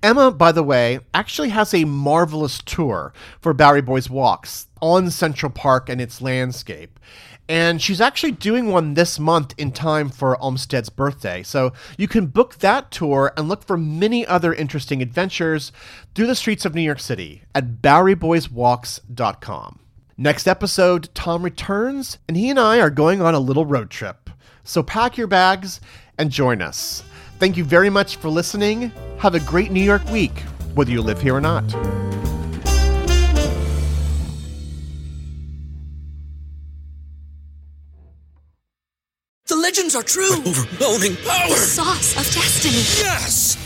Emma, 0.05 0.31
by 0.31 0.53
the 0.53 0.63
way, 0.63 1.01
actually 1.13 1.49
has 1.49 1.75
a 1.75 1.85
marvelous 1.85 2.63
tour 2.65 3.13
for 3.41 3.53
Bowery 3.53 3.81
Boys 3.81 4.09
Walks 4.09 4.69
on 4.81 5.11
Central 5.11 5.51
Park 5.51 5.89
and 5.89 6.01
its 6.01 6.21
landscape. 6.23 7.01
And 7.49 7.83
she's 7.83 8.01
actually 8.01 8.31
doing 8.33 8.71
one 8.71 8.95
this 8.95 9.19
month 9.19 9.53
in 9.59 9.73
time 9.73 10.09
for 10.09 10.37
Olmsted's 10.41 10.91
birthday. 10.91 11.43
So 11.43 11.73
you 11.99 12.07
can 12.07 12.27
book 12.27 12.57
that 12.59 12.93
tour 12.93 13.33
and 13.37 13.49
look 13.49 13.65
for 13.65 13.77
many 13.77 14.25
other 14.25 14.55
interesting 14.55 15.01
adventures 15.03 15.73
through 16.15 16.27
the 16.27 16.37
streets 16.37 16.65
of 16.65 16.75
New 16.75 16.83
York 16.83 17.01
City 17.01 17.43
at 17.55 17.83
BoweryBoysWalks.com. 17.83 19.81
Next 20.19 20.49
episode, 20.49 21.11
Tom 21.15 21.43
returns, 21.43 22.17
and 22.27 22.39
he 22.39 22.49
and 22.49 22.59
I 22.59 22.81
are 22.81 22.89
going 22.89 23.21
on 23.21 23.35
a 23.35 23.39
little 23.39 23.67
road 23.67 23.91
trip. 23.91 24.31
So 24.65 24.83
pack 24.83 25.19
your 25.19 25.27
bags 25.27 25.79
and 26.17 26.31
join 26.31 26.63
us. 26.63 27.03
Thank 27.39 27.59
you 27.59 27.65
very 27.65 27.91
much 27.91 28.17
for 28.17 28.31
listening. 28.31 28.93
Have 29.19 29.35
a 29.35 29.41
great 29.41 29.71
New 29.71 29.83
York 29.83 30.09
week, 30.11 30.39
whether 30.75 30.91
you 30.91 31.03
live 31.03 31.21
here 31.21 31.35
or 31.35 31.43
not. 31.43 31.69
The 39.45 39.57
legends 39.57 39.95
are 39.95 40.03
true. 40.03 40.33
Overwhelming 40.33 41.17
power! 41.17 41.49
The 41.51 41.57
sauce 41.57 42.17
of 42.17 42.25
destiny. 42.33 42.77
Yes! 43.05 43.66